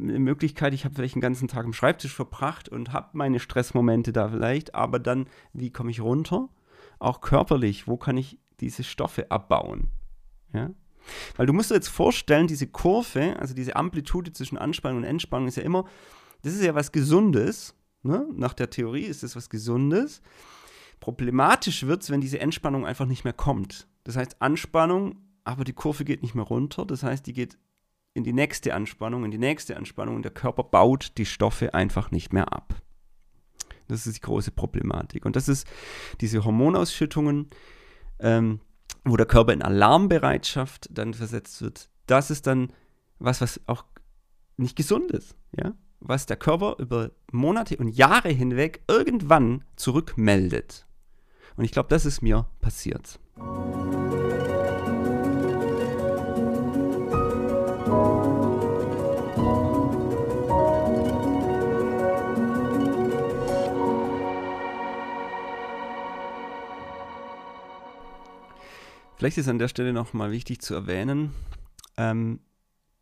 eine 0.10 0.20
Möglichkeit, 0.20 0.74
ich 0.74 0.86
habe 0.86 0.96
vielleicht 0.96 1.16
einen 1.16 1.22
ganzen 1.22 1.48
Tag 1.48 1.66
am 1.66 1.74
Schreibtisch 1.74 2.14
verbracht 2.14 2.70
und 2.70 2.94
habe 2.94 3.10
meine 3.14 3.40
Stressmomente 3.40 4.14
da 4.14 4.30
vielleicht, 4.30 4.76
aber 4.76 5.00
dann, 5.00 5.28
wie 5.54 5.72
komme 5.72 5.92
ich 5.92 6.02
runter? 6.02 6.50
Auch 7.00 7.22
körperlich, 7.22 7.88
wo 7.88 7.98
kann 7.98 8.18
ich 8.18 8.40
diese 8.60 8.84
Stoffe 8.84 9.32
abbauen? 9.32 9.90
Ja, 10.54 10.70
weil 11.36 11.46
du 11.46 11.54
musst 11.54 11.72
dir 11.72 11.76
jetzt 11.76 11.90
vorstellen, 11.90 12.48
diese 12.48 12.68
Kurve, 12.68 13.38
also 13.40 13.54
diese 13.54 13.76
Amplitude 13.76 14.32
zwischen 14.34 14.58
Anspannung 14.58 15.00
und 15.00 15.04
Entspannung 15.04 15.48
ist 15.48 15.58
ja 15.58 15.64
immer, 15.64 15.86
das 16.42 16.54
ist 16.54 16.64
ja 16.64 16.76
was 16.76 16.92
Gesundes. 16.92 17.76
Ne? 18.04 18.28
Nach 18.34 18.54
der 18.54 18.70
Theorie 18.70 19.04
ist 19.04 19.24
das 19.24 19.36
was 19.36 19.50
Gesundes. 19.50 20.22
Problematisch 21.00 21.86
wird 21.86 22.04
es, 22.04 22.10
wenn 22.10 22.22
diese 22.22 22.40
Entspannung 22.40 22.86
einfach 22.86 23.06
nicht 23.06 23.24
mehr 23.24 23.34
kommt. 23.34 23.88
Das 24.04 24.16
heißt 24.16 24.42
Anspannung, 24.42 25.18
aber 25.44 25.64
die 25.64 25.74
Kurve 25.74 26.06
geht 26.06 26.22
nicht 26.22 26.36
mehr 26.36 26.46
runter. 26.46 26.86
Das 26.86 27.04
heißt, 27.04 27.26
die 27.28 27.34
geht 27.34 27.58
in 28.14 28.24
die 28.24 28.34
nächste 28.34 28.74
Anspannung, 28.74 29.26
in 29.26 29.32
die 29.32 29.38
nächste 29.38 29.78
Anspannung 29.78 30.16
und 30.16 30.24
der 30.24 30.32
Körper 30.32 30.64
baut 30.64 31.18
die 31.18 31.26
Stoffe 31.26 31.74
einfach 31.74 32.12
nicht 32.12 32.34
mehr 32.34 32.52
ab. 32.54 32.74
Das 33.88 34.08
ist 34.08 34.16
die 34.16 34.22
große 34.22 34.52
Problematik. 34.52 35.26
Und 35.26 35.36
das 35.36 35.48
ist 35.48 35.68
diese 36.22 36.44
Hormonausschüttungen, 36.44 37.50
ähm, 38.20 38.62
wo 39.04 39.18
der 39.18 39.28
Körper 39.28 39.54
in 39.54 39.62
Alarmbereitschaft 39.62 40.88
dann 40.92 41.14
versetzt 41.14 41.62
wird, 41.62 41.90
das 42.08 42.32
ist 42.32 42.48
dann 42.48 42.72
was, 43.20 43.42
was 43.42 43.62
auch 43.68 43.86
nicht 44.58 44.76
gesund 44.76 45.12
ist, 45.12 45.36
ja? 45.56 45.74
Was 46.08 46.28
der 46.28 46.38
Körper 46.38 46.76
über 46.78 47.10
Monate 47.32 47.78
und 47.78 47.88
Jahre 47.88 48.30
hinweg 48.30 48.84
irgendwann 48.88 49.64
zurückmeldet. 49.76 50.86
Und 51.58 51.66
ich 51.66 51.72
glaube, 51.72 51.90
das 51.90 52.06
ist 52.06 52.22
mir 52.22 52.46
passiert. 52.62 53.20
Vielleicht 69.18 69.40
ist 69.40 69.48
an 69.48 69.58
der 69.58 69.70
Stelle 69.70 69.92
nochmal 69.92 70.32
wichtig 70.32 70.62
zu 70.62 70.76
erwähnen, 70.76 71.34
ähm, 71.98 72.42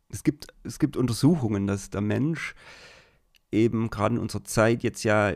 es, 0.08 0.22
gibt, 0.22 0.46
es 0.62 0.78
gibt 0.78 0.96
Untersuchungen, 0.96 1.66
dass 1.66 1.90
der 1.90 2.00
Mensch 2.00 2.54
eben 3.54 3.88
gerade 3.88 4.16
in 4.16 4.20
unserer 4.20 4.44
Zeit 4.44 4.82
jetzt 4.82 5.04
ja, 5.04 5.32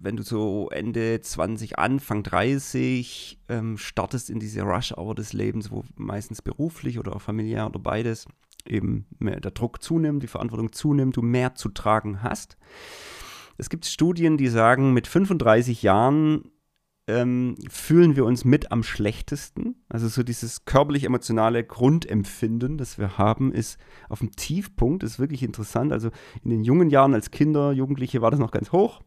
wenn 0.00 0.16
du 0.16 0.22
so 0.22 0.68
Ende 0.70 1.20
20, 1.20 1.78
Anfang 1.78 2.22
30 2.22 3.38
ähm, 3.48 3.78
startest 3.78 4.28
in 4.30 4.40
diese 4.40 4.62
Rush-Hour 4.62 5.14
des 5.14 5.32
Lebens, 5.32 5.70
wo 5.70 5.84
meistens 5.96 6.42
beruflich 6.42 6.98
oder 6.98 7.16
auch 7.16 7.22
familiär 7.22 7.66
oder 7.66 7.78
beides 7.78 8.26
eben 8.66 9.06
mehr 9.18 9.40
der 9.40 9.52
Druck 9.52 9.82
zunimmt, 9.82 10.22
die 10.22 10.26
Verantwortung 10.26 10.72
zunimmt, 10.72 11.16
du 11.16 11.22
mehr 11.22 11.54
zu 11.54 11.70
tragen 11.70 12.22
hast. 12.22 12.56
Es 13.56 13.70
gibt 13.70 13.86
Studien, 13.86 14.36
die 14.36 14.48
sagen, 14.48 14.92
mit 14.92 15.06
35 15.06 15.82
Jahren 15.82 16.50
ähm, 17.10 17.56
fühlen 17.68 18.16
wir 18.16 18.24
uns 18.24 18.44
mit 18.44 18.72
am 18.72 18.82
schlechtesten. 18.82 19.76
Also 19.88 20.08
so 20.08 20.22
dieses 20.22 20.64
körperlich-emotionale 20.64 21.64
Grundempfinden, 21.64 22.78
das 22.78 22.98
wir 22.98 23.18
haben, 23.18 23.52
ist 23.52 23.78
auf 24.08 24.20
dem 24.20 24.30
Tiefpunkt. 24.32 25.02
Ist 25.02 25.18
wirklich 25.18 25.42
interessant. 25.42 25.92
Also 25.92 26.10
in 26.42 26.50
den 26.50 26.64
jungen 26.64 26.90
Jahren 26.90 27.14
als 27.14 27.30
Kinder, 27.30 27.72
Jugendliche 27.72 28.22
war 28.22 28.30
das 28.30 28.40
noch 28.40 28.52
ganz 28.52 28.72
hoch. 28.72 29.02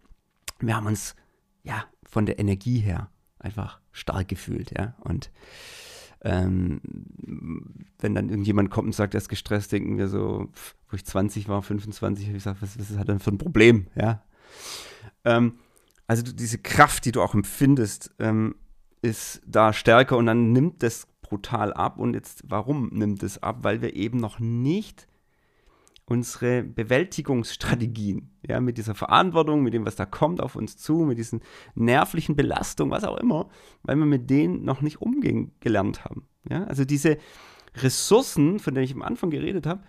wir 0.60 0.76
haben 0.76 0.88
uns 0.88 1.16
ja 1.64 1.86
von 2.04 2.26
der 2.26 2.40
Energie 2.40 2.80
her 2.80 3.10
einfach 3.40 3.80
stark 3.92 4.28
gefühlt, 4.28 4.78
ja. 4.78 4.96
Und 5.00 5.32
ähm, 6.22 6.82
wenn 8.00 8.16
dann 8.16 8.30
irgendjemand 8.30 8.70
kommt 8.70 8.88
und 8.88 8.94
sagt, 8.94 9.14
er 9.14 9.20
ist 9.20 9.30
gestresst, 9.30 9.72
denken 9.72 9.98
wir 9.98 10.08
so, 10.08 10.50
wo 10.90 10.96
ich 10.96 11.06
20 11.06 11.48
war, 11.50 11.62
25, 11.62 12.26
habe 12.26 12.38
ich 12.38 12.44
gesagt, 12.44 12.62
was, 12.62 12.80
was 12.80 12.90
ist 12.90 12.98
das 12.98 13.06
denn 13.06 13.20
für 13.20 13.32
ein 13.32 13.38
Problem, 13.38 13.88
ja. 13.96 14.24
Ähm, 15.26 15.60
also 16.08 16.24
diese 16.24 16.58
Kraft, 16.58 17.06
die 17.06 17.12
du 17.12 17.22
auch 17.22 17.34
empfindest, 17.34 18.14
ähm, 18.20 18.56
ist 19.02 19.42
da 19.46 19.74
stärker 19.74 20.18
und 20.18 20.26
dann 20.26 20.52
nimmt 20.52 20.84
das 20.84 21.08
brutal 21.22 21.74
ab. 21.74 22.00
Und 22.00 22.14
jetzt, 22.14 22.44
warum 22.48 22.90
nimmt 22.90 23.24
es 23.24 23.42
ab? 23.42 23.60
Weil 23.62 23.82
wir 23.82 23.96
eben 23.96 24.18
noch 24.18 24.40
nicht 24.40 25.08
unsere 26.06 26.64
Bewältigungsstrategien, 26.64 28.32
ja, 28.46 28.60
mit 28.60 28.78
dieser 28.78 28.94
Verantwortung, 28.94 29.64
mit 29.64 29.74
dem, 29.74 29.86
was 29.86 29.96
da 29.96 30.06
kommt 30.06 30.42
auf 30.42 30.56
uns 30.56 30.78
zu, 30.78 31.00
mit 31.00 31.18
diesen 31.18 31.42
nervlichen 31.76 32.36
Belastungen, 32.36 32.92
was 32.92 33.04
auch 33.04 33.18
immer, 33.18 33.50
weil 33.84 33.96
wir 33.96 34.06
mit 34.06 34.30
denen 34.30 34.64
noch 34.64 34.82
nicht 34.82 35.02
umgehen 35.02 35.54
gelernt 35.60 36.04
haben. 36.04 36.28
Ja, 36.50 36.66
also 36.66 36.84
diese 36.84 37.18
Ressourcen, 37.76 38.60
von 38.60 38.74
denen 38.74 38.84
ich 38.84 38.94
am 38.94 39.02
Anfang 39.02 39.30
geredet 39.30 39.66
habe, 39.66 39.84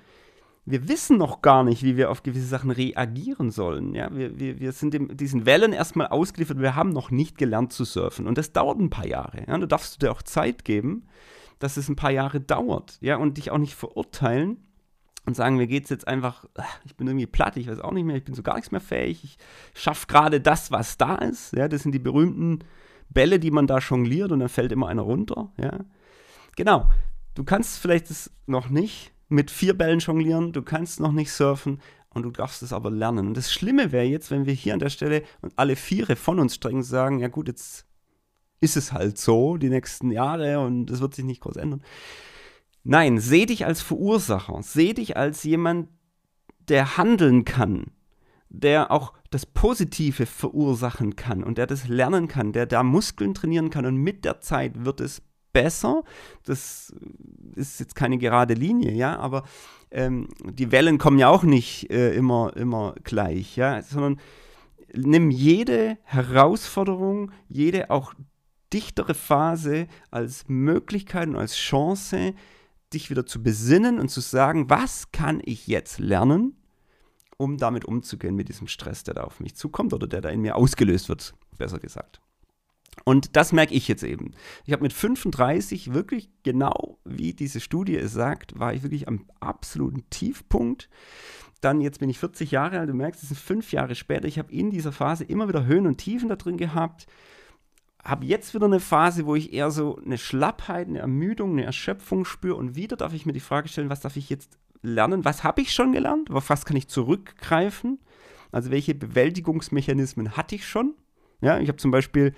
wir 0.67 0.89
wissen 0.89 1.19
noch 1.19 1.43
gar 1.43 1.62
nicht, 1.62 1.83
wie 1.83 1.97
wir 1.97 2.11
auf 2.11 2.23
gewisse 2.23 2.47
Sachen 2.47 2.71
reagieren 2.71 3.51
sollen. 3.51 3.95
Ja, 3.95 4.15
wir, 4.15 4.39
wir, 4.39 4.61
wir 4.61 4.73
sind 4.73 4.95
dem, 4.95 5.15
diesen 5.17 5.45
Wellen 5.45 5.73
erstmal 5.73 6.07
ausgeliefert, 6.07 6.59
wir 6.59 6.75
haben 6.75 6.91
noch 6.91 7.11
nicht 7.11 7.37
gelernt 7.37 7.73
zu 7.73 7.85
surfen. 7.85 8.27
Und 8.27 8.39
das 8.39 8.53
dauert 8.53 8.79
ein 8.79 8.91
paar 8.91 9.07
Jahre. 9.07 9.45
Ja, 9.47 9.59
du 9.59 9.67
darfst 9.67 10.01
dir 10.01 10.11
auch 10.11 10.23
Zeit 10.23 10.65
geben, 10.65 11.07
dass 11.59 11.77
es 11.77 11.89
ein 11.89 11.97
paar 11.97 12.11
Jahre 12.11 12.41
dauert. 12.41 12.99
Ja, 13.03 13.17
und 13.17 13.37
dich 13.37 13.51
auch 13.51 13.59
nicht 13.59 13.75
verurteilen 13.75 14.57
und 15.27 15.37
sagen, 15.37 15.57
mir 15.57 15.67
geht 15.67 15.85
es 15.85 15.91
jetzt 15.91 16.09
einfach, 16.09 16.47
ich 16.85 16.97
bin 16.97 17.07
irgendwie 17.07 17.27
platt, 17.27 17.57
ich 17.57 17.69
weiß 17.69 17.81
auch 17.81 17.93
nicht 17.93 18.05
mehr, 18.05 18.17
ich 18.17 18.25
bin 18.25 18.35
so 18.35 18.43
gar 18.43 18.55
nichts 18.55 18.73
mehr 18.73 18.81
fähig, 18.81 19.23
ich 19.25 19.39
schaffe 19.75 20.07
gerade 20.07 20.41
das, 20.41 20.71
was 20.71 20.97
da 20.97 21.17
ist. 21.17 21.53
Ja, 21.55 21.69
das 21.69 21.83
sind 21.83 21.93
die 21.93 21.99
berühmten 21.99 22.61
Bälle, 23.11 23.39
die 23.39 23.51
man 23.51 23.67
da 23.67 23.79
jongliert 23.79 24.33
und 24.33 24.41
dann 24.41 24.49
fällt 24.49 24.73
immer 24.73 24.89
einer 24.89 25.03
runter. 25.03 25.53
Ja, 25.59 25.81
genau. 26.57 26.89
Du 27.35 27.45
kannst 27.45 27.79
vielleicht 27.79 28.11
es 28.11 28.31
noch 28.47 28.69
nicht 28.69 29.14
mit 29.29 29.51
vier 29.51 29.77
Bällen 29.77 30.01
jonglieren, 30.01 30.53
du 30.53 30.62
kannst 30.62 31.01
noch 31.01 31.12
nicht 31.12 31.33
surfen 31.33 31.81
und 32.11 32.22
du 32.22 32.31
darfst 32.31 32.62
es 32.62 32.72
aber 32.72 32.91
lernen. 32.91 33.29
Und 33.29 33.37
das 33.37 33.53
Schlimme 33.53 33.93
wäre 33.93 34.05
jetzt, 34.05 34.31
wenn 34.31 34.47
wir 34.47 34.55
hier 34.55 34.75
an 34.75 34.81
der 34.81 34.91
Stelle 34.91 35.22
und 35.43 35.53
alle 35.57 35.77
Viere 35.77 36.16
von 36.16 36.39
uns 36.39 36.55
streng 36.55 36.83
sagen, 36.83 37.18
ja 37.18 37.29
gut, 37.29 37.49
jetzt 37.49 37.87
ist 38.61 38.77
es 38.77 38.93
halt 38.93 39.18
so 39.18 39.57
die 39.57 39.68
nächsten 39.68 40.11
Jahre 40.11 40.61
und 40.61 40.91
es 40.91 41.01
wird 41.01 41.14
sich 41.14 41.25
nicht 41.25 41.41
groß 41.41 41.57
ändern. 41.57 41.83
Nein, 42.83 43.18
seh 43.18 43.47
dich 43.47 43.66
als 43.66 43.83
Verursacher, 43.83 44.61
seh 44.62 44.93
dich 44.93 45.16
als 45.16 45.43
jemand, 45.43 45.89
der 46.68 46.97
handeln 46.97 47.45
kann, 47.45 47.93
der 48.49 48.91
auch 48.91 49.12
das 49.31 49.47
Positive 49.47 50.27
verursachen 50.27 51.16
kann 51.16 51.43
und 51.43 51.59
der 51.59 51.66
das 51.66 51.89
lernen 51.89 52.29
kann, 52.29 52.53
der 52.53 52.66
da 52.66 52.83
Muskeln 52.83 53.35
trainieren 53.35 53.70
kann 53.70 53.87
und 53.87 53.97
mit 53.97 54.25
der 54.25 54.41
Zeit 54.41 54.85
wird 54.85 55.01
es 55.01 55.22
besser. 55.55 56.02
Das 56.44 56.92
ist 57.55 57.80
jetzt 57.80 57.94
keine 57.94 58.18
gerade 58.18 58.52
Linie, 58.52 58.92
ja, 58.92 59.18
aber 59.18 59.44
ähm, 59.90 60.28
die 60.44 60.70
Wellen 60.70 60.98
kommen 60.98 61.18
ja 61.18 61.28
auch 61.28 61.44
nicht 61.44 61.90
äh, 61.90 62.14
immer, 62.14 62.55
immer 62.57 62.94
gleich, 63.02 63.57
ja, 63.57 63.80
sondern 63.80 64.20
nimm 64.92 65.30
jede 65.30 65.96
Herausforderung, 66.02 67.32
jede 67.48 67.90
auch 67.90 68.12
dichtere 68.72 69.14
Phase 69.14 69.86
als 70.11 70.44
Möglichkeit 70.48 71.28
und 71.28 71.36
als 71.36 71.57
Chance, 71.57 72.34
dich 72.92 73.09
wieder 73.09 73.24
zu 73.24 73.42
besinnen 73.42 73.98
und 73.98 74.09
zu 74.09 74.20
sagen, 74.20 74.68
was 74.68 75.11
kann 75.12 75.40
ich 75.44 75.66
jetzt 75.66 75.98
lernen, 75.98 76.57
um 77.36 77.57
damit 77.57 77.84
umzugehen 77.84 78.34
mit 78.34 78.48
diesem 78.48 78.68
Stress, 78.68 79.05
der 79.05 79.14
da 79.14 79.24
auf 79.24 79.40
mich 79.40 79.55
zukommt 79.55 79.92
oder 79.92 80.07
der 80.07 80.20
da 80.20 80.28
in 80.28 80.40
mir 80.40 80.57
ausgelöst 80.57 81.09
wird, 81.09 81.34
besser 81.57 81.78
gesagt. 81.78 82.20
Und 83.05 83.36
das 83.36 83.53
merke 83.53 83.74
ich 83.74 83.88
jetzt 83.88 84.05
eben. 84.05 84.32
Ich 84.64 84.72
habe 84.72 84.82
mit 84.82 84.92
35 84.92 85.92
wirklich 85.92 86.30
genau, 86.42 86.99
wie 87.05 87.34
diese 87.34 87.61
Studie 87.61 87.97
es 87.97 88.12
sagt, 88.12 88.59
war 88.59 88.72
ich 88.72 88.82
wirklich 88.82 89.09
am 89.09 89.26
absoluten 89.40 90.09
Tiefpunkt. 90.11 90.88
Dann, 91.61 91.80
jetzt 91.80 91.99
bin 91.99 92.11
ich 92.11 92.18
40 92.18 92.51
Jahre 92.51 92.78
alt, 92.78 92.88
du 92.88 92.95
merkst, 92.95 93.22
es 93.22 93.30
sind 93.30 93.40
fünf 93.40 93.72
Jahre 93.72 93.95
später. 93.95 94.26
Ich 94.26 94.38
habe 94.38 94.53
in 94.53 94.70
dieser 94.70 94.92
Phase 94.92 95.24
immer 95.24 95.49
wieder 95.49 95.66
Höhen 95.66 95.86
und 95.86 95.99
Tiefen 95.99 96.28
da 96.28 96.36
drin 96.36 96.57
gehabt. 96.57 97.07
Habe 98.03 98.26
jetzt 98.26 98.55
wieder 98.55 98.66
eine 98.66 98.80
Phase, 98.80 99.24
wo 99.24 99.34
ich 99.34 99.53
eher 99.53 99.70
so 99.70 99.97
eine 99.97 100.18
Schlappheit, 100.18 100.88
eine 100.88 100.99
Ermüdung, 100.99 101.53
eine 101.53 101.64
Erschöpfung 101.64 102.26
spüre. 102.26 102.57
Und 102.57 102.76
wieder 102.76 102.97
darf 102.97 103.14
ich 103.14 103.24
mir 103.24 103.32
die 103.32 103.40
Frage 103.40 103.68
stellen, 103.68 103.88
was 103.88 104.01
darf 104.01 104.16
ich 104.16 104.28
jetzt 104.28 104.59
lernen? 104.82 105.24
Was 105.24 105.42
habe 105.42 105.62
ich 105.62 105.72
schon 105.72 105.92
gelernt? 105.92 106.30
Auf 106.30 106.51
was 106.51 106.66
kann 106.66 106.76
ich 106.76 106.88
zurückgreifen? 106.88 107.99
Also 108.53 108.70
welche 108.70 108.95
Bewältigungsmechanismen 108.95 110.36
hatte 110.36 110.55
ich 110.55 110.68
schon? 110.68 110.95
Ja, 111.40 111.59
ich 111.59 111.68
habe 111.68 111.78
zum 111.78 111.90
Beispiel 111.90 112.34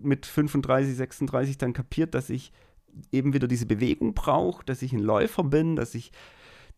mit 0.00 0.26
35, 0.26 0.96
36 0.96 1.58
dann 1.58 1.72
kapiert, 1.72 2.14
dass 2.14 2.30
ich 2.30 2.52
eben 3.10 3.32
wieder 3.32 3.48
diese 3.48 3.66
Bewegung 3.66 4.14
brauche, 4.14 4.64
dass 4.64 4.82
ich 4.82 4.92
ein 4.92 4.98
Läufer 4.98 5.44
bin, 5.44 5.76
dass 5.76 5.94
ich 5.94 6.12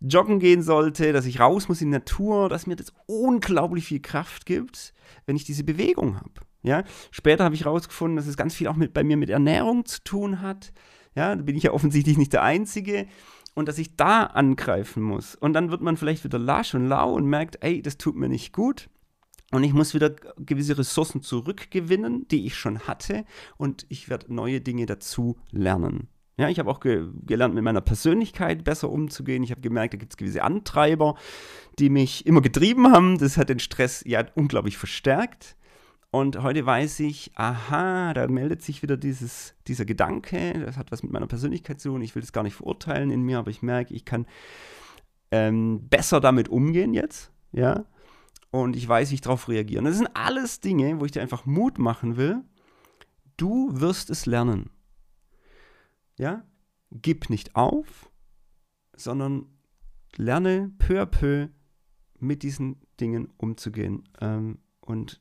joggen 0.01 0.39
gehen 0.39 0.63
sollte, 0.63 1.13
dass 1.13 1.27
ich 1.27 1.41
raus 1.41 1.69
muss 1.69 1.81
in 1.81 1.89
die 1.89 1.99
Natur, 1.99 2.49
dass 2.49 2.67
mir 2.67 2.77
das 2.77 2.93
unglaublich 3.07 3.87
viel 3.87 4.01
Kraft 4.01 4.47
gibt, 4.47 4.93
wenn 5.27 5.37
ich 5.37 5.45
diese 5.45 5.65
Bewegung 5.65 6.17
habe. 6.17 6.33
Ja? 6.63 6.85
Später 7.11 7.45
habe 7.45 7.55
ich 7.55 7.65
herausgefunden, 7.65 8.17
dass 8.17 8.27
es 8.27 8.37
ganz 8.37 8.55
viel 8.55 8.69
auch 8.69 8.77
mit, 8.77 8.93
bei 8.93 9.05
mir 9.05 9.17
mit 9.17 9.31
Ernährung 9.31 9.85
zu 9.85 10.03
tun 10.03 10.41
hat. 10.41 10.73
Ja, 11.15 11.35
da 11.35 11.43
bin 11.43 11.57
ich 11.57 11.63
ja 11.63 11.73
offensichtlich 11.73 12.19
nicht 12.19 12.33
der 12.33 12.43
Einzige. 12.43 13.07
Und 13.55 13.69
dass 13.69 13.79
ich 13.79 13.95
da 13.95 14.25
angreifen 14.25 15.01
muss. 15.01 15.37
Und 15.37 15.53
dann 15.53 15.71
wird 15.71 15.81
man 15.81 15.97
vielleicht 15.97 16.25
wieder 16.25 16.41
lasch 16.41 16.75
und 16.75 16.89
lau 16.89 17.13
und 17.15 17.27
merkt, 17.27 17.59
ey, 17.63 17.83
das 17.83 17.99
tut 17.99 18.17
mir 18.17 18.29
nicht 18.29 18.53
gut. 18.53 18.89
Und 19.51 19.63
ich 19.63 19.73
muss 19.73 19.95
wieder 19.95 20.11
gewisse 20.39 20.79
Ressourcen 20.79 21.23
zurückgewinnen, 21.23 22.27
die 22.29 22.47
ich 22.47 22.57
schon 22.57 22.81
hatte. 22.81 23.25
Und 23.57 23.87
ich 23.89 24.09
werde 24.09 24.33
neue 24.35 24.61
Dinge 24.61 24.87
dazu 24.87 25.37
lernen. 25.51 26.09
Ja, 26.37 26.49
ich 26.49 26.59
habe 26.59 26.71
auch 26.71 26.81
ge 26.81 27.07
gelernt, 27.25 27.55
mit 27.55 27.63
meiner 27.63 27.81
Persönlichkeit 27.81 28.65
besser 28.65 28.91
umzugehen. 28.91 29.45
Ich 29.45 29.53
habe 29.53 29.61
gemerkt, 29.61 29.95
da 29.95 29.99
gibt 29.99 30.13
es 30.13 30.17
gewisse 30.17 30.43
Antreiber, 30.43 31.15
die 31.79 31.91
mich 31.91 32.27
immer 32.27 32.41
getrieben 32.41 32.91
haben. 32.91 33.19
Das 33.19 33.37
hat 33.37 33.49
den 33.49 33.61
Stress 33.61 34.03
ja 34.05 34.25
unglaublich 34.35 34.77
verstärkt. 34.77 35.57
Und 36.11 36.43
heute 36.43 36.65
weiß 36.65 37.01
ich, 37.01 37.33
aha, 37.35 38.15
da 38.15 38.29
meldet 38.29 38.63
sich 38.63 38.83
wieder 38.83 38.97
dieses, 38.97 39.55
dieser 39.67 39.85
Gedanke, 39.85 40.53
das 40.65 40.77
hat 40.77 40.93
was 40.93 41.03
mit 41.03 41.13
meiner 41.13 41.27
Persönlichkeit 41.27 41.81
zu 41.81 41.89
tun. 41.89 42.03
Ich 42.03 42.15
will 42.15 42.23
das 42.23 42.33
gar 42.33 42.45
nicht 42.45 42.55
verurteilen 42.55 43.11
in 43.11 43.23
mir, 43.23 43.39
aber 43.39 43.51
ich 43.51 43.63
merke, 43.63 43.95
ich 43.95 44.05
kann 44.05 44.27
ähm, 45.33 45.89
besser 45.89 46.21
damit 46.21 46.49
umgehen 46.49 46.95
jetzt. 46.95 47.33
Ja, 47.51 47.85
und 48.63 48.77
ich 48.77 48.89
weiß, 48.89 49.11
wie 49.11 49.15
ich 49.15 49.21
darauf 49.21 49.49
reagiere. 49.49 49.81
Und 49.81 49.87
das 49.87 49.97
sind 49.97 50.15
alles 50.15 50.61
Dinge, 50.61 51.01
wo 51.01 51.05
ich 51.05 51.11
dir 51.11 51.23
einfach 51.23 51.45
Mut 51.45 51.79
machen 51.79 52.17
will. 52.17 52.45
Du 53.37 53.81
wirst 53.81 54.11
es 54.11 54.27
lernen. 54.27 54.71
Ja? 56.17 56.45
Gib 56.93 57.31
nicht 57.31 57.57
auf, 57.57 58.13
sondern 58.95 59.47
lerne 60.17 60.71
peu 60.79 61.03
à 61.03 61.07
peu 61.07 61.49
mit 62.21 62.45
diesen 62.45 62.77
Dingen 63.01 63.33
umzugehen. 63.39 64.05
Ähm, 64.21 64.59
und 64.81 65.21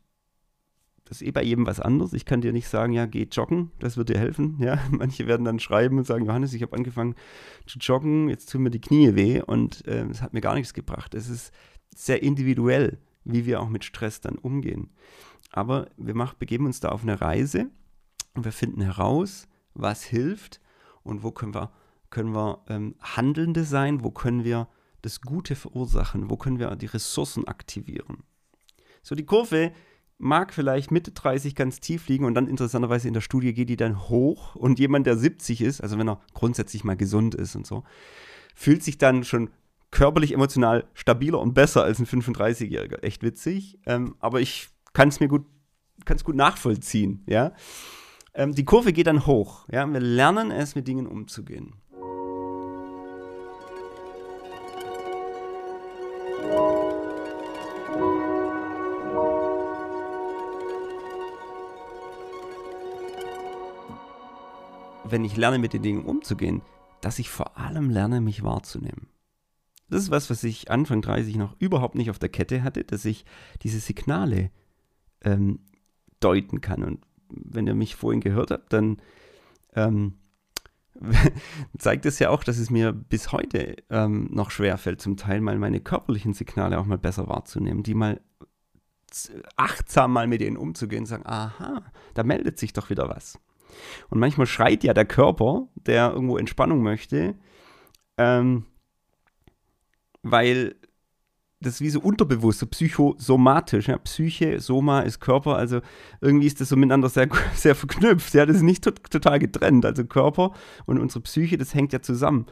das 1.05 1.21
ist 1.21 1.27
eh 1.27 1.31
bei 1.31 1.43
jedem 1.43 1.65
was 1.65 1.79
anderes. 1.79 2.13
Ich 2.13 2.25
kann 2.25 2.41
dir 2.41 2.53
nicht 2.53 2.67
sagen, 2.67 2.93
ja, 2.93 3.07
geh 3.07 3.23
joggen, 3.23 3.71
das 3.79 3.97
wird 3.97 4.09
dir 4.09 4.19
helfen. 4.19 4.57
Ja, 4.59 4.79
manche 4.91 5.25
werden 5.25 5.43
dann 5.43 5.57
schreiben 5.57 5.97
und 5.97 6.05
sagen, 6.05 6.25
Johannes, 6.27 6.53
ich 6.53 6.61
habe 6.61 6.77
angefangen 6.77 7.15
zu 7.65 7.79
joggen, 7.79 8.29
jetzt 8.29 8.51
tun 8.51 8.61
mir 8.61 8.69
die 8.69 8.79
Knie 8.79 9.15
weh 9.15 9.41
und 9.41 9.87
äh, 9.87 10.05
es 10.05 10.21
hat 10.21 10.33
mir 10.33 10.41
gar 10.41 10.53
nichts 10.53 10.75
gebracht. 10.75 11.15
Es 11.15 11.29
ist 11.29 11.51
sehr 11.95 12.21
individuell 12.21 12.99
wie 13.25 13.45
wir 13.45 13.61
auch 13.61 13.69
mit 13.69 13.83
Stress 13.85 14.21
dann 14.21 14.35
umgehen. 14.35 14.89
Aber 15.51 15.89
wir 15.97 16.15
mach, 16.15 16.33
begeben 16.33 16.65
uns 16.65 16.79
da 16.79 16.89
auf 16.89 17.03
eine 17.03 17.21
Reise 17.21 17.69
und 18.33 18.45
wir 18.45 18.51
finden 18.51 18.81
heraus, 18.81 19.47
was 19.73 20.03
hilft 20.03 20.59
und 21.03 21.23
wo 21.23 21.31
können 21.31 21.53
wir, 21.53 21.71
können 22.09 22.33
wir 22.33 22.63
ähm, 22.67 22.95
Handelnde 23.01 23.63
sein, 23.63 24.03
wo 24.03 24.11
können 24.11 24.43
wir 24.43 24.67
das 25.01 25.21
Gute 25.21 25.55
verursachen, 25.55 26.29
wo 26.29 26.37
können 26.37 26.59
wir 26.59 26.75
die 26.75 26.85
Ressourcen 26.87 27.47
aktivieren. 27.47 28.23
So, 29.03 29.15
die 29.15 29.25
Kurve 29.25 29.73
mag 30.17 30.53
vielleicht 30.53 30.91
Mitte 30.91 31.11
30 31.11 31.55
ganz 31.55 31.79
tief 31.79 32.07
liegen 32.07 32.25
und 32.25 32.33
dann 32.35 32.47
interessanterweise 32.47 33.07
in 33.07 33.13
der 33.13 33.21
Studie 33.21 33.53
geht 33.53 33.69
die 33.69 33.75
dann 33.75 34.07
hoch 34.07 34.55
und 34.55 34.79
jemand, 34.79 35.05
der 35.05 35.17
70 35.17 35.61
ist, 35.61 35.81
also 35.81 35.97
wenn 35.97 36.07
er 36.07 36.21
grundsätzlich 36.33 36.83
mal 36.83 36.95
gesund 36.95 37.35
ist 37.35 37.55
und 37.55 37.67
so, 37.67 37.83
fühlt 38.55 38.83
sich 38.83 38.97
dann 38.97 39.23
schon 39.23 39.49
körperlich, 39.93 40.33
emotional 40.33 40.85
stabiler 40.95 41.39
und 41.39 41.53
besser 41.53 41.83
als 41.83 41.99
ein 41.99 42.07
35-Jähriger. 42.07 43.01
Echt 43.03 43.23
witzig. 43.23 43.79
Ähm, 43.85 44.15
aber 44.19 44.41
ich 44.41 44.69
kann 44.91 45.07
es 45.07 45.19
mir 45.19 45.27
gut, 45.27 45.45
kann 46.03 46.17
es 46.17 46.23
gut 46.23 46.35
nachvollziehen, 46.35 47.23
ja. 47.27 47.53
Ähm, 48.33 48.53
die 48.53 48.65
Kurve 48.65 48.91
geht 48.91 49.07
dann 49.07 49.27
hoch, 49.27 49.67
ja. 49.71 49.85
Wir 49.85 49.99
lernen 49.99 50.51
es, 50.51 50.75
mit 50.75 50.87
Dingen 50.87 51.07
umzugehen. 51.07 51.75
Wenn 65.05 65.23
ich 65.23 65.37
lerne, 65.37 65.59
mit 65.59 65.73
den 65.73 65.83
Dingen 65.83 66.05
umzugehen, 66.05 66.63
dass 67.01 67.19
ich 67.19 67.29
vor 67.29 67.59
allem 67.59 67.91
lerne, 67.91 68.21
mich 68.21 68.43
wahrzunehmen. 68.43 69.13
Das 69.93 70.03
ist 70.03 70.11
was, 70.11 70.31
was 70.31 70.43
ich 70.43 70.71
Anfang 70.71 71.03
30 71.03 71.35
noch 71.35 71.55
überhaupt 71.59 71.93
nicht 71.93 72.09
auf 72.09 72.17
der 72.17 72.29
Kette 72.29 72.63
hatte, 72.63 72.83
dass 72.83 73.05
ich 73.05 73.25
diese 73.61 73.79
Signale 73.79 74.49
ähm, 75.23 75.59
deuten 76.19 76.61
kann. 76.61 76.83
Und 76.83 77.05
wenn 77.29 77.67
ihr 77.67 77.75
mich 77.75 77.95
vorhin 77.95 78.19
gehört 78.19 78.49
habt, 78.49 78.73
dann 78.73 78.97
ähm, 79.75 80.15
zeigt 81.77 82.07
es 82.07 82.17
ja 82.17 82.31
auch, 82.31 82.43
dass 82.43 82.57
es 82.57 82.71
mir 82.71 82.91
bis 82.91 83.31
heute 83.31 83.75
ähm, 83.91 84.29
noch 84.31 84.49
schwerfällt, 84.49 84.99
zum 84.99 85.15
Teil 85.15 85.41
mal 85.41 85.59
meine 85.59 85.79
körperlichen 85.79 86.33
Signale 86.33 86.79
auch 86.79 86.85
mal 86.85 86.97
besser 86.97 87.29
wahrzunehmen, 87.29 87.83
die 87.83 87.93
mal 87.93 88.19
achtsam 89.57 90.11
mal 90.11 90.25
mit 90.25 90.41
denen 90.41 90.57
umzugehen 90.57 91.03
und 91.03 91.07
sagen, 91.07 91.27
aha, 91.27 91.83
da 92.15 92.23
meldet 92.23 92.57
sich 92.57 92.73
doch 92.73 92.89
wieder 92.89 93.09
was. 93.09 93.39
Und 94.09 94.19
manchmal 94.19 94.47
schreit 94.47 94.83
ja 94.83 94.95
der 94.95 95.05
Körper, 95.05 95.67
der 95.75 96.11
irgendwo 96.13 96.37
Entspannung 96.37 96.81
möchte, 96.81 97.35
ähm, 98.17 98.65
weil 100.23 100.75
das 101.63 101.75
ist 101.75 101.81
wie 101.81 101.89
so 101.89 102.01
unterbewusst, 102.01 102.59
so 102.59 102.65
psychosomatisch. 102.65 103.87
Ja? 103.87 103.97
Psyche, 103.97 104.59
Soma 104.59 105.01
ist 105.01 105.19
Körper, 105.19 105.55
also 105.55 105.81
irgendwie 106.21 106.47
ist 106.47 106.59
das 106.61 106.69
so 106.69 106.75
miteinander 106.75 107.09
sehr, 107.09 107.29
sehr 107.55 107.75
verknüpft. 107.75 108.33
Ja, 108.33 108.45
das 108.45 108.57
ist 108.57 108.63
nicht 108.63 108.83
total 108.83 109.39
getrennt. 109.39 109.85
Also 109.85 110.05
Körper 110.05 110.53
und 110.85 110.99
unsere 110.99 111.21
Psyche, 111.21 111.57
das 111.57 111.73
hängt 111.73 111.93
ja 111.93 112.01
zusammen. 112.01 112.47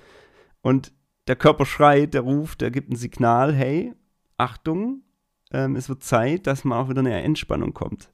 Und 0.62 0.94
der 1.28 1.36
Körper 1.36 1.66
schreit, 1.66 2.14
der 2.14 2.22
ruft, 2.22 2.62
der 2.62 2.72
gibt 2.72 2.90
ein 2.90 2.96
Signal, 2.96 3.54
hey, 3.54 3.94
Achtung, 4.38 5.04
ähm, 5.52 5.76
es 5.76 5.90
wird 5.90 6.04
Zeit, 6.04 6.48
dass 6.48 6.64
man 6.64 6.78
auch 6.78 6.90
wieder 6.90 7.00
eine 7.00 7.22
Entspannung 7.22 7.74
kommt. 7.74 8.12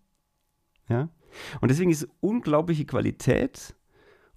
Ja? 0.90 1.10
Und 1.62 1.70
deswegen 1.70 1.92
ist 1.92 2.08
unglaubliche 2.20 2.86
Qualität 2.86 3.76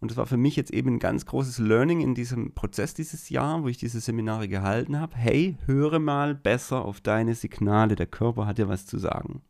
und 0.00 0.10
das 0.10 0.16
war 0.16 0.26
für 0.26 0.38
mich 0.38 0.56
jetzt 0.56 0.72
eben 0.72 0.94
ein 0.94 0.98
ganz 0.98 1.26
großes 1.26 1.58
Learning 1.58 2.00
in 2.00 2.14
diesem 2.14 2.54
Prozess 2.54 2.94
dieses 2.94 3.28
Jahr, 3.28 3.62
wo 3.62 3.68
ich 3.68 3.76
diese 3.76 4.00
Seminare 4.00 4.48
gehalten 4.48 4.98
habe. 4.98 5.14
Hey, 5.14 5.58
höre 5.66 5.98
mal 5.98 6.34
besser 6.34 6.84
auf 6.86 7.02
deine 7.02 7.34
Signale. 7.34 7.96
Der 7.96 8.06
Körper 8.06 8.46
hat 8.46 8.56
dir 8.56 8.68
was 8.68 8.86
zu 8.86 8.98
sagen. 8.98 9.42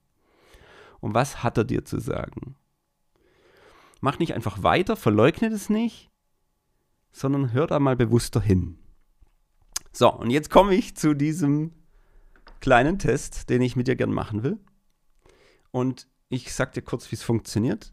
Und 0.99 1.15
was 1.15 1.45
hat 1.45 1.57
er 1.57 1.65
dir 1.65 1.85
zu 1.85 2.01
sagen? 2.01 2.57
Mach 4.01 4.19
nicht 4.19 4.35
einfach 4.35 4.65
weiter, 4.65 4.97
verleugne 4.97 5.51
das 5.51 5.71
nicht, 5.71 6.11
sondern 7.13 7.53
hör 7.53 7.69
da 7.69 7.79
mal 7.79 7.97
bewusster 7.97 8.41
hin. 8.41 8.77
So, 9.93 10.13
und 10.13 10.31
jetzt 10.31 10.51
komme 10.51 10.75
ich 10.75 10.97
zu 10.97 11.15
diesem 11.15 11.73
kleinen 12.61 12.99
Test, 12.99 13.51
den 13.51 13.63
ich 13.63 13.77
mit 13.77 13.87
dir 13.87 13.95
gern 13.95 14.13
machen 14.13 14.43
will. 14.43 14.59
Und 15.71 16.09
ich 16.29 16.53
sag 16.53 16.73
dir 16.73 16.83
kurz, 16.83 17.11
wie 17.13 17.17
es 17.17 17.23
funktioniert 17.23 17.93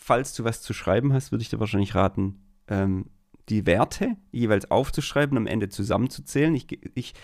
falls 0.00 0.34
du 0.34 0.44
was 0.44 0.62
zu 0.62 0.72
schreiben 0.72 1.12
hast, 1.12 1.30
würde 1.30 1.42
ich 1.42 1.50
dir 1.50 1.60
wahrscheinlich 1.60 1.94
raten, 1.94 2.40
ähm, 2.68 3.10
die 3.48 3.66
Werte 3.66 4.16
jeweils 4.32 4.70
aufzuschreiben, 4.70 5.36
am 5.36 5.46
Ende 5.46 5.68
zusammenzuzählen. 5.68 6.54
Ich, 6.54 6.66
ich 6.94 7.14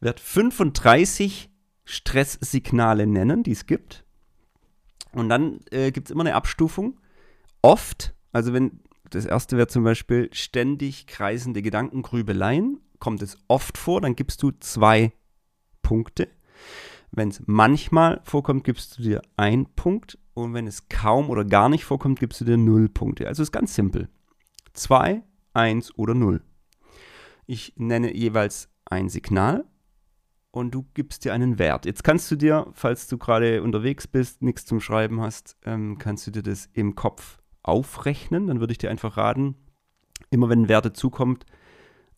werde 0.00 0.20
35 0.20 1.50
Stresssignale 1.84 3.06
nennen, 3.06 3.42
die 3.42 3.52
es 3.52 3.66
gibt. 3.66 4.04
Und 5.12 5.28
dann 5.28 5.60
äh, 5.70 5.90
gibt 5.92 6.08
es 6.08 6.10
immer 6.12 6.22
eine 6.22 6.34
Abstufung. 6.34 6.98
Oft, 7.60 8.14
also 8.32 8.52
wenn 8.52 8.80
das 9.10 9.26
erste 9.26 9.56
wäre 9.58 9.68
zum 9.68 9.84
Beispiel 9.84 10.30
ständig 10.32 11.06
kreisende 11.06 11.60
Gedankengrübeleien, 11.60 12.80
kommt 12.98 13.20
es 13.20 13.36
oft 13.48 13.76
vor, 13.76 14.00
dann 14.00 14.16
gibst 14.16 14.42
du 14.42 14.52
zwei 14.52 15.12
Punkte. 15.82 16.28
Wenn 17.12 17.28
es 17.28 17.42
manchmal 17.46 18.20
vorkommt, 18.24 18.64
gibst 18.64 18.98
du 18.98 19.02
dir 19.02 19.22
einen 19.36 19.66
Punkt. 19.66 20.18
Und 20.34 20.54
wenn 20.54 20.66
es 20.66 20.88
kaum 20.88 21.28
oder 21.28 21.44
gar 21.44 21.68
nicht 21.68 21.84
vorkommt, 21.84 22.18
gibst 22.18 22.40
du 22.40 22.46
dir 22.46 22.56
0 22.56 22.88
Punkte. 22.88 23.28
Also 23.28 23.42
ist 23.42 23.52
ganz 23.52 23.74
simpel. 23.74 24.08
2, 24.72 25.22
1 25.52 25.98
oder 25.98 26.14
0. 26.14 26.42
Ich 27.46 27.74
nenne 27.76 28.14
jeweils 28.16 28.70
ein 28.86 29.10
Signal 29.10 29.66
und 30.52 30.70
du 30.74 30.86
gibst 30.94 31.26
dir 31.26 31.34
einen 31.34 31.58
Wert. 31.58 31.84
Jetzt 31.84 32.02
kannst 32.02 32.30
du 32.30 32.36
dir, 32.36 32.66
falls 32.72 33.08
du 33.08 33.18
gerade 33.18 33.62
unterwegs 33.62 34.06
bist, 34.06 34.40
nichts 34.40 34.64
zum 34.64 34.80
Schreiben 34.80 35.20
hast, 35.20 35.58
ähm, 35.66 35.98
kannst 35.98 36.26
du 36.26 36.30
dir 36.30 36.42
das 36.42 36.70
im 36.72 36.94
Kopf 36.94 37.38
aufrechnen. 37.62 38.46
Dann 38.46 38.60
würde 38.60 38.72
ich 38.72 38.78
dir 38.78 38.90
einfach 38.90 39.18
raten, 39.18 39.56
immer 40.30 40.48
wenn 40.48 40.62
ein 40.62 40.68
Wert 40.70 40.86
dazukommt, 40.86 41.44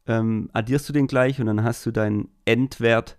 ähm, 0.06 0.50
addierst 0.52 0.88
du 0.88 0.92
den 0.92 1.08
gleich 1.08 1.40
und 1.40 1.46
dann 1.46 1.64
hast 1.64 1.84
du 1.84 1.90
deinen 1.90 2.28
Endwert 2.44 3.18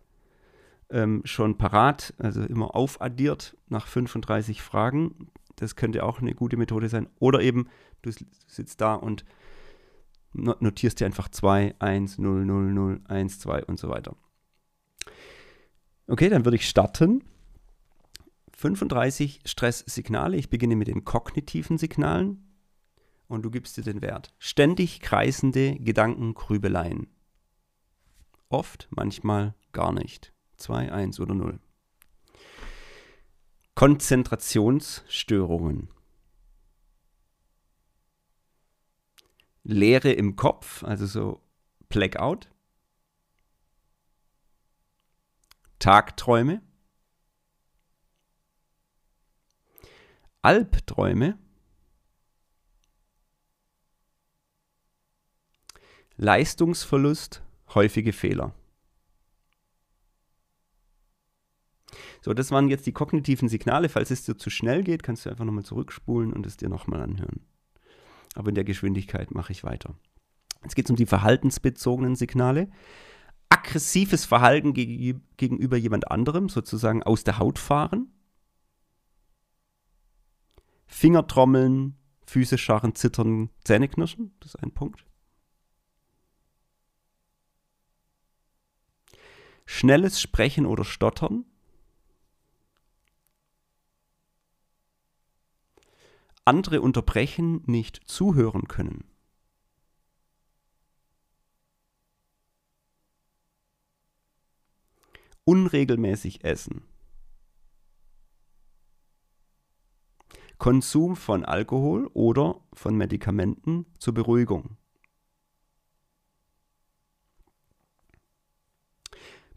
ähm, 0.89 1.21
schon 1.25 1.57
parat, 1.57 2.13
also 2.17 2.41
immer 2.43 2.75
aufaddiert 2.75 3.57
nach 3.67 3.88
35 3.88 4.61
Fragen. 4.61 5.31
Das 5.55 5.75
könnte 5.75 6.03
auch 6.03 6.19
eine 6.19 6.36
gute 6.36 6.57
Methode 6.57 6.89
sein. 6.89 7.07
Oder 7.19 7.41
eben, 7.41 7.67
du 8.01 8.11
sitzt 8.47 8.81
da 8.81 8.95
und 8.95 9.25
notierst 10.33 10.99
dir 10.99 11.05
einfach 11.05 11.29
2, 11.29 11.75
1, 11.79 12.17
0, 12.17 12.45
0, 12.45 12.73
0, 12.73 13.01
1, 13.05 13.39
2 13.39 13.65
und 13.65 13.79
so 13.79 13.89
weiter. 13.89 14.15
Okay, 16.07 16.29
dann 16.29 16.45
würde 16.45 16.57
ich 16.57 16.67
starten. 16.67 17.23
35 18.55 19.41
Stresssignale. 19.45 20.38
Ich 20.38 20.49
beginne 20.49 20.75
mit 20.75 20.88
den 20.88 21.03
kognitiven 21.03 21.77
Signalen 21.77 22.45
und 23.27 23.43
du 23.43 23.51
gibst 23.51 23.77
dir 23.77 23.83
den 23.83 24.01
Wert. 24.01 24.33
Ständig 24.38 24.99
kreisende 24.99 25.77
Gedankengrübeleien. 25.77 27.07
Oft, 28.49 28.88
manchmal 28.91 29.55
gar 29.71 29.91
nicht. 29.91 30.34
2, 30.57 30.91
1 30.91 31.19
oder 31.19 31.33
0. 31.33 31.59
Konzentrationsstörungen. 33.75 35.89
Leere 39.63 40.11
im 40.11 40.35
Kopf, 40.35 40.83
also 40.83 41.05
so 41.05 41.41
Blackout. 41.89 42.49
Tagträume. 45.79 46.61
Albträume. 50.41 51.37
Leistungsverlust, 56.17 57.43
häufige 57.73 58.13
Fehler. 58.13 58.53
So, 62.26 62.34
das 62.34 62.49
waren 62.49 62.69
jetzt 62.69 62.88
die 62.88 62.91
kognitiven 62.91 63.49
Signale. 63.49 63.88
Falls 63.88 64.09
es 64.09 64.26
dir 64.26 64.36
zu 64.36 64.49
schnell 64.49 64.84
geht, 64.84 65.03
kannst 65.03 65.28
du 65.28 65.30
einfach 65.30 65.45
nochmal 65.45 65.63
zurückspulen 65.63 66.34
und 66.34 66.47
es 66.47 66.57
dir 66.57 66.69
nochmal 66.69 67.03
anhören. 67.03 67.45
Aber 68.34 68.49
in 68.49 68.55
der 68.55 68.63
Geschwindigkeit 68.63 69.30
mache 69.30 69.51
ich 69.51 69.63
weiter. 69.63 69.93
Jetzt 70.63 70.76
geht 70.76 70.86
es 70.86 70.89
um 70.89 70.95
die 70.95 71.05
verhaltensbezogenen 71.05 72.15
Signale. 72.15 72.71
Aggressives 73.49 74.26
Verhalten 74.26 74.73
gegenüber 74.73 75.78
jemand 75.78 76.09
anderem, 76.09 76.49
sozusagen 76.49 77.03
aus 77.03 77.23
der 77.23 77.38
Haut 77.38 77.59
fahren. 77.59 78.11
Fingertrommeln, 80.88 81.95
Füße 82.26 82.57
scharren, 82.57 82.95
zittern, 82.95 83.51
Zähne 83.63 83.88
knirschen, 83.88 84.34
das 84.39 84.55
ist 84.55 84.63
ein 84.63 84.71
Punkt. 84.71 85.05
Schnelles 89.67 90.19
Sprechen 90.19 90.65
oder 90.65 90.86
Stottern, 90.86 91.45
andere 96.45 96.81
unterbrechen, 96.81 97.63
nicht 97.65 98.01
zuhören 98.05 98.67
können. 98.67 99.03
Unregelmäßig 105.43 106.43
essen. 106.43 106.83
Konsum 110.57 111.15
von 111.15 111.43
Alkohol 111.43 112.07
oder 112.13 112.61
von 112.73 112.95
Medikamenten 112.95 113.85
zur 113.99 114.13
Beruhigung. 114.13 114.77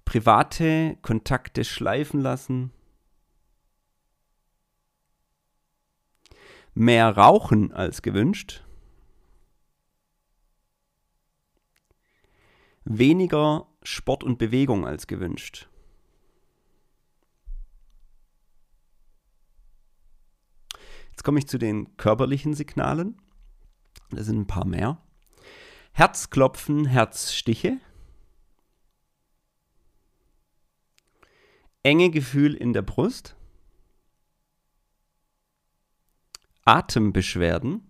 Private 0.05 0.97
Kontakte 1.03 1.65
schleifen 1.65 2.21
lassen, 2.21 2.73
mehr 6.79 7.17
rauchen 7.17 7.73
als 7.73 8.03
gewünscht, 8.03 8.65
weniger 12.85 13.67
Sport 13.83 14.23
und 14.23 14.39
Bewegung 14.39 14.87
als 14.87 15.09
gewünscht. 15.09 15.69
Jetzt 21.11 21.25
komme 21.25 21.41
ich 21.41 21.49
zu 21.49 21.59
den 21.59 21.97
körperlichen 21.97 22.55
Signalen. 22.55 23.21
Das 24.11 24.27
sind 24.27 24.39
ein 24.39 24.47
paar 24.47 24.65
mehr. 24.65 25.03
Herzklopfen, 25.93 26.85
Herzstiche. 26.85 27.81
Enge 31.83 32.11
Gefühl 32.11 32.55
in 32.55 32.73
der 32.73 32.83
Brust. 32.83 33.38
Atembeschwerden, 36.69 37.81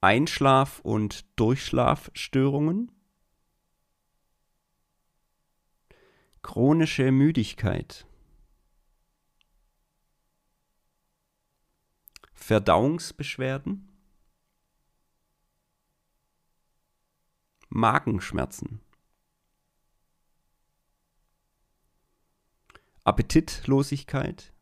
Einschlaf- 0.00 0.80
und 0.80 1.26
Durchschlafstörungen, 1.38 2.90
chronische 6.40 7.12
Müdigkeit, 7.12 8.06
Verdauungsbeschwerden, 12.32 13.92
Magenschmerzen, 17.68 18.80
Appetitlosigkeit, 23.06 24.54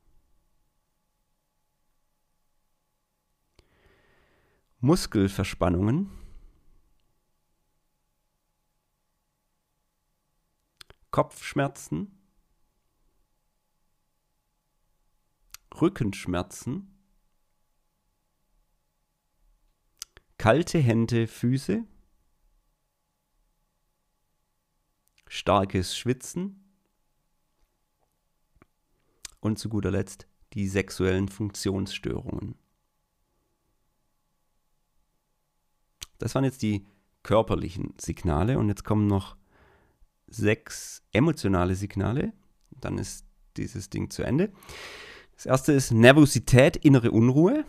Muskelverspannungen, 4.81 6.11
Kopfschmerzen, 11.13 12.19
Rückenschmerzen, 15.81 16.99
kalte 20.37 20.81
Hände, 20.81 21.29
Füße, 21.29 21.87
starkes 25.29 25.97
Schwitzen 25.97 26.62
und 29.43 29.59
zu 29.59 29.69
guter 29.69 29.91
Letzt 29.91 30.27
die 30.55 30.69
sexuellen 30.69 31.29
Funktionsstörungen. 31.29 32.55
Das 36.19 36.35
waren 36.35 36.45
jetzt 36.45 36.63
die 36.63 36.87
körperlichen 37.23 37.95
Signale 37.99 38.59
und 38.59 38.69
jetzt 38.69 38.85
kommen 38.85 39.07
noch 39.07 39.37
sechs 40.29 41.03
emotionale 41.13 41.75
Signale. 41.75 42.33
Dann 42.71 42.97
ist 42.97 43.27
dieses 43.57 43.91
Ding 43.91 44.11
zu 44.11 44.23
Ende. 44.23 44.53
Das 45.35 45.47
erste 45.47 45.73
ist 45.73 45.91
Nervosität, 45.91 46.77
innere 46.77 47.11
Unruhe. 47.11 47.65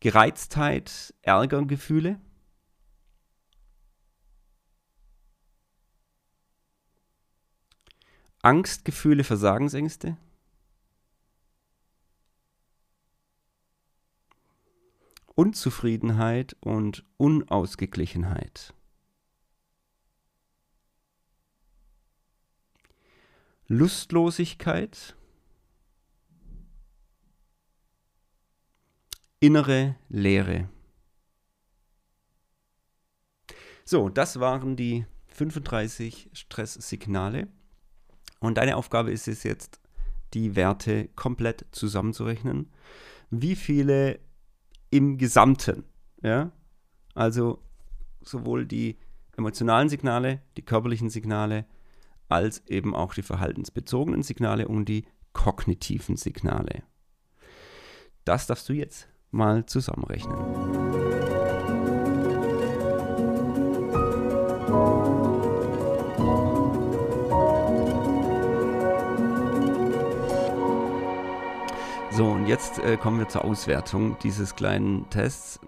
Gereiztheit, 0.00 1.14
Ärgergefühle. 1.22 2.20
Angstgefühle, 8.42 9.24
Versagensängste. 9.24 10.16
Unzufriedenheit 15.34 16.56
und 16.60 17.04
Unausgeglichenheit. 17.16 18.74
Lustlosigkeit, 23.70 25.14
innere 29.40 29.96
Leere. 30.08 30.70
So, 33.84 34.08
das 34.08 34.40
waren 34.40 34.74
die 34.74 35.06
35 35.28 36.30
Stresssignale. 36.32 37.48
Und 38.40 38.58
deine 38.58 38.76
Aufgabe 38.76 39.10
ist 39.10 39.28
es 39.28 39.42
jetzt, 39.42 39.80
die 40.34 40.56
Werte 40.56 41.08
komplett 41.16 41.66
zusammenzurechnen. 41.72 42.70
Wie 43.30 43.56
viele 43.56 44.20
im 44.90 45.18
Gesamten. 45.18 45.84
Ja? 46.22 46.52
Also 47.14 47.62
sowohl 48.20 48.66
die 48.66 48.98
emotionalen 49.36 49.88
Signale, 49.88 50.42
die 50.56 50.64
körperlichen 50.64 51.10
Signale, 51.10 51.64
als 52.28 52.66
eben 52.66 52.94
auch 52.94 53.14
die 53.14 53.22
verhaltensbezogenen 53.22 54.22
Signale 54.22 54.68
und 54.68 54.86
die 54.86 55.06
kognitiven 55.32 56.16
Signale. 56.16 56.82
Das 58.24 58.46
darfst 58.46 58.68
du 58.68 58.74
jetzt 58.74 59.08
mal 59.30 59.64
zusammenrechnen. 59.66 60.97
So, 72.18 72.26
und 72.26 72.48
jetzt 72.48 72.80
äh, 72.80 72.96
kommen 72.96 73.20
wir 73.20 73.28
zur 73.28 73.44
Auswertung 73.44 74.16
dieses 74.24 74.56
kleinen 74.56 75.08
Tests. 75.08 75.60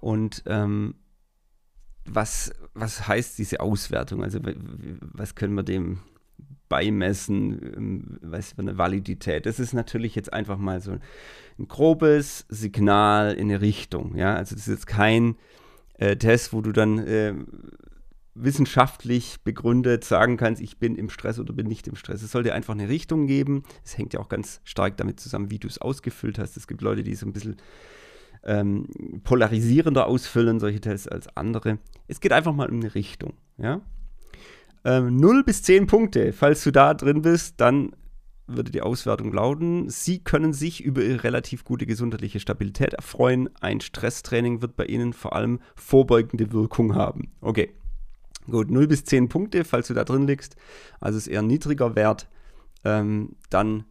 Und 0.00 0.42
ähm, 0.44 0.96
was, 2.04 2.52
was 2.74 3.08
heißt 3.08 3.38
diese 3.38 3.60
Auswertung? 3.60 4.22
Also, 4.22 4.40
was 5.00 5.36
können 5.36 5.54
wir 5.54 5.62
dem 5.62 6.00
beimessen? 6.68 7.62
Ähm, 7.74 8.18
was 8.20 8.52
für 8.52 8.58
eine 8.58 8.76
Validität? 8.76 9.46
Das 9.46 9.58
ist 9.58 9.72
natürlich 9.72 10.14
jetzt 10.14 10.34
einfach 10.34 10.58
mal 10.58 10.82
so 10.82 10.98
ein 11.58 11.66
grobes 11.66 12.44
Signal 12.50 13.32
in 13.32 13.48
eine 13.48 13.62
Richtung. 13.62 14.16
Ja, 14.16 14.34
also, 14.34 14.54
das 14.54 14.68
ist 14.68 14.74
jetzt 14.74 14.86
kein 14.86 15.36
äh, 15.94 16.16
Test, 16.16 16.52
wo 16.52 16.60
du 16.60 16.72
dann. 16.72 16.98
Äh, 16.98 17.32
wissenschaftlich 18.38 19.38
begründet 19.44 20.04
sagen 20.04 20.36
kannst, 20.36 20.60
ich 20.60 20.78
bin 20.78 20.96
im 20.96 21.10
Stress 21.10 21.38
oder 21.38 21.52
bin 21.52 21.66
nicht 21.66 21.88
im 21.88 21.96
Stress. 21.96 22.22
Es 22.22 22.32
soll 22.32 22.42
dir 22.42 22.54
einfach 22.54 22.74
eine 22.74 22.88
Richtung 22.88 23.26
geben. 23.26 23.62
Es 23.84 23.96
hängt 23.96 24.12
ja 24.12 24.20
auch 24.20 24.28
ganz 24.28 24.60
stark 24.64 24.96
damit 24.96 25.20
zusammen, 25.20 25.50
wie 25.50 25.58
du 25.58 25.68
es 25.68 25.80
ausgefüllt 25.80 26.38
hast. 26.38 26.56
Es 26.56 26.66
gibt 26.66 26.82
Leute, 26.82 27.02
die 27.02 27.14
so 27.14 27.26
ein 27.26 27.32
bisschen 27.32 27.56
ähm, 28.44 28.86
polarisierender 29.24 30.06
ausfüllen, 30.06 30.60
solche 30.60 30.80
Tests 30.80 31.08
als 31.08 31.34
andere. 31.36 31.78
Es 32.08 32.20
geht 32.20 32.32
einfach 32.32 32.52
mal 32.52 32.68
um 32.68 32.76
eine 32.76 32.94
Richtung. 32.94 33.34
Ja? 33.58 33.80
Ähm, 34.84 35.16
0 35.16 35.44
bis 35.44 35.62
10 35.62 35.86
Punkte. 35.86 36.32
Falls 36.32 36.62
du 36.62 36.70
da 36.70 36.94
drin 36.94 37.22
bist, 37.22 37.60
dann 37.60 37.92
würde 38.46 38.70
die 38.70 38.82
Auswertung 38.82 39.32
lauten, 39.32 39.90
Sie 39.90 40.20
können 40.22 40.52
sich 40.52 40.84
über 40.84 41.02
Ihre 41.02 41.24
relativ 41.24 41.64
gute 41.64 41.86
gesundheitliche 41.86 42.38
Stabilität 42.38 42.94
erfreuen. 42.94 43.50
Ein 43.60 43.80
Stresstraining 43.80 44.62
wird 44.62 44.76
bei 44.76 44.84
Ihnen 44.84 45.12
vor 45.12 45.34
allem 45.34 45.58
vorbeugende 45.74 46.52
Wirkung 46.52 46.94
haben. 46.94 47.32
Okay, 47.40 47.74
Gut, 48.50 48.70
0 48.70 48.86
bis 48.86 49.04
10 49.04 49.28
Punkte, 49.28 49.64
falls 49.64 49.88
du 49.88 49.94
da 49.94 50.04
drin 50.04 50.26
liegst. 50.26 50.56
Also 51.00 51.18
ist 51.18 51.26
eher 51.26 51.40
ein 51.40 51.46
niedriger 51.46 51.96
Wert. 51.96 52.28
Ähm, 52.84 53.36
dann 53.50 53.84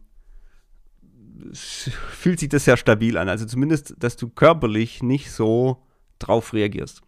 fühlt 1.52 2.40
sich 2.40 2.48
das 2.48 2.64
sehr 2.64 2.76
stabil 2.76 3.18
an. 3.18 3.28
Also 3.28 3.44
zumindest, 3.44 3.94
dass 3.98 4.16
du 4.16 4.28
körperlich 4.28 5.02
nicht 5.02 5.30
so 5.30 5.82
drauf 6.18 6.52
reagierst. 6.52 7.02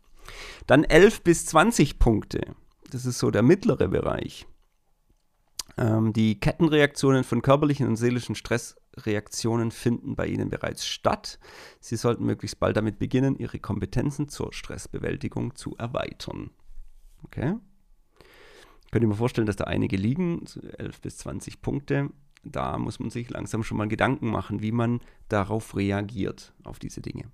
Dann 0.66 0.84
11 0.84 1.22
bis 1.22 1.46
20 1.46 1.98
Punkte. 1.98 2.54
Das 2.90 3.06
ist 3.06 3.18
so 3.18 3.30
der 3.30 3.42
mittlere 3.42 3.88
Bereich. 3.88 4.46
Ähm, 5.78 6.12
die 6.12 6.40
Kettenreaktionen 6.40 7.24
von 7.24 7.40
körperlichen 7.40 7.86
und 7.86 7.96
seelischen 7.96 8.34
Stressreaktionen 8.34 9.70
finden 9.70 10.16
bei 10.16 10.26
Ihnen 10.26 10.50
bereits 10.50 10.86
statt. 10.86 11.38
Sie 11.80 11.96
sollten 11.96 12.24
möglichst 12.24 12.58
bald 12.58 12.76
damit 12.76 12.98
beginnen, 12.98 13.38
Ihre 13.38 13.58
Kompetenzen 13.58 14.28
zur 14.28 14.52
Stressbewältigung 14.52 15.54
zu 15.54 15.76
erweitern. 15.76 16.50
Okay. 17.24 17.56
Könnt 18.90 19.04
ihr 19.04 19.08
mir 19.08 19.14
vorstellen, 19.14 19.46
dass 19.46 19.56
da 19.56 19.64
einige 19.64 19.96
liegen, 19.96 20.44
11 20.78 21.00
bis 21.00 21.18
20 21.18 21.60
Punkte. 21.60 22.10
Da 22.44 22.78
muss 22.78 23.00
man 23.00 23.10
sich 23.10 23.28
langsam 23.28 23.62
schon 23.62 23.76
mal 23.76 23.88
Gedanken 23.88 24.28
machen, 24.30 24.62
wie 24.62 24.72
man 24.72 25.00
darauf 25.28 25.76
reagiert, 25.76 26.54
auf 26.64 26.78
diese 26.78 27.02
Dinge. 27.02 27.24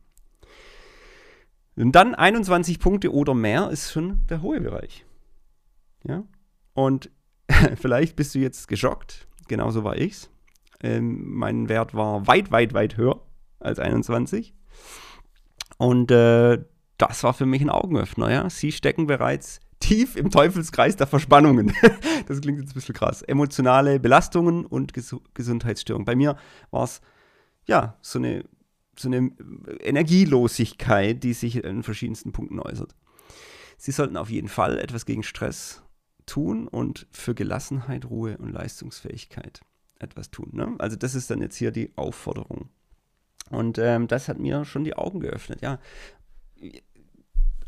Und 1.77 1.93
dann 1.93 2.15
21 2.15 2.79
Punkte 2.79 3.13
oder 3.13 3.35
mehr 3.35 3.71
ist 3.71 3.93
schon 3.93 4.25
der 4.29 4.43
hohe 4.43 4.61
Bereich. 4.61 5.05
Ja? 6.05 6.25
Und 6.73 7.11
vielleicht 7.77 8.17
bist 8.17 8.35
du 8.35 8.39
jetzt 8.39 8.69
geschockt, 8.69 9.29
genauso 9.49 9.85
war 9.85 9.97
ich's. 9.97 10.31
Ähm, 10.83 11.35
mein 11.35 11.69
Wert 11.69 11.95
war 11.95 12.27
weit, 12.27 12.51
weit, 12.51 12.75
weit 12.75 12.97
höher 12.97 13.21
als 13.59 13.79
21. 13.79 14.55
Und 15.79 16.11
äh, 16.11 16.65
das 16.99 17.23
war 17.25 17.35
für 17.35 17.47
mich 17.47 17.63
ein 17.63 17.71
Augenöffner. 17.71 18.31
Ja? 18.31 18.51
Sie 18.51 18.73
stecken 18.73 19.07
bereits 19.07 19.61
tief 19.85 20.17
im 20.17 20.31
Teufelskreis 20.31 20.97
der 20.97 21.07
Verspannungen. 21.07 21.73
das 22.27 22.41
klingt 22.41 22.59
jetzt 22.59 22.71
ein 22.71 22.75
bisschen 22.75 22.95
krass. 22.95 23.23
Emotionale 23.23 24.01
Belastungen 24.01 24.65
und 24.65 24.95
Ges 24.95 25.15
Gesundheitsstörungen. 25.35 26.07
Bei 26.07 26.17
mir 26.17 26.37
war 26.71 26.85
es 26.85 27.03
ja 27.67 27.97
so 28.01 28.19
eine, 28.19 28.45
so 28.99 29.09
eine 29.09 29.31
Energielosigkeit, 29.81 31.23
die 31.23 31.35
sich 31.35 31.63
in 31.63 31.83
verschiedensten 31.83 32.33
Punkten 32.33 32.61
äußert. 32.61 32.95
Sie 33.77 33.93
sollten 33.93 34.17
auf 34.17 34.31
jeden 34.31 34.49
Fall 34.49 34.79
etwas 34.79 35.05
gegen 35.05 35.23
Stress 35.23 35.83
tun 36.25 36.67
und 36.67 37.07
für 37.11 37.35
Gelassenheit, 37.35 38.07
Ruhe 38.07 38.39
und 38.39 38.51
Leistungsfähigkeit 38.51 39.61
etwas 39.99 40.31
tun. 40.31 40.51
Ne? 40.53 40.75
Also 40.79 40.97
das 40.97 41.15
ist 41.15 41.31
dann 41.31 41.43
jetzt 41.43 41.57
hier 41.57 41.71
die 41.71 41.93
Aufforderung. 41.97 42.71
Und 43.51 43.77
ähm, 43.77 44.09
das 44.09 44.29
hat 44.29 44.39
mir 44.39 44.65
schon 44.65 44.85
die 44.85 44.97
Augen 44.97 45.21
geöffnet. 45.21 45.61
Ja, 45.61 45.79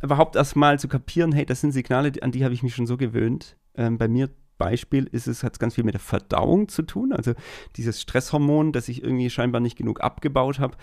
überhaupt 0.07 0.37
erstmal 0.37 0.79
zu 0.79 0.89
kapieren, 0.89 1.33
hey, 1.33 1.45
das 1.45 1.61
sind 1.61 1.73
Signale, 1.73 2.13
an 2.23 2.33
die 2.33 2.45
habe 2.45 2.55
ich 2.55 2.63
mich 2.63 2.75
schon 2.75 2.87
so 2.87 2.97
gewöhnt. 2.97 3.57
Ähm, 3.75 3.99
bei 3.99 4.09
mir 4.09 4.31
Beispiel 4.59 5.05
ist 5.05 5.27
es, 5.27 5.43
hat 5.43 5.55
es 5.55 5.59
ganz 5.59 5.75
viel 5.75 5.85
mit 5.85 5.95
der 5.95 6.01
Verdauung 6.01 6.69
zu 6.69 6.83
tun. 6.83 7.13
Also 7.13 7.35
dieses 7.77 8.01
Stresshormon, 8.01 8.73
das 8.73 8.89
ich 8.89 9.03
irgendwie 9.03 9.31
scheinbar 9.31 9.61
nicht 9.61 9.77
genug 9.77 10.01
abgebaut 10.01 10.59
habe, 10.59 10.77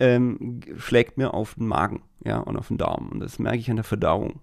ähm, 0.00 0.60
schlägt 0.76 1.18
mir 1.18 1.34
auf 1.34 1.54
den 1.54 1.66
Magen 1.66 2.02
ja, 2.24 2.38
und 2.38 2.56
auf 2.56 2.68
den 2.68 2.78
Darm. 2.78 3.08
Und 3.08 3.20
das 3.20 3.38
merke 3.38 3.58
ich 3.58 3.70
an 3.70 3.76
der 3.76 3.84
Verdauung. 3.84 4.40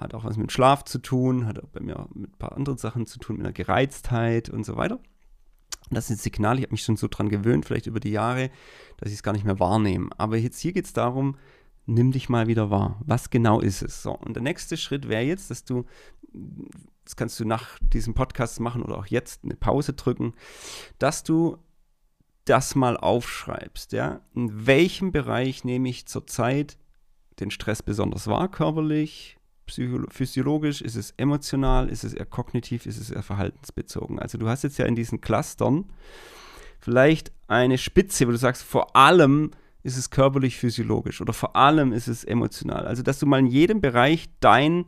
hat 0.00 0.14
auch 0.14 0.24
was 0.24 0.36
mit 0.36 0.52
Schlaf 0.52 0.84
zu 0.84 0.98
tun, 0.98 1.46
hat 1.46 1.62
auch 1.62 1.68
bei 1.68 1.80
mir 1.80 2.08
mit 2.14 2.32
ein 2.32 2.38
paar 2.38 2.52
anderen 2.52 2.78
Sachen 2.78 3.06
zu 3.06 3.18
tun, 3.18 3.36
mit 3.36 3.46
einer 3.46 3.52
Gereiztheit 3.52 4.50
und 4.50 4.64
so 4.64 4.76
weiter. 4.76 5.00
das 5.90 6.08
sind 6.08 6.20
Signale, 6.20 6.58
ich 6.58 6.64
habe 6.64 6.74
mich 6.74 6.82
schon 6.82 6.96
so 6.96 7.08
dran 7.08 7.28
gewöhnt, 7.28 7.64
vielleicht 7.64 7.86
über 7.86 8.00
die 8.00 8.10
Jahre, 8.10 8.50
dass 8.98 9.08
ich 9.08 9.16
es 9.16 9.22
gar 9.22 9.32
nicht 9.32 9.44
mehr 9.44 9.58
wahrnehme. 9.58 10.10
Aber 10.18 10.36
jetzt 10.36 10.60
hier 10.60 10.72
geht 10.72 10.84
es 10.84 10.92
darum, 10.92 11.36
nimm 11.88 12.12
dich 12.12 12.28
mal 12.28 12.46
wieder 12.46 12.70
wahr. 12.70 13.00
Was 13.04 13.30
genau 13.30 13.60
ist 13.60 13.82
es? 13.82 14.02
So, 14.02 14.12
und 14.12 14.34
der 14.34 14.42
nächste 14.42 14.76
Schritt 14.76 15.08
wäre 15.08 15.22
jetzt, 15.22 15.50
dass 15.50 15.64
du, 15.64 15.86
das 17.04 17.16
kannst 17.16 17.40
du 17.40 17.44
nach 17.44 17.78
diesem 17.80 18.14
Podcast 18.14 18.60
machen 18.60 18.82
oder 18.82 18.98
auch 18.98 19.06
jetzt 19.06 19.42
eine 19.42 19.56
Pause 19.56 19.94
drücken, 19.94 20.34
dass 20.98 21.24
du 21.24 21.56
das 22.44 22.74
mal 22.74 22.96
aufschreibst. 22.96 23.92
Ja? 23.92 24.20
In 24.34 24.66
welchem 24.66 25.12
Bereich 25.12 25.64
nehme 25.64 25.88
ich 25.88 26.06
zurzeit 26.06 26.76
den 27.40 27.50
Stress 27.50 27.82
besonders 27.82 28.26
wahr, 28.26 28.50
körperlich, 28.50 29.38
physiologisch, 29.66 30.80
ist 30.82 30.96
es 30.96 31.12
emotional, 31.16 31.88
ist 31.88 32.04
es 32.04 32.14
eher 32.14 32.26
kognitiv, 32.26 32.86
ist 32.86 32.98
es 32.98 33.10
eher 33.10 33.22
verhaltensbezogen. 33.22 34.18
Also 34.18 34.38
du 34.38 34.48
hast 34.48 34.62
jetzt 34.62 34.78
ja 34.78 34.86
in 34.86 34.96
diesen 34.96 35.20
Clustern 35.20 35.86
vielleicht 36.80 37.32
eine 37.48 37.78
Spitze, 37.78 38.26
wo 38.26 38.30
du 38.30 38.38
sagst, 38.38 38.62
vor 38.62 38.96
allem 38.96 39.52
ist 39.82 39.96
es 39.96 40.10
körperlich 40.10 40.56
physiologisch 40.56 41.20
oder 41.20 41.32
vor 41.32 41.56
allem 41.56 41.92
ist 41.92 42.08
es 42.08 42.24
emotional. 42.24 42.86
Also 42.86 43.02
dass 43.02 43.18
du 43.18 43.26
mal 43.26 43.38
in 43.38 43.46
jedem 43.46 43.80
Bereich 43.80 44.28
dein 44.40 44.86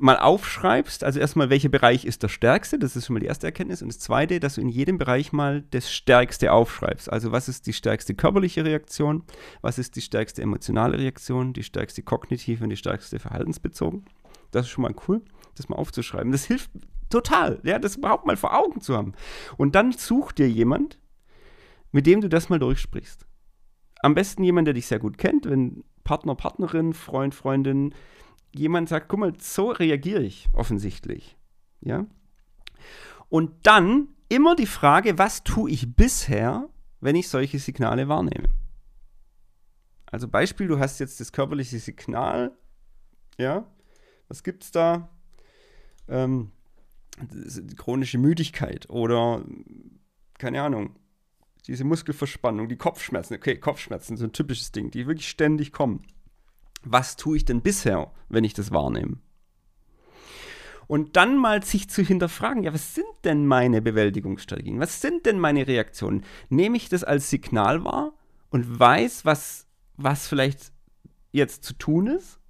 mal 0.00 0.18
aufschreibst, 0.18 1.04
also 1.04 1.20
erstmal, 1.20 1.50
welcher 1.50 1.68
Bereich 1.68 2.04
ist 2.04 2.22
der 2.22 2.28
stärkste, 2.28 2.78
das 2.78 2.96
ist 2.96 3.06
schon 3.06 3.14
mal 3.14 3.20
die 3.20 3.26
erste 3.26 3.46
Erkenntnis. 3.46 3.82
Und 3.82 3.88
das 3.88 3.98
zweite, 3.98 4.40
dass 4.40 4.54
du 4.54 4.60
in 4.60 4.68
jedem 4.68 4.98
Bereich 4.98 5.32
mal 5.32 5.62
das 5.70 5.92
Stärkste 5.92 6.52
aufschreibst. 6.52 7.12
Also, 7.12 7.32
was 7.32 7.48
ist 7.48 7.66
die 7.66 7.72
stärkste 7.72 8.14
körperliche 8.14 8.64
Reaktion, 8.64 9.24
was 9.60 9.78
ist 9.78 9.96
die 9.96 10.00
stärkste 10.00 10.42
emotionale 10.42 10.98
Reaktion, 10.98 11.52
die 11.52 11.62
stärkste 11.62 12.02
kognitive 12.02 12.64
und 12.64 12.70
die 12.70 12.76
stärkste 12.76 13.18
verhaltensbezogen. 13.18 14.04
Das 14.50 14.66
ist 14.66 14.70
schon 14.70 14.82
mal 14.82 14.94
cool, 15.08 15.22
das 15.56 15.68
mal 15.68 15.76
aufzuschreiben. 15.76 16.32
Das 16.32 16.44
hilft 16.44 16.70
total, 17.10 17.60
ja, 17.62 17.78
das 17.78 17.96
überhaupt 17.96 18.26
mal 18.26 18.36
vor 18.36 18.56
Augen 18.56 18.80
zu 18.80 18.96
haben. 18.96 19.12
Und 19.56 19.74
dann 19.74 19.92
such 19.92 20.32
dir 20.32 20.48
jemand, 20.48 20.98
mit 21.92 22.06
dem 22.06 22.20
du 22.20 22.28
das 22.28 22.48
mal 22.48 22.58
durchsprichst. 22.58 23.26
Am 24.02 24.14
besten 24.14 24.42
jemand, 24.42 24.66
der 24.66 24.74
dich 24.74 24.86
sehr 24.86 24.98
gut 24.98 25.18
kennt, 25.18 25.48
wenn 25.48 25.84
Partner, 26.04 26.34
Partnerin, 26.34 26.94
Freund, 26.94 27.34
Freundin, 27.34 27.94
jemand 28.54 28.88
sagt, 28.88 29.08
guck 29.08 29.20
mal, 29.20 29.32
so 29.38 29.70
reagiere 29.70 30.22
ich 30.22 30.48
offensichtlich. 30.52 31.36
Ja? 31.80 32.06
Und 33.28 33.52
dann 33.66 34.08
immer 34.28 34.56
die 34.56 34.66
Frage, 34.66 35.18
was 35.18 35.44
tue 35.44 35.70
ich 35.70 35.94
bisher, 35.94 36.68
wenn 37.00 37.16
ich 37.16 37.28
solche 37.28 37.58
Signale 37.58 38.08
wahrnehme? 38.08 38.48
Also 40.06 40.26
Beispiel, 40.26 40.66
du 40.66 40.78
hast 40.78 40.98
jetzt 40.98 41.20
das 41.20 41.32
körperliche 41.32 41.78
Signal, 41.78 42.56
ja, 43.38 43.64
was 44.28 44.42
gibt 44.42 44.64
es 44.64 44.72
da? 44.72 45.08
Ähm, 46.08 46.50
chronische 47.76 48.18
Müdigkeit 48.18 48.90
oder, 48.90 49.44
keine 50.38 50.62
Ahnung, 50.62 50.96
diese 51.62 51.84
Muskelverspannung, 51.84 52.68
die 52.68 52.76
Kopfschmerzen. 52.76 53.34
Okay, 53.34 53.56
Kopfschmerzen 53.56 54.16
sind 54.16 54.30
ein 54.30 54.32
typisches 54.32 54.72
Ding, 54.72 54.90
die 54.90 55.06
wirklich 55.06 55.28
ständig 55.28 55.72
kommen 55.72 56.02
was 56.82 57.16
tue 57.16 57.36
ich 57.36 57.44
denn 57.44 57.62
bisher, 57.62 58.10
wenn 58.28 58.44
ich 58.44 58.54
das 58.54 58.70
wahrnehme? 58.70 59.18
Und 60.86 61.16
dann 61.16 61.38
mal 61.38 61.62
sich 61.62 61.88
zu 61.88 62.02
hinterfragen, 62.02 62.64
ja, 62.64 62.74
was 62.74 62.94
sind 62.94 63.06
denn 63.24 63.46
meine 63.46 63.80
Bewältigungsstrategien? 63.80 64.80
Was 64.80 65.00
sind 65.00 65.24
denn 65.24 65.38
meine 65.38 65.68
Reaktionen? 65.68 66.24
Nehme 66.48 66.76
ich 66.76 66.88
das 66.88 67.04
als 67.04 67.30
Signal 67.30 67.84
wahr 67.84 68.12
und 68.50 68.80
weiß, 68.80 69.24
was, 69.24 69.68
was 69.96 70.26
vielleicht 70.26 70.72
jetzt 71.30 71.62
zu 71.62 71.74
tun 71.74 72.08
ist? 72.08 72.40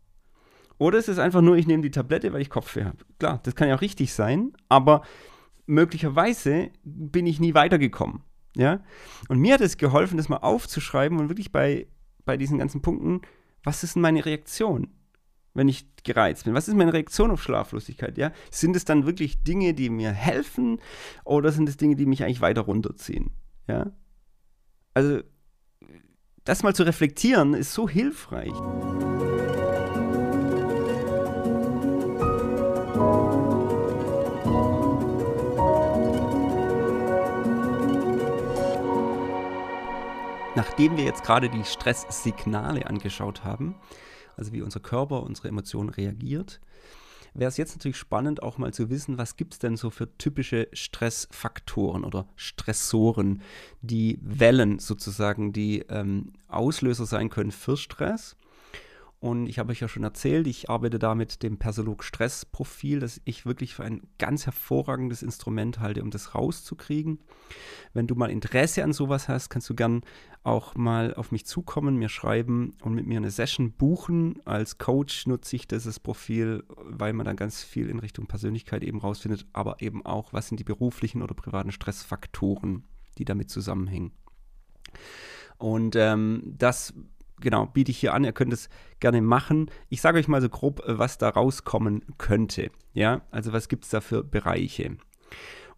Oder 0.78 0.98
ist 0.98 1.08
es 1.08 1.18
einfach 1.18 1.42
nur, 1.42 1.56
ich 1.56 1.66
nehme 1.66 1.82
die 1.82 1.90
Tablette, 1.90 2.32
weil 2.32 2.40
ich 2.40 2.48
Kopfweh 2.48 2.84
habe? 2.84 3.04
Klar, 3.18 3.40
das 3.42 3.54
kann 3.54 3.68
ja 3.68 3.76
auch 3.76 3.82
richtig 3.82 4.14
sein, 4.14 4.54
aber 4.70 5.02
möglicherweise 5.66 6.70
bin 6.82 7.26
ich 7.26 7.40
nie 7.40 7.52
weitergekommen. 7.52 8.22
Ja? 8.56 8.80
Und 9.28 9.38
mir 9.38 9.54
hat 9.54 9.60
es 9.60 9.76
geholfen, 9.76 10.16
das 10.16 10.28
mal 10.28 10.38
aufzuschreiben 10.38 11.18
und 11.18 11.28
wirklich 11.28 11.52
bei, 11.52 11.86
bei 12.24 12.36
diesen 12.36 12.58
ganzen 12.58 12.82
Punkten 12.82 13.22
was 13.62 13.84
ist 13.84 13.94
denn 13.94 14.02
meine 14.02 14.24
Reaktion, 14.24 14.88
wenn 15.54 15.68
ich 15.68 15.86
gereizt 16.02 16.44
bin? 16.44 16.54
Was 16.54 16.68
ist 16.68 16.74
meine 16.74 16.92
Reaktion 16.92 17.30
auf 17.30 17.42
Schlaflosigkeit? 17.42 18.16
Ja? 18.16 18.32
Sind 18.50 18.76
es 18.76 18.84
dann 18.84 19.06
wirklich 19.06 19.42
Dinge, 19.42 19.74
die 19.74 19.90
mir 19.90 20.12
helfen 20.12 20.78
oder 21.24 21.52
sind 21.52 21.68
es 21.68 21.76
Dinge, 21.76 21.96
die 21.96 22.06
mich 22.06 22.24
eigentlich 22.24 22.40
weiter 22.40 22.62
runterziehen? 22.62 23.32
Ja? 23.68 23.92
Also, 24.94 25.20
das 26.44 26.62
mal 26.62 26.74
zu 26.74 26.84
reflektieren, 26.84 27.54
ist 27.54 27.74
so 27.74 27.88
hilfreich. 27.88 28.54
Nachdem 40.60 40.98
wir 40.98 41.04
jetzt 41.04 41.22
gerade 41.22 41.48
die 41.48 41.64
Stresssignale 41.64 42.84
angeschaut 42.84 43.44
haben, 43.44 43.76
also 44.36 44.52
wie 44.52 44.60
unser 44.60 44.78
Körper, 44.78 45.22
unsere 45.22 45.48
Emotionen 45.48 45.88
reagiert, 45.88 46.60
wäre 47.32 47.48
es 47.48 47.56
jetzt 47.56 47.74
natürlich 47.74 47.96
spannend, 47.96 48.42
auch 48.42 48.58
mal 48.58 48.70
zu 48.74 48.90
wissen, 48.90 49.16
was 49.16 49.38
gibt 49.38 49.54
es 49.54 49.58
denn 49.58 49.78
so 49.78 49.88
für 49.88 50.18
typische 50.18 50.68
Stressfaktoren 50.74 52.04
oder 52.04 52.28
Stressoren, 52.36 53.40
die 53.80 54.18
Wellen 54.20 54.80
sozusagen, 54.80 55.54
die 55.54 55.78
ähm, 55.88 56.34
Auslöser 56.46 57.06
sein 57.06 57.30
können 57.30 57.52
für 57.52 57.78
Stress 57.78 58.36
und 59.20 59.48
ich 59.48 59.58
habe 59.58 59.70
euch 59.70 59.80
ja 59.80 59.88
schon 59.88 60.02
erzählt, 60.02 60.46
ich 60.46 60.70
arbeite 60.70 60.98
da 60.98 61.14
mit 61.14 61.42
dem 61.42 61.58
Persolog 61.58 62.04
Stressprofil, 62.04 63.00
das 63.00 63.20
ich 63.26 63.44
wirklich 63.44 63.74
für 63.74 63.84
ein 63.84 64.00
ganz 64.18 64.46
hervorragendes 64.46 65.22
Instrument 65.22 65.78
halte, 65.78 66.02
um 66.02 66.10
das 66.10 66.34
rauszukriegen. 66.34 67.18
Wenn 67.92 68.06
du 68.06 68.14
mal 68.14 68.30
Interesse 68.30 68.82
an 68.82 68.94
sowas 68.94 69.28
hast, 69.28 69.50
kannst 69.50 69.68
du 69.68 69.74
gern 69.74 70.00
auch 70.42 70.74
mal 70.74 71.12
auf 71.12 71.32
mich 71.32 71.44
zukommen, 71.44 71.96
mir 71.96 72.08
schreiben 72.08 72.72
und 72.80 72.94
mit 72.94 73.06
mir 73.06 73.18
eine 73.18 73.30
Session 73.30 73.72
buchen. 73.72 74.40
Als 74.46 74.78
Coach 74.78 75.26
nutze 75.26 75.54
ich 75.54 75.68
dieses 75.68 76.00
Profil, 76.00 76.64
weil 76.78 77.12
man 77.12 77.26
dann 77.26 77.36
ganz 77.36 77.62
viel 77.62 77.90
in 77.90 77.98
Richtung 77.98 78.26
Persönlichkeit 78.26 78.82
eben 78.82 79.00
rausfindet, 79.00 79.46
aber 79.52 79.82
eben 79.82 80.06
auch, 80.06 80.32
was 80.32 80.48
sind 80.48 80.60
die 80.60 80.64
beruflichen 80.64 81.20
oder 81.20 81.34
privaten 81.34 81.72
Stressfaktoren, 81.72 82.84
die 83.18 83.26
damit 83.26 83.50
zusammenhängen. 83.50 84.12
Und 85.58 85.94
ähm, 85.94 86.54
das 86.56 86.94
genau, 87.40 87.66
biete 87.66 87.90
ich 87.90 87.98
hier 87.98 88.14
an. 88.14 88.24
Ihr 88.24 88.32
könnt 88.32 88.52
es 88.52 88.68
gerne 89.00 89.20
machen. 89.22 89.70
Ich 89.88 90.00
sage 90.00 90.18
euch 90.18 90.28
mal 90.28 90.40
so 90.40 90.48
grob, 90.48 90.80
äh, 90.86 90.98
was 90.98 91.18
da 91.18 91.28
rauskommen 91.28 92.04
könnte. 92.18 92.70
Ja, 92.92 93.22
also 93.30 93.52
was 93.52 93.68
gibt 93.68 93.84
es 93.84 93.90
da 93.90 94.00
für 94.00 94.22
Bereiche? 94.22 94.96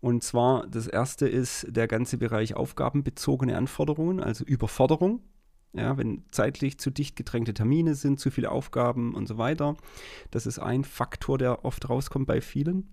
Und 0.01 0.25
zwar, 0.25 0.67
das 0.67 0.89
erste 0.89 1.29
ist 1.29 1.67
der 1.71 1.87
ganze 1.87 2.19
Bereich 2.19 2.55
aufgabenbezogene 2.57 3.57
Anforderungen, 3.57 4.21
also 4.21 4.45
Überforderung. 4.45 5.23
Ja, 5.75 5.97
wenn 5.97 6.25
zeitlich 6.33 6.79
zu 6.79 6.91
dicht 6.91 7.17
gedrängte 7.17 7.55
Termine 7.55 7.95
sind, 7.95 8.21
zu 8.21 8.31
viele 8.31 8.51
Aufgaben 8.51 9.15
und 9.15 9.27
so 9.27 9.39
weiter. 9.39 9.77
Das 10.31 10.45
ist 10.45 10.59
ein 10.59 10.85
Faktor, 10.85 11.39
der 11.39 11.65
oft 11.65 11.89
rauskommt 11.89 12.27
bei 12.27 12.43
vielen. 12.43 12.93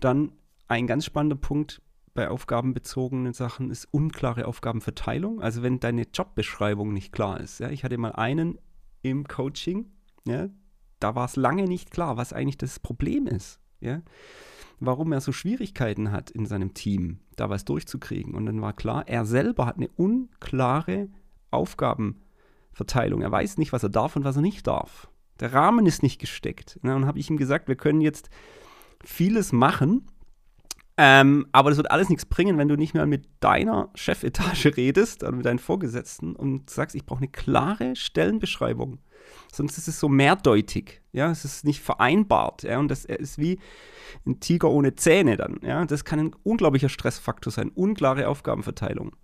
Dann 0.00 0.32
ein 0.68 0.86
ganz 0.86 1.06
spannender 1.06 1.36
Punkt, 1.36 1.80
bei 2.14 2.28
aufgabenbezogenen 2.28 3.32
Sachen 3.32 3.70
ist 3.70 3.86
unklare 3.92 4.46
Aufgabenverteilung. 4.46 5.40
Also 5.40 5.62
wenn 5.62 5.80
deine 5.80 6.06
Jobbeschreibung 6.12 6.92
nicht 6.92 7.12
klar 7.12 7.40
ist. 7.40 7.60
Ja, 7.60 7.70
ich 7.70 7.84
hatte 7.84 7.98
mal 7.98 8.12
einen 8.12 8.58
im 9.02 9.26
Coaching, 9.26 9.90
ja, 10.26 10.48
da 10.98 11.14
war 11.14 11.24
es 11.24 11.36
lange 11.36 11.64
nicht 11.64 11.90
klar, 11.90 12.16
was 12.16 12.32
eigentlich 12.32 12.58
das 12.58 12.78
Problem 12.78 13.26
ist. 13.26 13.60
Ja, 13.80 14.02
warum 14.80 15.12
er 15.12 15.20
so 15.20 15.32
Schwierigkeiten 15.32 16.10
hat 16.10 16.30
in 16.30 16.46
seinem 16.46 16.74
Team, 16.74 17.20
da 17.36 17.48
was 17.48 17.64
durchzukriegen. 17.64 18.34
Und 18.34 18.46
dann 18.46 18.60
war 18.60 18.72
klar, 18.72 19.06
er 19.06 19.24
selber 19.24 19.66
hat 19.66 19.76
eine 19.76 19.88
unklare 19.88 21.08
Aufgabenverteilung. 21.50 23.22
Er 23.22 23.30
weiß 23.30 23.58
nicht, 23.58 23.72
was 23.72 23.82
er 23.82 23.88
darf 23.88 24.16
und 24.16 24.24
was 24.24 24.36
er 24.36 24.42
nicht 24.42 24.66
darf. 24.66 25.08
Der 25.38 25.52
Rahmen 25.52 25.86
ist 25.86 26.02
nicht 26.02 26.18
gesteckt. 26.18 26.78
Und 26.82 26.88
dann 26.88 27.06
habe 27.06 27.18
ich 27.18 27.30
ihm 27.30 27.36
gesagt, 27.36 27.68
wir 27.68 27.76
können 27.76 28.00
jetzt 28.00 28.28
vieles 29.02 29.52
machen, 29.52 30.06
ähm, 31.02 31.46
aber 31.52 31.70
das 31.70 31.78
wird 31.78 31.90
alles 31.90 32.10
nichts 32.10 32.26
bringen, 32.26 32.58
wenn 32.58 32.68
du 32.68 32.76
nicht 32.76 32.92
mehr 32.92 33.06
mit 33.06 33.26
deiner 33.40 33.88
Chefetage 33.94 34.66
redest 34.76 35.22
oder 35.22 35.32
mit 35.32 35.46
deinen 35.46 35.58
Vorgesetzten 35.58 36.36
und 36.36 36.68
sagst, 36.68 36.94
ich 36.94 37.06
brauche 37.06 37.20
eine 37.20 37.28
klare 37.28 37.96
Stellenbeschreibung. 37.96 38.98
Sonst 39.50 39.78
ist 39.78 39.88
es 39.88 39.98
so 39.98 40.10
mehrdeutig. 40.10 41.00
Ja, 41.12 41.30
es 41.30 41.46
ist 41.46 41.64
nicht 41.64 41.80
vereinbart. 41.80 42.64
Ja, 42.64 42.78
und 42.78 42.88
das 42.88 43.06
ist 43.06 43.38
wie 43.38 43.58
ein 44.26 44.40
Tiger 44.40 44.68
ohne 44.70 44.94
Zähne 44.94 45.38
dann. 45.38 45.60
Ja, 45.62 45.86
das 45.86 46.04
kann 46.04 46.20
ein 46.20 46.36
unglaublicher 46.42 46.90
Stressfaktor 46.90 47.50
sein. 47.50 47.70
Unklare 47.70 48.28
Aufgabenverteilung. 48.28 49.16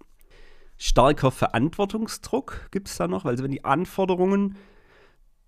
Starker 0.79 1.31
Verantwortungsdruck 1.31 2.69
gibt 2.71 2.89
es 2.89 2.97
da 2.97 3.07
noch, 3.07 3.27
weil 3.27 3.37
wenn 3.39 3.51
die 3.51 3.67
Anforderungen 3.67 4.57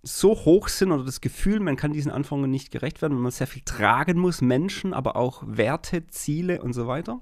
so 0.02 0.34
hoch 0.34 0.68
sind 0.68 0.92
oder 0.92 1.04
das 1.04 1.20
Gefühl, 1.20 1.60
man 1.60 1.76
kann 1.76 1.92
diesen 1.92 2.10
Anforderungen 2.12 2.50
nicht 2.50 2.70
gerecht 2.70 3.02
werden, 3.02 3.14
wenn 3.14 3.22
man 3.22 3.32
sehr 3.32 3.46
viel 3.46 3.62
tragen 3.64 4.18
muss, 4.18 4.40
Menschen, 4.40 4.94
aber 4.94 5.16
auch 5.16 5.42
Werte, 5.46 6.06
Ziele 6.06 6.62
und 6.62 6.72
so 6.72 6.86
weiter. 6.86 7.20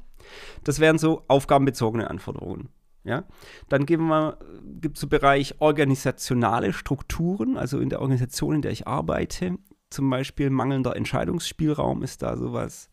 Das 0.64 0.80
wären 0.80 0.98
so 0.98 1.24
aufgabenbezogene 1.28 2.10
Anforderungen. 2.10 2.68
Ja? 3.04 3.24
Dann 3.68 3.86
gibt 3.86 4.02
es 4.02 5.00
so 5.00 5.06
Bereich 5.06 5.54
organisationale 5.60 6.72
Strukturen, 6.72 7.56
also 7.56 7.78
in 7.78 7.88
der 7.88 8.00
Organisation, 8.00 8.56
in 8.56 8.62
der 8.62 8.72
ich 8.72 8.86
arbeite, 8.86 9.58
zum 9.90 10.10
Beispiel 10.10 10.50
mangelnder 10.50 10.96
Entscheidungsspielraum 10.96 12.02
ist 12.02 12.22
da 12.22 12.36
sowas, 12.36 12.90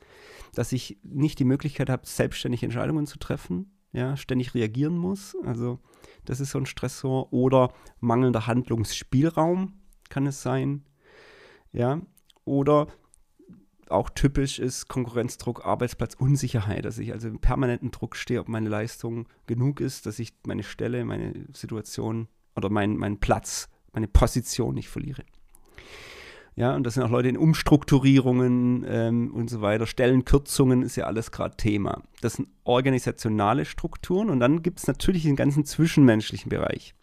dass 0.54 0.72
ich 0.72 1.00
nicht 1.04 1.40
die 1.40 1.46
Möglichkeit 1.46 1.90
habe, 1.90 2.06
selbstständig 2.06 2.64
Entscheidungen 2.64 3.08
zu 3.08 3.18
treffen, 3.18 3.73
ja, 3.94 4.18
ständig 4.18 4.54
reagieren 4.56 4.98
muss. 4.98 5.38
Also 5.46 5.80
das 6.26 6.39
ist 6.39 6.52
so 6.52 6.58
ein 6.58 6.66
Stressor. 6.66 7.32
Oder 7.32 7.72
mangelnder 8.00 8.48
Handlungsspielraum 8.48 9.74
kann 10.10 10.28
es 10.28 10.41
sein. 10.41 10.84
Ja, 11.72 12.02
oder 12.44 12.88
auch 13.89 14.10
typisch 14.10 14.60
ist 14.60 14.88
Konkurrenzdruck, 14.88 15.66
Arbeitsplatzunsicherheit, 15.66 16.86
dass 16.86 16.98
ich 16.98 17.14
also 17.14 17.28
im 17.28 17.39
permanenten 17.39 17.91
Druck 17.91 18.16
stehe, 18.16 18.39
ob 18.39 18.50
meine 18.50 18.70
Leistung 18.70 19.28
genug 19.46 19.80
ist, 19.80 20.06
dass 20.06 20.20
ich 20.20 20.34
meine 20.46 20.64
Stelle, 20.64 21.06
meine 21.06 21.46
Situation 21.54 22.28
oder 22.56 22.70
meinen 22.70 22.98
mein 22.98 23.20
Platz, 23.20 23.70
meine 23.91 24.08
Position 24.08 24.76
nicht 24.76 24.89
verliere. 24.89 25.24
Ja, 26.56 26.76
und 26.76 26.84
das 26.84 26.93
sind 26.93 27.04
auch 27.04 27.10
Leute 27.10 27.30
in 27.30 27.38
Umstrukturierungen 27.38 28.86
ähm, 28.88 29.34
und 29.34 29.49
so 29.49 29.62
weiter. 29.62 29.88
Stellenkürzungen 29.88 30.84
ist 30.84 30.95
ja 30.95 31.06
alles 31.06 31.32
gerade 31.32 31.58
Thema. 31.58 32.04
Das 32.22 32.34
sind 32.34 32.47
organisationale 32.64 33.66
Strukturen 33.66 34.30
und 34.30 34.39
dann 34.39 34.62
gibt 34.62 34.80
es 34.80 34.88
natürlich 34.88 35.24
den 35.24 35.36
ganzen 35.36 35.66
zwischenmenschlichen 35.66 36.49
Bereich. 36.49 36.93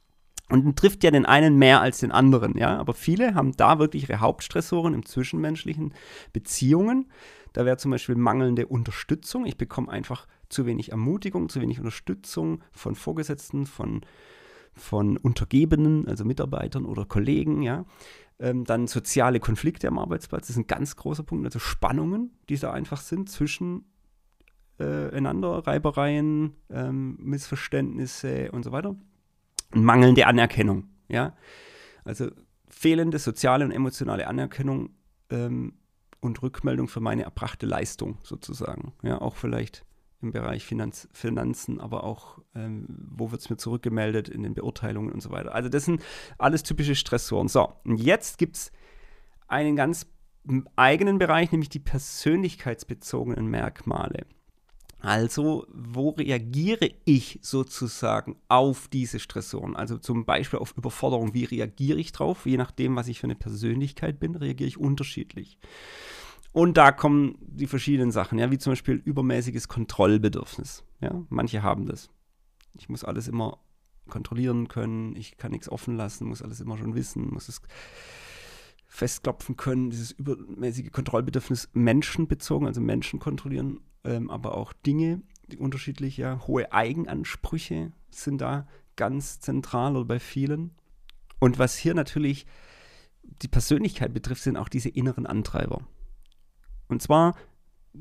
Und 0.48 0.76
trifft 0.76 1.04
ja 1.04 1.12
den 1.12 1.26
einen 1.26 1.56
mehr 1.58 1.80
als 1.80 2.00
den 2.00 2.10
anderen, 2.10 2.58
ja. 2.58 2.76
Aber 2.76 2.92
viele 2.92 3.34
haben 3.34 3.56
da 3.56 3.78
wirklich 3.78 4.08
ihre 4.08 4.20
Hauptstressoren 4.20 4.94
im 4.94 5.06
zwischenmenschlichen 5.06 5.94
Beziehungen. 6.32 7.08
Da 7.52 7.64
wäre 7.64 7.76
zum 7.76 7.92
Beispiel 7.92 8.16
mangelnde 8.16 8.66
Unterstützung. 8.66 9.46
Ich 9.46 9.56
bekomme 9.56 9.90
einfach 9.90 10.26
zu 10.48 10.66
wenig 10.66 10.90
Ermutigung, 10.90 11.48
zu 11.48 11.60
wenig 11.60 11.78
Unterstützung 11.78 12.62
von 12.72 12.96
Vorgesetzten, 12.96 13.66
von, 13.66 14.02
von 14.74 15.16
Untergebenen, 15.16 16.08
also 16.08 16.24
Mitarbeitern 16.24 16.84
oder 16.84 17.04
Kollegen, 17.04 17.62
ja. 17.62 17.84
Ähm, 18.38 18.64
dann 18.64 18.86
soziale 18.86 19.38
Konflikte 19.38 19.86
am 19.88 19.98
Arbeitsplatz, 19.98 20.46
das 20.46 20.50
ist 20.50 20.56
ein 20.56 20.66
ganz 20.66 20.96
großer 20.96 21.22
Punkt, 21.22 21.44
also 21.44 21.58
Spannungen, 21.58 22.30
die 22.48 22.56
da 22.56 22.72
einfach 22.72 23.00
sind 23.00 23.28
zwischen 23.28 23.84
äh, 24.78 25.10
einander, 25.10 25.66
Reibereien, 25.66 26.54
ähm, 26.70 27.16
Missverständnisse 27.20 28.50
und 28.52 28.64
so 28.64 28.72
weiter. 28.72 28.96
Und 29.72 29.84
mangelnde 29.84 30.26
Anerkennung, 30.26 30.88
ja. 31.08 31.36
Also 32.04 32.30
fehlende 32.68 33.18
soziale 33.18 33.64
und 33.64 33.72
emotionale 33.72 34.26
Anerkennung 34.26 34.90
ähm, 35.28 35.74
und 36.20 36.42
Rückmeldung 36.42 36.88
für 36.88 37.00
meine 37.00 37.24
erbrachte 37.24 37.66
Leistung 37.66 38.18
sozusagen. 38.22 38.92
Ja, 39.02 39.20
auch 39.20 39.36
vielleicht 39.36 39.84
im 40.22 40.32
Bereich 40.32 40.64
Finanz, 40.64 41.08
Finanzen, 41.12 41.80
aber 41.80 42.04
auch, 42.04 42.38
ähm, 42.54 42.86
wo 42.88 43.30
wird 43.30 43.40
es 43.40 43.50
mir 43.50 43.56
zurückgemeldet 43.56 44.28
in 44.28 44.42
den 44.42 44.54
Beurteilungen 44.54 45.12
und 45.12 45.22
so 45.22 45.30
weiter. 45.30 45.54
Also 45.54 45.68
das 45.68 45.84
sind 45.84 46.02
alles 46.38 46.62
typische 46.62 46.94
Stressoren. 46.94 47.48
So, 47.48 47.72
und 47.84 47.96
jetzt 47.96 48.38
gibt 48.38 48.56
es 48.56 48.72
einen 49.48 49.76
ganz 49.76 50.06
eigenen 50.76 51.18
Bereich, 51.18 51.52
nämlich 51.52 51.68
die 51.68 51.80
persönlichkeitsbezogenen 51.80 53.46
Merkmale. 53.46 54.26
Also, 55.02 55.66
wo 55.72 56.10
reagiere 56.10 56.90
ich 57.06 57.38
sozusagen 57.40 58.36
auf 58.48 58.86
diese 58.88 59.18
Stressoren? 59.18 59.74
Also 59.74 59.96
zum 59.96 60.26
Beispiel 60.26 60.58
auf 60.58 60.76
Überforderung, 60.76 61.32
wie 61.32 61.44
reagiere 61.44 61.98
ich 61.98 62.12
drauf? 62.12 62.44
Je 62.44 62.58
nachdem, 62.58 62.96
was 62.96 63.08
ich 63.08 63.18
für 63.18 63.24
eine 63.26 63.34
Persönlichkeit 63.34 64.20
bin, 64.20 64.36
reagiere 64.36 64.68
ich 64.68 64.76
unterschiedlich. 64.76 65.58
Und 66.52 66.76
da 66.76 66.90
kommen 66.92 67.36
die 67.40 67.66
verschiedenen 67.66 68.10
Sachen, 68.10 68.38
ja, 68.38 68.50
wie 68.50 68.58
zum 68.58 68.72
Beispiel 68.72 68.96
übermäßiges 68.96 69.68
Kontrollbedürfnis. 69.68 70.84
Ja, 71.00 71.22
manche 71.28 71.62
haben 71.62 71.86
das. 71.86 72.10
Ich 72.74 72.88
muss 72.88 73.04
alles 73.04 73.28
immer 73.28 73.58
kontrollieren 74.08 74.68
können, 74.68 75.14
ich 75.16 75.36
kann 75.36 75.52
nichts 75.52 75.68
offen 75.68 75.96
lassen, 75.96 76.26
muss 76.26 76.42
alles 76.42 76.60
immer 76.60 76.76
schon 76.76 76.94
wissen, 76.94 77.32
muss 77.32 77.48
es 77.48 77.62
festklopfen 78.88 79.56
können, 79.56 79.90
dieses 79.90 80.10
übermäßige 80.10 80.90
Kontrollbedürfnis 80.90 81.70
menschenbezogen, 81.72 82.66
also 82.66 82.80
Menschen 82.80 83.20
kontrollieren, 83.20 83.80
ähm, 84.02 84.28
aber 84.30 84.56
auch 84.56 84.72
Dinge, 84.72 85.22
die 85.46 85.58
unterschiedlich, 85.58 86.16
ja, 86.16 86.44
hohe 86.46 86.72
Eigenansprüche 86.72 87.92
sind 88.10 88.40
da 88.40 88.66
ganz 88.96 89.38
zentral 89.38 89.96
oder 89.96 90.06
bei 90.06 90.18
vielen. 90.18 90.72
Und 91.38 91.58
was 91.58 91.76
hier 91.76 91.94
natürlich 91.94 92.46
die 93.22 93.48
Persönlichkeit 93.48 94.12
betrifft, 94.12 94.42
sind 94.42 94.56
auch 94.56 94.68
diese 94.68 94.88
inneren 94.88 95.26
Antreiber. 95.26 95.86
Und 96.90 97.00
zwar 97.00 97.34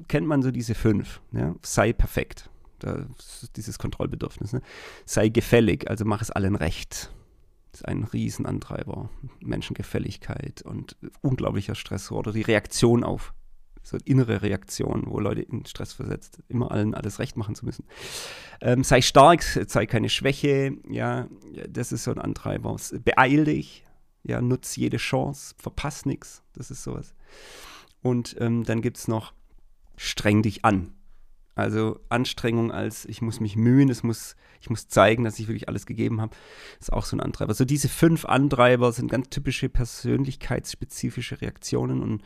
kennt 0.07 0.27
man 0.27 0.41
so 0.41 0.51
diese 0.51 0.75
fünf. 0.75 1.21
Ja? 1.31 1.55
Sei 1.61 1.93
perfekt. 1.93 2.49
dieses 3.55 3.77
Kontrollbedürfnis. 3.77 4.53
Ne? 4.53 4.61
Sei 5.05 5.29
gefällig, 5.29 5.89
also 5.89 6.05
mach 6.05 6.21
es 6.21 6.31
allen 6.31 6.55
recht. 6.55 7.11
Das 7.71 7.81
ist 7.81 7.85
ein 7.85 8.03
Riesenantreiber. 8.03 9.09
Menschengefälligkeit 9.41 10.61
und 10.63 10.97
unglaublicher 11.21 11.75
Stress 11.75 12.11
oder 12.11 12.31
die 12.31 12.41
Reaktion 12.41 13.03
auf 13.03 13.33
so 13.81 13.97
eine 13.97 14.05
innere 14.05 14.41
Reaktion, 14.41 15.03
wo 15.07 15.19
Leute 15.19 15.41
in 15.41 15.65
Stress 15.65 15.93
versetzt, 15.93 16.39
immer 16.47 16.71
allen 16.71 16.93
alles 16.93 17.19
recht 17.19 17.37
machen 17.37 17.55
zu 17.55 17.65
müssen. 17.65 17.85
Ähm, 18.61 18.83
sei 18.83 19.01
stark, 19.01 19.41
sei 19.41 19.85
keine 19.85 20.09
Schwäche, 20.09 20.73
ja, 20.89 21.27
das 21.67 21.91
ist 21.91 22.03
so 22.03 22.11
ein 22.11 22.19
Antreiber. 22.19 22.75
Beeil 23.03 23.45
dich, 23.45 23.85
ja, 24.23 24.41
nutz 24.41 24.75
jede 24.75 24.97
Chance, 24.97 25.55
verpass 25.57 26.05
nichts, 26.05 26.43
das 26.53 26.71
ist 26.71 26.83
sowas. 26.83 27.15
Und 28.01 28.35
ähm, 28.39 28.63
dann 28.63 28.81
gibt 28.81 28.97
es 28.97 29.07
noch 29.07 29.33
streng 29.95 30.41
dich 30.41 30.63
an. 30.63 30.93
Also 31.59 31.99
Anstrengung 32.07 32.71
als 32.71 33.03
ich 33.03 33.21
muss 33.21 33.41
mich 33.41 33.57
mühen, 33.57 33.89
es 33.89 34.01
muss, 34.01 34.37
ich 34.61 34.69
muss 34.69 34.87
zeigen, 34.87 35.25
dass 35.25 35.39
ich 35.39 35.49
wirklich 35.49 35.67
alles 35.67 35.85
gegeben 35.85 36.21
habe, 36.21 36.35
ist 36.79 36.93
auch 36.93 37.03
so 37.03 37.17
ein 37.17 37.19
Antreiber. 37.19 37.53
So 37.53 37.65
diese 37.65 37.89
fünf 37.89 38.23
Antreiber 38.23 38.93
sind 38.93 39.11
ganz 39.11 39.29
typische 39.29 39.67
persönlichkeitsspezifische 39.67 41.41
Reaktionen 41.41 42.01
und 42.01 42.23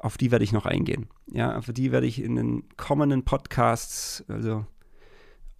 auf 0.00 0.16
die 0.16 0.32
werde 0.32 0.44
ich 0.44 0.52
noch 0.52 0.66
eingehen. 0.66 1.08
Ja, 1.28 1.56
auf 1.56 1.66
die 1.66 1.92
werde 1.92 2.08
ich 2.08 2.20
in 2.20 2.34
den 2.34 2.64
kommenden 2.76 3.24
Podcasts 3.24 4.24
also 4.26 4.66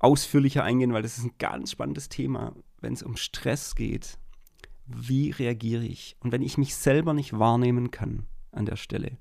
ausführlicher 0.01 0.65
eingehen, 0.65 0.93
weil 0.93 1.03
das 1.03 1.17
ist 1.17 1.25
ein 1.25 1.39
ganz 1.39 1.71
spannendes 1.71 2.09
Thema, 2.09 2.55
wenn 2.81 2.95
es 2.95 3.05
um 3.05 3.17
Stress 3.17 3.77
geht. 3.77 4.19
Wie 4.87 5.31
reagiere 5.31 5.85
ich? 5.85 6.17
Und 6.19 6.33
wenn 6.33 6.43
ich 6.43 6.59
mich 6.59 6.75
selber 6.75 7.15
nicht 7.15 7.39
wahrnehmen 7.39 7.93
kann 7.93 8.27
an 8.55 8.67
der 8.67 8.77
Stelle, 8.77 9.19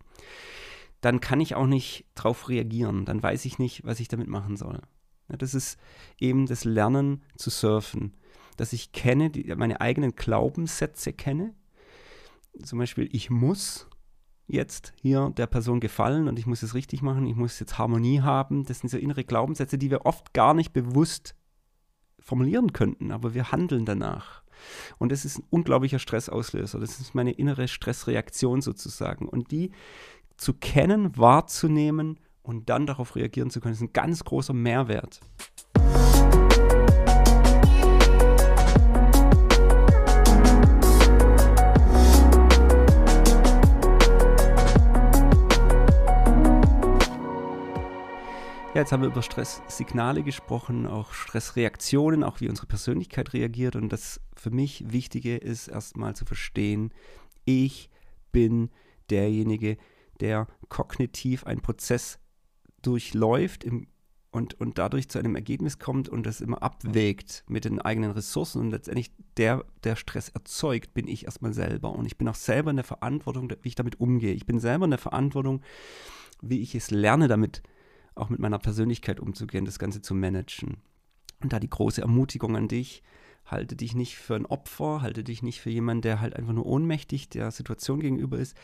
dann 1.02 1.20
kann 1.20 1.42
ich 1.42 1.56
auch 1.56 1.68
nicht 1.68 2.06
darauf 2.16 2.50
reagieren. 2.50 3.06
Dann 3.06 3.22
weiß 3.22 3.46
ich 3.46 3.60
nicht, 3.60 3.86
was 3.86 4.00
ich 4.00 4.08
damit 4.08 4.28
machen 4.28 4.56
soll. 4.56 4.80
Ja, 5.30 5.38
das 5.38 5.54
ist 5.54 5.78
eben 6.20 6.46
das 6.46 6.64
Lernen 6.64 7.24
zu 7.36 7.50
surfen, 7.50 8.14
dass 8.58 8.74
ich 8.74 8.92
kenne, 8.92 9.30
die, 9.30 9.54
meine 9.56 9.82
eigenen 9.82 10.16
Glaubenssätze 10.16 11.14
kenne. 11.14 11.54
Zum 12.64 12.80
Beispiel, 12.80 13.10
ich 13.12 13.30
muss 13.30 13.88
jetzt 14.48 14.94
hier 15.02 15.32
der 15.36 15.48
Person 15.48 15.80
gefallen 15.80 16.28
und 16.28 16.38
ich 16.38 16.46
muss 16.46 16.64
es 16.64 16.76
richtig 16.76 17.02
machen, 17.02 17.26
ich 17.26 17.36
muss 17.36 17.60
jetzt 17.60 17.78
Harmonie 17.78 18.22
haben. 18.22 18.66
Das 18.66 18.80
sind 18.80 18.90
so 18.90 18.98
innere 18.98 19.24
Glaubenssätze, 19.24 19.78
die 19.78 19.90
wir 19.92 20.06
oft 20.06 20.34
gar 20.34 20.54
nicht 20.54 20.74
bewusst 20.74 21.36
formulieren 22.20 22.72
könnten, 22.74 23.12
aber 23.12 23.34
wir 23.34 23.52
handeln 23.52 23.86
danach. 23.86 24.43
Und 24.98 25.12
das 25.12 25.26
ist 25.26 25.40
ein 25.40 25.46
unglaublicher 25.50 26.00
Stressauslöser. 26.00 26.80
Das 26.80 27.00
ist 27.00 27.16
meine 27.16 27.32
innere 27.32 27.68
Stressreaktion 27.68 28.62
sozusagen. 28.62 29.28
Und 29.28 29.52
die 29.52 29.72
zu 30.38 30.54
kennen, 30.54 31.18
wahrzunehmen 31.18 32.20
und 32.42 32.70
dann 32.70 32.86
darauf 32.86 33.16
reagieren 33.16 33.50
zu 33.50 33.62
können, 33.62 33.74
ist 33.74 33.82
ein 33.82 33.94
ganz 33.94 34.24
großer 34.24 34.54
Mehrwert. 34.54 35.22
Ja, 48.74 48.80
jetzt 48.80 48.92
haben 48.92 49.04
wir 49.04 49.10
über 49.10 49.22
Stresssignale 49.22 50.24
gesprochen, 50.24 50.88
auch 50.88 51.14
Stressreaktionen, 51.14 52.24
auch 52.24 52.42
wie 52.42 52.50
unsere 52.50 52.66
Persönlichkeit 52.66 53.34
reagiert. 53.34 53.76
Und 53.76 53.90
das 53.90 54.20
für 54.36 54.50
mich 54.50 54.92
Wichtige 54.92 55.38
ist 55.38 55.68
erstmal 55.68 56.16
zu 56.16 56.26
verstehen, 56.26 56.92
ich 57.46 57.92
bin 58.32 58.72
derjenige, 59.12 59.78
der 60.22 60.48
kognitiv 60.70 61.46
einen 61.46 61.62
Prozess 61.62 62.18
durchläuft 62.82 63.64
im, 63.64 63.86
und, 64.32 64.60
und 64.60 64.80
dadurch 64.80 65.08
zu 65.08 65.20
einem 65.20 65.36
Ergebnis 65.36 65.78
kommt 65.78 66.10
und 66.10 66.26
das 66.26 66.42
immer 66.42 66.64
abwägt 66.64 67.44
mit 67.48 67.66
den 67.66 67.80
eigenen 67.80 68.10
Ressourcen 68.10 68.60
und 68.60 68.72
letztendlich 68.72 69.12
der, 69.38 69.66
der 69.84 69.96
Stress 69.96 70.30
erzeugt, 70.30 70.96
bin 70.96 71.08
ich 71.08 71.26
erstmal 71.26 71.54
selber. 71.54 71.92
Und 71.92 72.08
ich 72.08 72.18
bin 72.18 72.28
auch 72.28 72.34
selber 72.34 72.72
in 72.72 72.78
der 72.78 72.86
Verantwortung, 72.86 73.52
wie 73.62 73.68
ich 73.68 73.76
damit 73.76 74.00
umgehe. 74.00 74.34
Ich 74.34 74.48
bin 74.48 74.60
selber 74.60 74.86
in 74.86 74.92
der 74.92 74.98
Verantwortung, 74.98 75.62
wie 76.42 76.62
ich 76.62 76.74
es 76.74 76.90
lerne, 76.90 77.28
damit 77.28 77.62
auch 78.16 78.30
mit 78.30 78.40
meiner 78.40 78.60
Persönlichkeit 78.60 79.20
umzugehen, 79.20 79.66
das 79.66 79.80
Ganze 79.80 80.02
zu 80.02 80.14
managen. 80.14 80.78
Und 81.42 81.54
da 81.54 81.60
die 81.60 81.70
große 81.70 82.02
Ermutigung 82.02 82.56
an 82.56 82.68
dich, 82.68 83.04
halte 83.46 83.76
dich 83.76 83.96
nicht 83.96 84.18
für 84.18 84.36
ein 84.36 84.46
Opfer, 84.46 85.02
halte 85.02 85.24
dich 85.24 85.44
nicht 85.44 85.62
für 85.62 85.70
jemanden, 85.70 86.02
der 86.02 86.22
halt 86.22 86.36
einfach 86.36 86.54
nur 86.54 86.66
ohnmächtig 86.66 87.30
der 87.30 87.52
Situation 87.52 88.00
gegenüber 88.00 88.38
ist, 88.38 88.56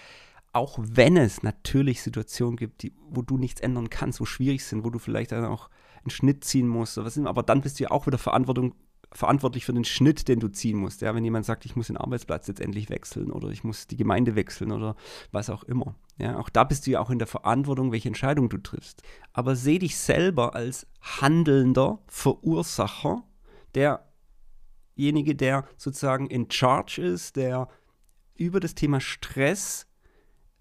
auch 0.53 0.79
wenn 0.81 1.17
es 1.17 1.43
natürlich 1.43 2.01
Situationen 2.01 2.55
gibt, 2.55 2.81
die, 2.83 2.93
wo 3.09 3.21
du 3.21 3.37
nichts 3.37 3.61
ändern 3.61 3.89
kannst, 3.89 4.19
wo 4.19 4.25
schwierig 4.25 4.63
sind, 4.63 4.83
wo 4.83 4.89
du 4.89 4.99
vielleicht 4.99 5.31
dann 5.31 5.45
auch 5.45 5.69
einen 6.01 6.09
Schnitt 6.09 6.43
ziehen 6.43 6.67
musst, 6.67 6.97
oder 6.97 7.05
was 7.05 7.17
immer, 7.17 7.29
aber 7.29 7.43
dann 7.43 7.61
bist 7.61 7.79
du 7.79 7.83
ja 7.83 7.91
auch 7.91 8.07
wieder 8.07 8.17
Verantwortung 8.17 8.73
verantwortlich 9.11 9.65
für 9.65 9.73
den 9.73 9.85
Schnitt, 9.85 10.27
den 10.27 10.39
du 10.39 10.49
ziehen 10.49 10.77
musst. 10.77 11.01
Ja, 11.01 11.15
wenn 11.15 11.23
jemand 11.23 11.45
sagt, 11.45 11.65
ich 11.65 11.75
muss 11.75 11.87
den 11.87 11.97
Arbeitsplatz 11.97 12.47
jetzt 12.47 12.61
endlich 12.61 12.89
wechseln 12.89 13.31
oder 13.31 13.49
ich 13.49 13.63
muss 13.63 13.87
die 13.87 13.97
Gemeinde 13.97 14.35
wechseln 14.35 14.71
oder 14.71 14.95
was 15.31 15.49
auch 15.49 15.63
immer. 15.63 15.95
Ja, 16.17 16.37
auch 16.37 16.49
da 16.49 16.63
bist 16.63 16.85
du 16.85 16.91
ja 16.91 16.99
auch 16.99 17.09
in 17.09 17.19
der 17.19 17.27
Verantwortung, 17.27 17.91
welche 17.91 18.09
Entscheidung 18.09 18.49
du 18.49 18.57
triffst. 18.57 19.01
Aber 19.33 19.55
seh 19.55 19.79
dich 19.79 19.97
selber 19.97 20.53
als 20.55 20.85
handelnder 21.01 21.99
Verursacher, 22.07 23.23
derjenige, 23.73 25.35
der 25.35 25.65
sozusagen 25.77 26.27
in 26.27 26.51
Charge 26.51 27.01
ist, 27.01 27.35
der 27.35 27.67
über 28.35 28.59
das 28.59 28.75
Thema 28.75 29.01
Stress 29.01 29.87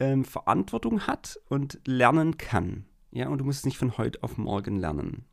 ähm, 0.00 0.24
Verantwortung 0.24 1.06
hat 1.06 1.38
und 1.48 1.80
lernen 1.86 2.38
kann. 2.38 2.86
Ja, 3.10 3.28
und 3.28 3.38
du 3.38 3.44
musst 3.44 3.60
es 3.60 3.64
nicht 3.66 3.78
von 3.78 3.98
heute 3.98 4.22
auf 4.22 4.38
morgen 4.38 4.76
lernen. 4.76 5.24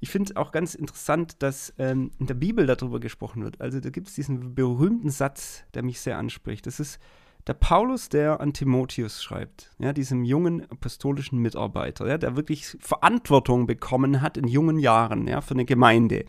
Ich 0.00 0.10
finde 0.10 0.36
auch 0.36 0.52
ganz 0.52 0.74
interessant, 0.74 1.42
dass 1.42 1.74
ähm, 1.78 2.10
in 2.18 2.26
der 2.26 2.34
Bibel 2.34 2.66
darüber 2.66 3.00
gesprochen 3.00 3.42
wird. 3.42 3.60
Also 3.60 3.80
da 3.80 3.90
gibt 3.90 4.08
es 4.08 4.14
diesen 4.14 4.54
berühmten 4.54 5.10
Satz, 5.10 5.64
der 5.74 5.82
mich 5.82 6.00
sehr 6.00 6.18
anspricht. 6.18 6.66
Das 6.66 6.78
ist 6.78 7.00
der 7.46 7.54
Paulus, 7.54 8.08
der 8.08 8.40
an 8.40 8.52
Timotheus 8.52 9.22
schreibt, 9.22 9.70
ja, 9.78 9.92
diesem 9.92 10.24
jungen 10.24 10.70
apostolischen 10.70 11.38
Mitarbeiter, 11.38 12.06
ja, 12.06 12.18
der 12.18 12.36
wirklich 12.36 12.76
Verantwortung 12.80 13.66
bekommen 13.66 14.20
hat 14.20 14.36
in 14.36 14.46
jungen 14.46 14.78
Jahren 14.78 15.26
ja, 15.26 15.40
für 15.40 15.54
eine 15.54 15.64
Gemeinde. 15.64 16.26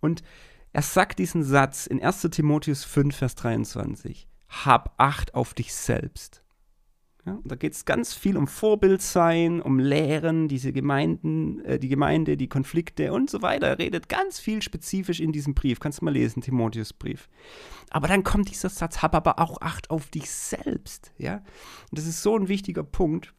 Und 0.00 0.22
er 0.72 0.82
sagt 0.82 1.18
diesen 1.18 1.42
Satz 1.42 1.86
in 1.86 2.02
1 2.02 2.22
Timotheus 2.30 2.84
5, 2.84 3.16
Vers 3.16 3.34
23. 3.36 4.28
Hab 4.48 4.94
Acht 4.98 5.34
auf 5.34 5.54
dich 5.54 5.74
selbst 5.74 6.43
ja, 7.26 7.38
da 7.42 7.54
geht 7.54 7.72
es 7.72 7.86
ganz 7.86 8.12
viel 8.12 8.36
um 8.36 8.46
Vorbildsein, 8.46 9.62
um 9.62 9.78
Lehren, 9.78 10.46
diese 10.46 10.74
Gemeinden, 10.74 11.64
äh, 11.64 11.78
die 11.78 11.88
Gemeinde, 11.88 12.36
die 12.36 12.48
Konflikte 12.48 13.14
und 13.14 13.30
so 13.30 13.40
weiter. 13.40 13.68
Er 13.68 13.78
redet 13.78 14.10
ganz 14.10 14.38
viel 14.38 14.60
spezifisch 14.60 15.20
in 15.20 15.32
diesem 15.32 15.54
Brief. 15.54 15.80
Kannst 15.80 16.00
du 16.00 16.04
mal 16.04 16.12
lesen, 16.12 16.42
Timotheus 16.42 16.92
Brief. 16.92 17.30
Aber 17.88 18.08
dann 18.08 18.24
kommt 18.24 18.50
dieser 18.50 18.68
Satz, 18.68 19.00
hab 19.00 19.14
aber 19.14 19.38
auch 19.38 19.60
Acht 19.62 19.88
auf 19.88 20.10
dich 20.10 20.30
selbst. 20.30 21.12
Ja? 21.16 21.36
Und 21.90 21.98
das 21.98 22.06
ist 22.06 22.22
so 22.22 22.36
ein 22.36 22.48
wichtiger 22.48 22.82
Punkt, 22.82 23.32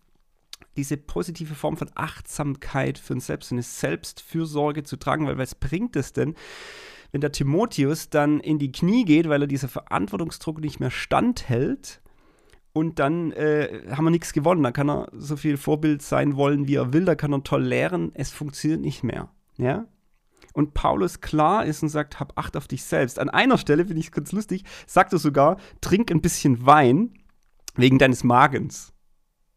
diese 0.77 0.97
positive 0.97 1.53
Form 1.53 1.77
von 1.77 1.91
Achtsamkeit 1.93 2.97
für 2.97 3.13
uns 3.13 3.27
selbst, 3.27 3.51
eine 3.51 3.61
Selbstfürsorge 3.61 4.83
zu 4.83 4.97
tragen, 4.97 5.27
weil 5.27 5.37
was 5.37 5.53
bringt 5.53 5.95
es 5.95 6.11
denn, 6.11 6.33
wenn 7.11 7.21
der 7.21 7.31
Timotheus 7.31 8.09
dann 8.09 8.39
in 8.39 8.57
die 8.57 8.71
Knie 8.71 9.05
geht, 9.05 9.29
weil 9.29 9.43
er 9.43 9.47
dieser 9.47 9.67
Verantwortungsdruck 9.67 10.59
nicht 10.59 10.79
mehr 10.79 10.91
standhält 10.91 12.01
und 12.75 12.99
dann 12.99 13.31
äh, 13.31 13.83
haben 13.89 14.03
wir 14.03 14.11
nichts 14.11 14.33
gewonnen. 14.33 14.61
Da 14.61 14.73
kann 14.73 14.89
er 14.89 15.07
so 15.13 15.37
viel 15.37 15.55
Vorbild 15.55 16.01
sein 16.01 16.35
wollen, 16.35 16.67
wie 16.67 16.75
er 16.75 16.91
will, 16.91 17.05
da 17.05 17.15
kann 17.15 17.31
er 17.31 17.41
toll 17.41 17.63
lehren, 17.63 18.11
es 18.15 18.31
funktioniert 18.31 18.81
nicht 18.81 19.01
mehr. 19.01 19.29
Ja? 19.55 19.85
Und 20.51 20.73
Paulus 20.73 21.21
klar 21.21 21.65
ist 21.65 21.83
und 21.83 21.89
sagt, 21.89 22.19
hab 22.19 22.37
Acht 22.37 22.57
auf 22.57 22.67
dich 22.67 22.83
selbst. 22.83 23.17
An 23.17 23.29
einer 23.29 23.57
Stelle, 23.57 23.85
finde 23.85 24.01
ich 24.01 24.11
ganz 24.11 24.33
lustig, 24.33 24.65
sagt 24.87 25.13
er 25.13 25.19
sogar, 25.19 25.55
trink 25.79 26.11
ein 26.11 26.19
bisschen 26.19 26.65
Wein 26.65 27.13
wegen 27.77 27.97
deines 27.97 28.25
Magens. 28.25 28.91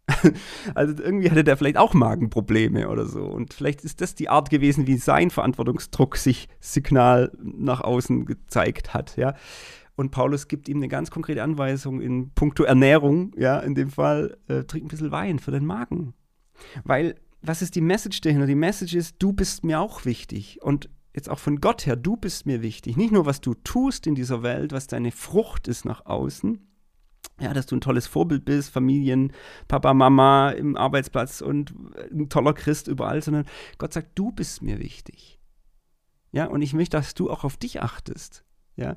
also 0.76 1.02
irgendwie 1.02 1.28
hatte 1.28 1.42
der 1.42 1.56
vielleicht 1.56 1.76
auch 1.76 1.94
Magenprobleme 1.94 2.88
oder 2.88 3.06
so. 3.06 3.24
Und 3.24 3.52
vielleicht 3.52 3.82
ist 3.82 4.00
das 4.00 4.14
die 4.14 4.28
Art 4.28 4.48
gewesen, 4.48 4.86
wie 4.86 4.96
sein 4.96 5.30
Verantwortungsdruck 5.30 6.16
sich 6.16 6.48
signal 6.60 7.32
nach 7.42 7.80
außen 7.80 8.26
gezeigt 8.26 8.94
hat. 8.94 9.16
Ja? 9.16 9.34
Und 9.98 10.12
Paulus 10.12 10.46
gibt 10.46 10.68
ihm 10.68 10.76
eine 10.76 10.86
ganz 10.86 11.10
konkrete 11.10 11.42
Anweisung 11.42 12.00
in 12.00 12.30
puncto 12.30 12.62
Ernährung, 12.62 13.32
ja, 13.36 13.58
in 13.58 13.74
dem 13.74 13.90
Fall, 13.90 14.38
äh, 14.46 14.62
trink 14.62 14.84
ein 14.84 14.88
bisschen 14.88 15.10
Wein 15.10 15.40
für 15.40 15.50
den 15.50 15.66
Magen. 15.66 16.14
Weil, 16.84 17.16
was 17.42 17.62
ist 17.62 17.74
die 17.74 17.80
Message 17.80 18.20
dahinter? 18.20 18.46
Die 18.46 18.54
Message 18.54 18.94
ist, 18.94 19.16
du 19.18 19.32
bist 19.32 19.64
mir 19.64 19.80
auch 19.80 20.04
wichtig. 20.04 20.62
Und 20.62 20.88
jetzt 21.14 21.28
auch 21.28 21.40
von 21.40 21.60
Gott 21.60 21.84
her, 21.84 21.96
du 21.96 22.16
bist 22.16 22.46
mir 22.46 22.62
wichtig. 22.62 22.96
Nicht 22.96 23.10
nur, 23.10 23.26
was 23.26 23.40
du 23.40 23.54
tust 23.54 24.06
in 24.06 24.14
dieser 24.14 24.44
Welt, 24.44 24.70
was 24.70 24.86
deine 24.86 25.10
Frucht 25.10 25.66
ist 25.66 25.84
nach 25.84 26.06
außen, 26.06 26.64
ja, 27.40 27.52
dass 27.52 27.66
du 27.66 27.74
ein 27.74 27.80
tolles 27.80 28.06
Vorbild 28.06 28.44
bist, 28.44 28.70
Familien, 28.70 29.32
Papa, 29.66 29.94
Mama 29.94 30.50
im 30.50 30.76
Arbeitsplatz 30.76 31.40
und 31.40 31.74
ein 32.12 32.28
toller 32.28 32.52
Christ 32.52 32.86
überall, 32.86 33.20
sondern 33.20 33.46
Gott 33.78 33.94
sagt, 33.94 34.16
du 34.16 34.30
bist 34.30 34.62
mir 34.62 34.78
wichtig. 34.78 35.40
Ja, 36.30 36.44
und 36.44 36.62
ich 36.62 36.72
möchte, 36.72 36.96
dass 36.96 37.14
du 37.14 37.28
auch 37.28 37.42
auf 37.42 37.56
dich 37.56 37.82
achtest. 37.82 38.44
Ja, 38.76 38.96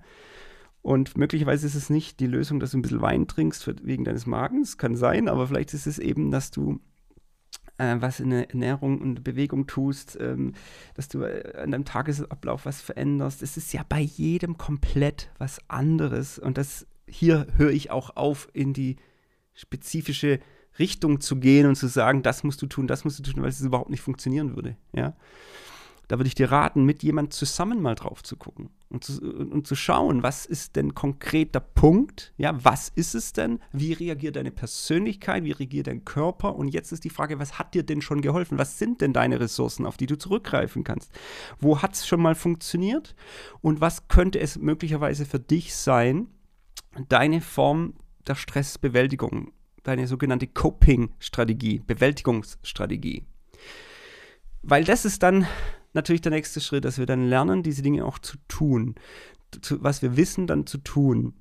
und 0.81 1.17
möglicherweise 1.17 1.67
ist 1.67 1.75
es 1.75 1.89
nicht 1.89 2.19
die 2.19 2.27
Lösung, 2.27 2.59
dass 2.59 2.71
du 2.71 2.77
ein 2.77 2.81
bisschen 2.81 3.01
Wein 3.01 3.27
trinkst 3.27 3.63
für, 3.63 3.75
wegen 3.83 4.03
deines 4.03 4.25
Magens, 4.25 4.77
kann 4.77 4.95
sein, 4.95 5.27
aber 5.27 5.47
vielleicht 5.47 5.73
ist 5.73 5.87
es 5.87 5.99
eben, 5.99 6.31
dass 6.31 6.51
du 6.51 6.79
äh, 7.81 7.97
was 7.99 8.19
in 8.19 8.29
der 8.29 8.49
Ernährung 8.49 9.01
und 9.01 9.23
Bewegung 9.23 9.67
tust, 9.67 10.17
ähm, 10.19 10.53
dass 10.95 11.07
du 11.07 11.23
äh, 11.23 11.57
an 11.57 11.71
deinem 11.71 11.85
Tagesablauf 11.85 12.65
was 12.65 12.81
veränderst. 12.81 13.41
Es 13.41 13.57
ist 13.57 13.73
ja 13.73 13.83
bei 13.87 13.99
jedem 13.99 14.57
komplett 14.57 15.31
was 15.37 15.59
anderes. 15.67 16.39
Und 16.39 16.57
das 16.57 16.87
hier 17.07 17.47
höre 17.57 17.71
ich 17.71 17.91
auch 17.91 18.15
auf, 18.15 18.49
in 18.53 18.73
die 18.73 18.97
spezifische 19.53 20.39
Richtung 20.79 21.19
zu 21.19 21.37
gehen 21.37 21.67
und 21.67 21.75
zu 21.75 21.87
sagen, 21.87 22.23
das 22.23 22.43
musst 22.43 22.61
du 22.61 22.67
tun, 22.67 22.87
das 22.87 23.03
musst 23.03 23.19
du 23.19 23.23
tun, 23.23 23.41
weil 23.41 23.49
es 23.49 23.61
überhaupt 23.61 23.89
nicht 23.89 24.01
funktionieren 24.01 24.55
würde. 24.55 24.77
Ja. 24.93 25.15
Da 26.11 26.19
würde 26.19 26.27
ich 26.27 26.35
dir 26.35 26.51
raten, 26.51 26.83
mit 26.83 27.03
jemand 27.03 27.31
zusammen 27.31 27.81
mal 27.81 27.95
drauf 27.95 28.21
zu 28.21 28.35
gucken 28.35 28.69
und 28.89 29.05
zu, 29.05 29.21
und 29.21 29.65
zu 29.65 29.75
schauen, 29.75 30.23
was 30.23 30.45
ist 30.45 30.75
denn 30.75 30.93
konkret 30.93 31.55
der 31.55 31.61
Punkt? 31.61 32.33
Ja, 32.35 32.53
was 32.65 32.89
ist 32.89 33.15
es 33.15 33.31
denn? 33.31 33.59
Wie 33.71 33.93
reagiert 33.93 34.35
deine 34.35 34.51
Persönlichkeit? 34.51 35.45
Wie 35.45 35.53
reagiert 35.53 35.87
dein 35.87 36.03
Körper? 36.03 36.57
Und 36.57 36.67
jetzt 36.67 36.91
ist 36.91 37.05
die 37.05 37.09
Frage, 37.09 37.39
was 37.39 37.57
hat 37.57 37.73
dir 37.75 37.83
denn 37.83 38.01
schon 38.01 38.19
geholfen? 38.19 38.57
Was 38.57 38.77
sind 38.77 38.99
denn 38.99 39.13
deine 39.13 39.39
Ressourcen, 39.39 39.85
auf 39.85 39.95
die 39.95 40.05
du 40.05 40.17
zurückgreifen 40.17 40.83
kannst? 40.83 41.13
Wo 41.59 41.81
hat 41.81 41.93
es 41.93 42.05
schon 42.05 42.21
mal 42.21 42.35
funktioniert? 42.35 43.15
Und 43.61 43.79
was 43.79 44.09
könnte 44.09 44.41
es 44.41 44.59
möglicherweise 44.59 45.25
für 45.25 45.39
dich 45.39 45.73
sein, 45.73 46.27
deine 47.07 47.39
Form 47.39 47.93
der 48.27 48.35
Stressbewältigung, 48.35 49.53
deine 49.83 50.07
sogenannte 50.07 50.47
Coping-Strategie, 50.47 51.79
Bewältigungsstrategie? 51.87 53.23
Weil 54.61 54.83
das 54.83 55.05
ist 55.05 55.23
dann 55.23 55.47
natürlich 55.93 56.21
der 56.21 56.31
nächste 56.31 56.61
Schritt, 56.61 56.85
dass 56.85 56.97
wir 56.97 57.05
dann 57.05 57.27
lernen, 57.27 57.63
diese 57.63 57.81
Dinge 57.81 58.05
auch 58.05 58.19
zu 58.19 58.37
tun. 58.47 58.95
Zu, 59.61 59.83
was 59.83 60.01
wir 60.01 60.15
wissen, 60.15 60.47
dann 60.47 60.65
zu 60.65 60.77
tun. 60.77 61.33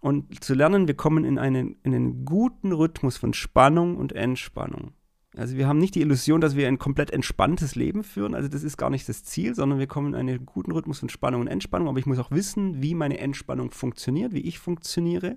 Und 0.00 0.44
zu 0.44 0.54
lernen, 0.54 0.86
wir 0.86 0.94
kommen 0.94 1.24
in 1.24 1.38
einen, 1.38 1.76
in 1.82 1.94
einen 1.94 2.24
guten 2.24 2.72
Rhythmus 2.72 3.16
von 3.16 3.32
Spannung 3.32 3.96
und 3.96 4.12
Entspannung. 4.12 4.92
Also 5.36 5.56
wir 5.56 5.66
haben 5.66 5.78
nicht 5.78 5.94
die 5.94 6.00
Illusion, 6.00 6.40
dass 6.40 6.56
wir 6.56 6.68
ein 6.68 6.78
komplett 6.78 7.10
entspanntes 7.10 7.74
Leben 7.74 8.04
führen. 8.04 8.34
Also 8.34 8.48
das 8.48 8.62
ist 8.62 8.76
gar 8.76 8.90
nicht 8.90 9.08
das 9.08 9.24
Ziel, 9.24 9.54
sondern 9.54 9.78
wir 9.78 9.86
kommen 9.86 10.14
in 10.14 10.20
einen 10.20 10.46
guten 10.46 10.72
Rhythmus 10.72 11.00
von 11.00 11.08
Spannung 11.08 11.42
und 11.42 11.48
Entspannung. 11.48 11.88
Aber 11.88 11.98
ich 11.98 12.06
muss 12.06 12.18
auch 12.18 12.30
wissen, 12.30 12.82
wie 12.82 12.94
meine 12.94 13.18
Entspannung 13.18 13.70
funktioniert, 13.70 14.32
wie 14.32 14.40
ich 14.40 14.58
funktioniere, 14.58 15.36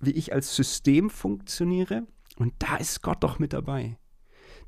wie 0.00 0.12
ich 0.12 0.32
als 0.32 0.54
System 0.54 1.10
funktioniere. 1.10 2.06
Und 2.36 2.54
da 2.58 2.76
ist 2.76 3.02
Gott 3.02 3.22
doch 3.22 3.38
mit 3.38 3.52
dabei 3.52 3.98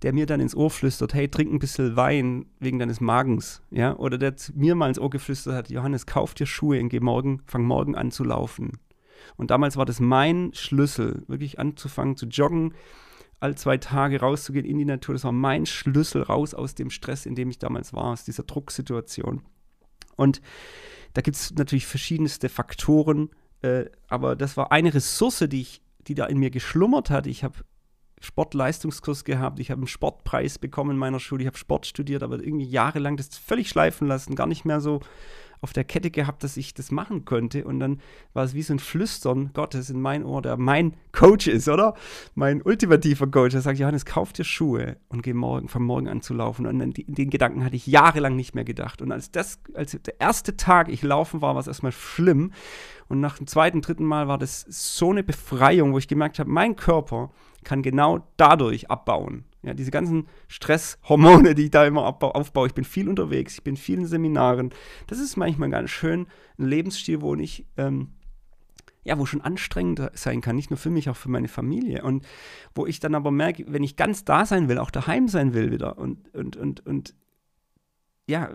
der 0.02 0.12
mir 0.12 0.26
dann 0.26 0.40
ins 0.40 0.54
Ohr 0.54 0.70
flüstert, 0.70 1.14
hey, 1.14 1.28
trink 1.28 1.52
ein 1.52 1.58
bisschen 1.58 1.96
Wein 1.96 2.46
wegen 2.60 2.78
deines 2.78 3.00
Magens, 3.00 3.62
ja, 3.70 3.96
oder 3.96 4.18
der 4.18 4.34
mir 4.54 4.74
mal 4.74 4.88
ins 4.88 4.98
Ohr 4.98 5.10
geflüstert 5.10 5.54
hat, 5.54 5.70
Johannes, 5.70 6.06
kauf 6.06 6.34
dir 6.34 6.46
Schuhe 6.46 6.80
und 6.80 6.88
geh 6.88 7.00
morgen, 7.00 7.42
fang 7.46 7.64
morgen 7.64 7.94
an 7.94 8.10
zu 8.10 8.24
laufen. 8.24 8.78
Und 9.36 9.50
damals 9.50 9.76
war 9.76 9.86
das 9.86 10.00
mein 10.00 10.52
Schlüssel, 10.54 11.24
wirklich 11.26 11.58
anzufangen 11.58 12.16
zu 12.16 12.26
joggen, 12.26 12.74
all 13.40 13.54
zwei 13.56 13.76
Tage 13.76 14.20
rauszugehen 14.20 14.64
in 14.64 14.78
die 14.78 14.84
Natur. 14.84 15.14
Das 15.14 15.24
war 15.24 15.32
mein 15.32 15.66
Schlüssel 15.66 16.22
raus 16.22 16.54
aus 16.54 16.74
dem 16.74 16.90
Stress, 16.90 17.26
in 17.26 17.34
dem 17.34 17.50
ich 17.50 17.58
damals 17.58 17.92
war, 17.92 18.12
aus 18.12 18.24
dieser 18.24 18.44
Drucksituation. 18.44 19.42
Und 20.16 20.40
da 21.12 21.22
gibt 21.22 21.36
es 21.36 21.54
natürlich 21.54 21.86
verschiedenste 21.86 22.48
Faktoren, 22.48 23.30
äh, 23.62 23.86
aber 24.08 24.36
das 24.36 24.56
war 24.56 24.72
eine 24.72 24.92
Ressource, 24.92 25.44
die 25.48 25.60
ich, 25.60 25.82
die 26.06 26.14
da 26.14 26.26
in 26.26 26.38
mir 26.38 26.50
geschlummert 26.50 27.10
hat. 27.10 27.26
Ich 27.26 27.44
habe 27.44 27.58
Sportleistungskurs 28.20 29.24
gehabt, 29.24 29.58
ich 29.60 29.70
habe 29.70 29.80
einen 29.80 29.88
Sportpreis 29.88 30.58
bekommen 30.58 30.92
in 30.92 30.96
meiner 30.96 31.20
Schule, 31.20 31.42
ich 31.42 31.46
habe 31.46 31.58
Sport 31.58 31.86
studiert, 31.86 32.22
aber 32.22 32.38
irgendwie 32.38 32.66
jahrelang 32.66 33.16
das 33.16 33.36
völlig 33.36 33.68
schleifen 33.68 34.08
lassen, 34.08 34.34
gar 34.34 34.46
nicht 34.46 34.64
mehr 34.64 34.80
so 34.80 35.00
auf 35.60 35.72
der 35.72 35.84
Kette 35.84 36.10
gehabt, 36.10 36.44
dass 36.44 36.56
ich 36.56 36.74
das 36.74 36.90
machen 36.90 37.24
könnte. 37.24 37.64
Und 37.64 37.80
dann 37.80 38.00
war 38.32 38.44
es 38.44 38.54
wie 38.54 38.62
so 38.62 38.74
ein 38.74 38.78
Flüstern 38.78 39.50
Gottes 39.54 39.90
in 39.90 40.00
mein 40.00 40.24
Ohr, 40.24 40.42
der 40.42 40.56
mein 40.56 40.94
Coach 41.12 41.46
ist, 41.46 41.68
oder? 41.68 41.94
Mein 42.34 42.62
ultimativer 42.62 43.26
Coach. 43.26 43.52
Der 43.52 43.62
sagt, 43.62 43.78
Johannes, 43.78 44.04
kauf 44.04 44.32
dir 44.32 44.44
Schuhe 44.44 44.96
und 45.08 45.22
geh 45.22 45.32
morgen, 45.32 45.68
von 45.68 45.82
morgen 45.82 46.08
an 46.08 46.20
zu 46.20 46.34
laufen. 46.34 46.66
Und 46.66 46.80
an 46.80 46.92
den 46.94 47.30
Gedanken 47.30 47.64
hatte 47.64 47.76
ich 47.76 47.86
jahrelang 47.86 48.36
nicht 48.36 48.54
mehr 48.54 48.64
gedacht. 48.64 49.02
Und 49.02 49.12
als 49.12 49.30
das, 49.30 49.60
als 49.74 49.92
der 49.92 50.20
erste 50.20 50.56
Tag 50.56 50.88
ich 50.88 51.02
laufen 51.02 51.42
war, 51.42 51.54
war 51.54 51.60
es 51.60 51.66
erstmal 51.66 51.92
schlimm. 51.92 52.52
Und 53.08 53.20
nach 53.20 53.38
dem 53.38 53.46
zweiten, 53.46 53.80
dritten 53.82 54.04
Mal 54.04 54.28
war 54.28 54.38
das 54.38 54.66
so 54.68 55.10
eine 55.10 55.22
Befreiung, 55.22 55.92
wo 55.92 55.98
ich 55.98 56.08
gemerkt 56.08 56.38
habe, 56.38 56.50
mein 56.50 56.76
Körper 56.76 57.30
kann 57.64 57.82
genau 57.82 58.26
dadurch 58.36 58.90
abbauen. 58.90 59.44
Ja, 59.66 59.74
diese 59.74 59.90
ganzen 59.90 60.28
Stresshormone, 60.46 61.54
die 61.56 61.64
ich 61.64 61.70
da 61.70 61.84
immer 61.84 62.06
aufbaue. 62.06 62.68
Ich 62.68 62.74
bin 62.74 62.84
viel 62.84 63.08
unterwegs, 63.08 63.54
ich 63.54 63.64
bin 63.64 63.74
in 63.74 63.80
vielen 63.80 64.06
Seminaren. 64.06 64.70
Das 65.08 65.18
ist 65.18 65.36
manchmal 65.36 65.70
ganz 65.70 65.90
schön 65.90 66.28
ein 66.56 66.66
Lebensstil, 66.66 67.20
wo 67.20 67.34
ich, 67.34 67.66
ähm, 67.76 68.12
ja, 69.02 69.18
wo 69.18 69.26
schon 69.26 69.40
anstrengend 69.40 70.08
sein 70.14 70.40
kann, 70.40 70.54
nicht 70.54 70.70
nur 70.70 70.78
für 70.78 70.90
mich, 70.90 71.10
auch 71.10 71.16
für 71.16 71.30
meine 71.30 71.48
Familie. 71.48 72.04
Und 72.04 72.24
wo 72.76 72.86
ich 72.86 73.00
dann 73.00 73.16
aber 73.16 73.32
merke, 73.32 73.64
wenn 73.66 73.82
ich 73.82 73.96
ganz 73.96 74.24
da 74.24 74.46
sein 74.46 74.68
will, 74.68 74.78
auch 74.78 74.92
daheim 74.92 75.26
sein 75.26 75.52
will 75.52 75.72
wieder 75.72 75.98
und, 75.98 76.32
und, 76.32 76.56
und, 76.56 76.86
und 76.86 77.14
ja, 78.28 78.50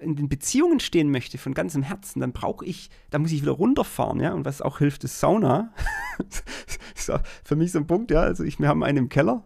in 0.00 0.16
den 0.16 0.28
Beziehungen 0.28 0.80
stehen 0.80 1.10
möchte 1.10 1.38
von 1.38 1.54
ganzem 1.54 1.82
Herzen, 1.82 2.20
dann 2.20 2.32
brauche 2.32 2.64
ich, 2.64 2.90
da 3.10 3.18
muss 3.18 3.32
ich 3.32 3.40
wieder 3.42 3.52
runterfahren, 3.52 4.20
ja. 4.20 4.32
Und 4.32 4.44
was 4.44 4.62
auch 4.62 4.78
hilft, 4.78 5.04
ist 5.04 5.20
Sauna. 5.20 5.72
ist 6.94 7.12
für 7.44 7.56
mich 7.56 7.72
so 7.72 7.78
ein 7.78 7.86
Punkt, 7.86 8.10
ja. 8.10 8.20
Also 8.20 8.44
ich, 8.44 8.58
wir 8.58 8.68
haben 8.68 8.82
einen 8.82 8.98
im 8.98 9.08
Keller 9.08 9.44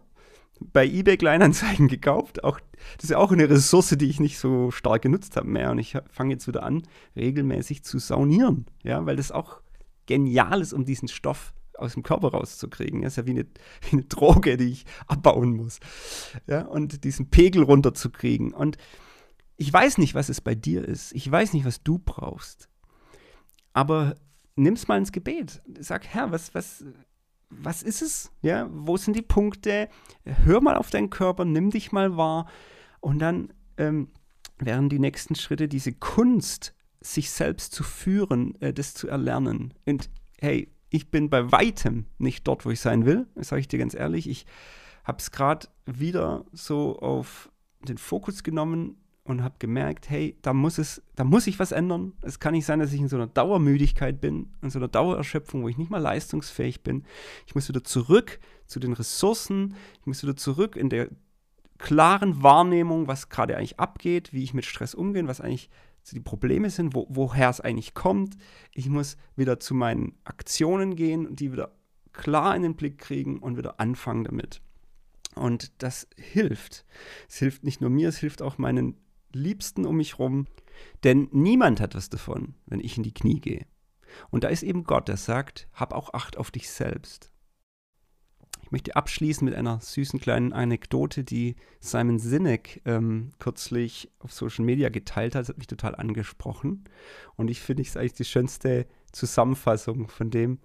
bei 0.73 0.85
eBay 0.85 1.17
Kleinanzeigen 1.17 1.87
gekauft. 1.89 2.43
Auch, 2.43 2.59
das 2.97 3.09
ist 3.09 3.15
auch 3.15 3.31
eine 3.31 3.49
Ressource, 3.49 3.95
die 3.97 4.09
ich 4.09 4.19
nicht 4.19 4.39
so 4.39 4.71
stark 4.71 5.01
genutzt 5.01 5.35
habe 5.35 5.47
mehr. 5.47 5.71
Und 5.71 5.79
ich 5.79 5.97
fange 6.09 6.33
jetzt 6.33 6.47
wieder 6.47 6.63
an, 6.63 6.83
regelmäßig 7.15 7.83
zu 7.83 7.99
saunieren, 7.99 8.65
ja, 8.83 9.05
weil 9.05 9.15
das 9.15 9.31
auch 9.31 9.61
genial 10.05 10.61
ist, 10.61 10.73
um 10.73 10.85
diesen 10.85 11.07
Stoff 11.07 11.53
aus 11.77 11.93
dem 11.93 12.03
Körper 12.03 12.29
rauszukriegen. 12.29 13.01
Das 13.01 13.13
ist 13.13 13.17
ja 13.17 13.25
wie 13.25 13.31
eine, 13.31 13.45
wie 13.89 13.93
eine 13.93 14.03
Droge, 14.03 14.57
die 14.57 14.71
ich 14.71 14.85
abbauen 15.07 15.55
muss. 15.55 15.79
Ja, 16.47 16.65
und 16.65 17.03
diesen 17.03 17.29
Pegel 17.29 17.63
runterzukriegen. 17.63 18.53
Und 18.53 18.77
ich 19.57 19.71
weiß 19.71 19.97
nicht, 19.97 20.15
was 20.15 20.29
es 20.29 20.41
bei 20.41 20.55
dir 20.55 20.87
ist. 20.87 21.13
Ich 21.13 21.29
weiß 21.29 21.53
nicht, 21.53 21.65
was 21.65 21.83
du 21.83 21.99
brauchst. 21.99 22.69
Aber 23.73 24.15
nimm 24.55 24.73
es 24.73 24.87
mal 24.87 24.97
ins 24.97 25.11
Gebet. 25.11 25.61
Sag, 25.79 26.07
Herr, 26.07 26.31
was, 26.31 26.53
was, 26.53 26.83
was 27.51 27.83
ist 27.83 28.01
es? 28.01 28.31
Ja, 28.41 28.69
wo 28.71 28.97
sind 28.97 29.15
die 29.15 29.21
Punkte? 29.21 29.89
Hör 30.23 30.61
mal 30.61 30.75
auf 30.75 30.89
deinen 30.89 31.09
Körper, 31.09 31.45
nimm 31.45 31.69
dich 31.69 31.91
mal 31.91 32.17
wahr. 32.17 32.47
Und 32.99 33.19
dann 33.19 33.53
ähm, 33.77 34.09
wären 34.57 34.89
die 34.89 34.99
nächsten 34.99 35.35
Schritte 35.35 35.67
diese 35.67 35.93
Kunst, 35.93 36.73
sich 37.01 37.31
selbst 37.31 37.73
zu 37.73 37.83
führen, 37.83 38.59
äh, 38.61 38.73
das 38.73 38.93
zu 38.93 39.07
erlernen. 39.07 39.73
Und 39.85 40.09
hey, 40.39 40.71
ich 40.89 41.09
bin 41.09 41.29
bei 41.29 41.51
weitem 41.51 42.05
nicht 42.17 42.47
dort, 42.47 42.65
wo 42.65 42.69
ich 42.69 42.79
sein 42.79 43.05
will. 43.05 43.27
Das 43.35 43.49
sage 43.49 43.61
ich 43.61 43.67
dir 43.67 43.79
ganz 43.79 43.93
ehrlich. 43.93 44.29
Ich 44.29 44.45
habe 45.03 45.17
es 45.19 45.31
gerade 45.31 45.67
wieder 45.85 46.45
so 46.51 46.99
auf 46.99 47.49
den 47.87 47.97
Fokus 47.97 48.43
genommen 48.43 49.00
und 49.23 49.43
habe 49.43 49.55
gemerkt, 49.59 50.09
hey, 50.09 50.37
da 50.41 50.53
muss 50.53 50.77
es, 50.77 51.01
da 51.15 51.23
muss 51.23 51.47
ich 51.47 51.59
was 51.59 51.71
ändern. 51.71 52.13
Es 52.21 52.39
kann 52.39 52.53
nicht 52.53 52.65
sein, 52.65 52.79
dass 52.79 52.91
ich 52.91 52.99
in 52.99 53.07
so 53.07 53.15
einer 53.15 53.27
Dauermüdigkeit 53.27 54.19
bin, 54.19 54.51
in 54.61 54.69
so 54.69 54.79
einer 54.79 54.87
Dauererschöpfung, 54.87 55.63
wo 55.63 55.69
ich 55.69 55.77
nicht 55.77 55.91
mal 55.91 55.99
leistungsfähig 55.99 56.81
bin. 56.81 57.05
Ich 57.45 57.53
muss 57.53 57.69
wieder 57.69 57.83
zurück 57.83 58.39
zu 58.65 58.79
den 58.79 58.93
Ressourcen. 58.93 59.75
Ich 59.99 60.05
muss 60.07 60.23
wieder 60.23 60.35
zurück 60.35 60.75
in 60.75 60.89
der 60.89 61.09
klaren 61.77 62.41
Wahrnehmung, 62.41 63.07
was 63.07 63.29
gerade 63.29 63.57
eigentlich 63.57 63.79
abgeht, 63.79 64.33
wie 64.33 64.43
ich 64.43 64.53
mit 64.53 64.65
Stress 64.65 64.95
umgehe, 64.95 65.27
was 65.27 65.41
eigentlich 65.41 65.69
die 66.11 66.19
Probleme 66.19 66.69
sind, 66.69 66.95
wo, 66.95 67.05
woher 67.09 67.49
es 67.49 67.61
eigentlich 67.61 67.93
kommt. 67.93 68.37
Ich 68.73 68.89
muss 68.89 69.17
wieder 69.35 69.59
zu 69.59 69.75
meinen 69.75 70.13
Aktionen 70.23 70.95
gehen 70.95 71.27
und 71.27 71.39
die 71.39 71.51
wieder 71.51 71.71
klar 72.11 72.55
in 72.55 72.63
den 72.63 72.75
Blick 72.75 72.97
kriegen 72.97 73.39
und 73.39 73.57
wieder 73.57 73.79
anfangen 73.79 74.23
damit. 74.23 74.61
Und 75.35 75.71
das 75.81 76.07
hilft. 76.17 76.85
Es 77.29 77.37
hilft 77.37 77.63
nicht 77.63 77.81
nur 77.81 77.89
mir, 77.89 78.09
es 78.09 78.17
hilft 78.17 78.41
auch 78.41 78.57
meinen 78.57 78.97
Liebsten 79.33 79.85
um 79.85 79.97
mich 79.97 80.19
rum. 80.19 80.47
Denn 81.03 81.27
niemand 81.31 81.79
hat 81.79 81.95
was 81.95 82.09
davon, 82.09 82.55
wenn 82.65 82.79
ich 82.79 82.97
in 82.97 83.03
die 83.03 83.13
Knie 83.13 83.39
gehe. 83.39 83.65
Und 84.29 84.43
da 84.43 84.49
ist 84.49 84.63
eben 84.63 84.83
Gott, 84.83 85.07
der 85.07 85.17
sagt, 85.17 85.67
hab 85.73 85.93
auch 85.93 86.13
Acht 86.13 86.37
auf 86.37 86.51
dich 86.51 86.69
selbst. 86.69 87.31
Ich 88.63 88.71
möchte 88.71 88.95
abschließen 88.95 89.43
mit 89.43 89.53
einer 89.53 89.79
süßen 89.81 90.19
kleinen 90.19 90.53
Anekdote, 90.53 91.23
die 91.23 91.55
Simon 91.79 92.19
Sinek 92.19 92.81
ähm, 92.85 93.31
kürzlich 93.37 94.09
auf 94.19 94.31
Social 94.31 94.63
Media 94.63 94.89
geteilt 94.89 95.35
hat. 95.35 95.41
Das 95.41 95.49
hat 95.49 95.57
mich 95.57 95.67
total 95.67 95.95
angesprochen. 95.95 96.85
Und 97.35 97.49
ich 97.49 97.59
finde, 97.59 97.81
es 97.81 97.89
ist 97.89 97.97
eigentlich 97.97 98.13
die 98.13 98.25
schönste 98.25 98.87
Zusammenfassung 99.11 100.07
von 100.07 100.29
dem, 100.29 100.59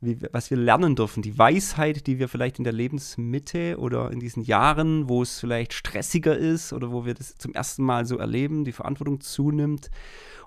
wie, 0.00 0.18
was 0.32 0.50
wir 0.50 0.58
lernen 0.58 0.96
dürfen. 0.96 1.22
Die 1.22 1.38
Weisheit, 1.38 2.06
die 2.06 2.18
wir 2.18 2.28
vielleicht 2.28 2.58
in 2.58 2.64
der 2.64 2.72
Lebensmitte 2.72 3.78
oder 3.78 4.10
in 4.10 4.20
diesen 4.20 4.42
Jahren, 4.42 5.08
wo 5.08 5.22
es 5.22 5.38
vielleicht 5.38 5.72
stressiger 5.72 6.36
ist 6.36 6.72
oder 6.72 6.92
wo 6.92 7.04
wir 7.04 7.14
das 7.14 7.36
zum 7.36 7.54
ersten 7.54 7.84
Mal 7.84 8.06
so 8.06 8.18
erleben, 8.18 8.64
die 8.64 8.72
Verantwortung 8.72 9.20
zunimmt 9.20 9.90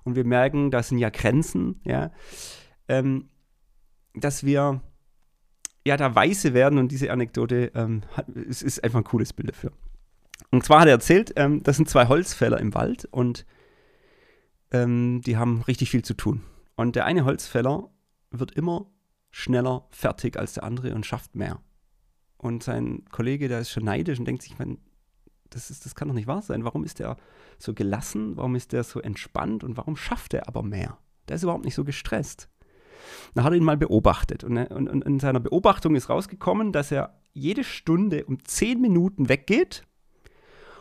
und 0.03 0.15
wir 0.15 0.25
merken, 0.25 0.71
da 0.71 0.83
sind 0.83 0.99
ja 0.99 1.09
Grenzen, 1.09 1.81
ja, 1.83 2.11
ähm, 2.87 3.29
dass 4.13 4.43
wir 4.43 4.81
ja, 5.87 5.95
da 5.95 6.13
weise 6.13 6.53
werden 6.53 6.79
und 6.79 6.91
diese 6.91 7.11
Anekdote 7.11 7.71
ähm, 7.73 8.03
hat, 8.11 8.27
es 8.29 8.61
ist 8.61 8.83
einfach 8.83 8.99
ein 8.99 9.05
cooles 9.05 9.31
Bild 9.31 9.49
dafür. 9.49 9.71
Und 10.51 10.63
zwar 10.65 10.81
hat 10.81 10.87
er 10.87 10.93
erzählt, 10.93 11.33
ähm, 11.37 11.63
das 11.63 11.77
sind 11.77 11.89
zwei 11.89 12.07
Holzfäller 12.07 12.59
im 12.59 12.73
Wald 12.73 13.05
und 13.05 13.45
ähm, 14.71 15.21
die 15.25 15.37
haben 15.37 15.61
richtig 15.61 15.89
viel 15.89 16.03
zu 16.03 16.13
tun. 16.13 16.43
Und 16.75 16.95
der 16.95 17.05
eine 17.05 17.23
Holzfäller 17.23 17.89
wird 18.31 18.51
immer 18.51 18.91
schneller 19.31 19.87
fertig 19.91 20.37
als 20.37 20.53
der 20.53 20.63
andere 20.63 20.93
und 20.95 21.05
schafft 21.05 21.35
mehr. 21.35 21.59
Und 22.37 22.63
sein 22.63 23.03
Kollege, 23.11 23.47
der 23.47 23.59
ist 23.59 23.71
schon 23.71 23.85
neidisch 23.85 24.19
und 24.19 24.25
denkt 24.25 24.43
sich, 24.43 24.57
man, 24.59 24.77
das, 25.49 25.69
ist, 25.69 25.85
das 25.85 25.95
kann 25.95 26.07
doch 26.07 26.15
nicht 26.15 26.27
wahr 26.27 26.41
sein. 26.41 26.63
Warum 26.63 26.83
ist 26.83 26.99
der 26.99 27.17
so 27.57 27.73
gelassen? 27.73 28.37
Warum 28.37 28.55
ist 28.55 28.73
der 28.73 28.83
so 28.83 28.99
entspannt? 29.01 29.63
Und 29.63 29.77
warum 29.77 29.95
schafft 29.95 30.33
er 30.33 30.47
aber 30.47 30.63
mehr? 30.63 30.97
Der 31.27 31.35
ist 31.35 31.43
überhaupt 31.43 31.65
nicht 31.65 31.75
so 31.75 31.83
gestresst. 31.83 32.49
Dann 33.33 33.43
hat 33.43 33.53
er 33.53 33.57
ihn 33.57 33.63
mal 33.63 33.77
beobachtet. 33.77 34.43
Und, 34.43 34.57
und, 34.57 34.89
und 34.89 35.01
in 35.03 35.19
seiner 35.19 35.39
Beobachtung 35.39 35.95
ist 35.95 36.09
rausgekommen, 36.09 36.71
dass 36.71 36.91
er 36.91 37.19
jede 37.33 37.63
Stunde 37.63 38.25
um 38.25 38.43
10 38.43 38.81
Minuten 38.81 39.29
weggeht. 39.29 39.83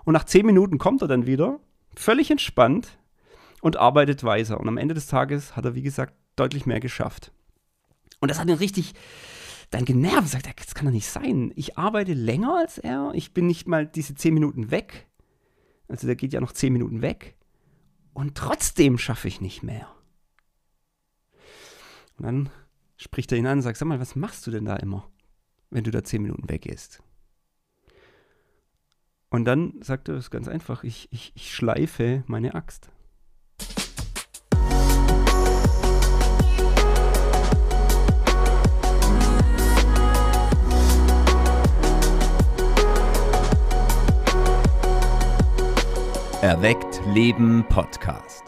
Und 0.05 0.13
nach 0.13 0.25
10 0.25 0.47
Minuten 0.47 0.79
kommt 0.79 1.03
er 1.03 1.09
dann 1.09 1.27
wieder, 1.27 1.61
völlig 1.95 2.31
entspannt 2.31 2.99
und 3.61 3.77
arbeitet 3.77 4.25
weiter. 4.25 4.61
Und 4.61 4.69
am 4.69 4.79
Ende 4.79 4.95
des 4.95 5.07
Tages 5.07 5.57
hat 5.57 5.65
er, 5.65 5.75
wie 5.75 5.83
gesagt, 5.83 6.15
deutlich 6.37 6.67
mehr 6.67 6.81
geschafft. 6.81 7.33
Und 8.21 8.31
das 8.31 8.39
hat 8.39 8.49
ihn 8.49 8.55
richtig 8.55 8.95
dann 9.71 9.85
genervt. 9.85 10.29
Sagt, 10.29 10.47
das 10.59 10.75
kann 10.75 10.87
doch 10.87 10.93
nicht 10.93 11.09
sein. 11.09 11.53
Ich 11.57 11.79
arbeite 11.79 12.15
länger 12.15 12.57
als 12.57 12.79
er. 12.79 13.13
Ich 13.15 13.35
bin 13.35 13.47
nicht 13.47 13.69
mal 13.69 13.87
diese 13.87 14.15
10 14.15 14.35
Minuten 14.35 14.71
weg. 14.71 15.07
Also 15.89 16.07
der 16.07 16.17
geht 16.17 16.33
ja 16.33 16.41
noch 16.41 16.53
10 16.53 16.73
Minuten 16.73 17.03
weg. 17.03 17.37
Und 18.13 18.35
trotzdem 18.35 18.99
schaffe 18.99 19.29
ich 19.29 19.41
nicht 19.41 19.63
mehr. 19.63 19.89
Und 22.17 22.25
dann 22.25 22.51
spricht 22.97 23.31
er 23.33 23.39
ihn 23.39 23.47
an 23.47 23.59
und 23.59 23.63
sagt, 23.63 23.77
sag 23.77 23.87
mal, 23.87 24.01
was 24.01 24.17
machst 24.17 24.47
du 24.47 24.51
denn 24.51 24.65
da 24.65 24.77
immer, 24.77 25.09
wenn 25.71 25.85
du 25.85 25.91
da 25.91 26.03
zehn 26.03 26.23
Minuten 26.23 26.49
weggehst? 26.49 27.03
Und 29.29 29.45
dann 29.45 29.75
sagt 29.83 30.09
er, 30.09 30.15
das 30.15 30.27
ist 30.27 30.31
ganz 30.31 30.49
einfach, 30.49 30.83
ich, 30.83 31.09
ich, 31.11 31.33
ich 31.35 31.55
schleife 31.55 32.25
meine 32.27 32.55
Axt. 32.55 32.91
Erweckt 46.47 47.01
Leben 47.13 47.65
Podcast. 47.69 48.46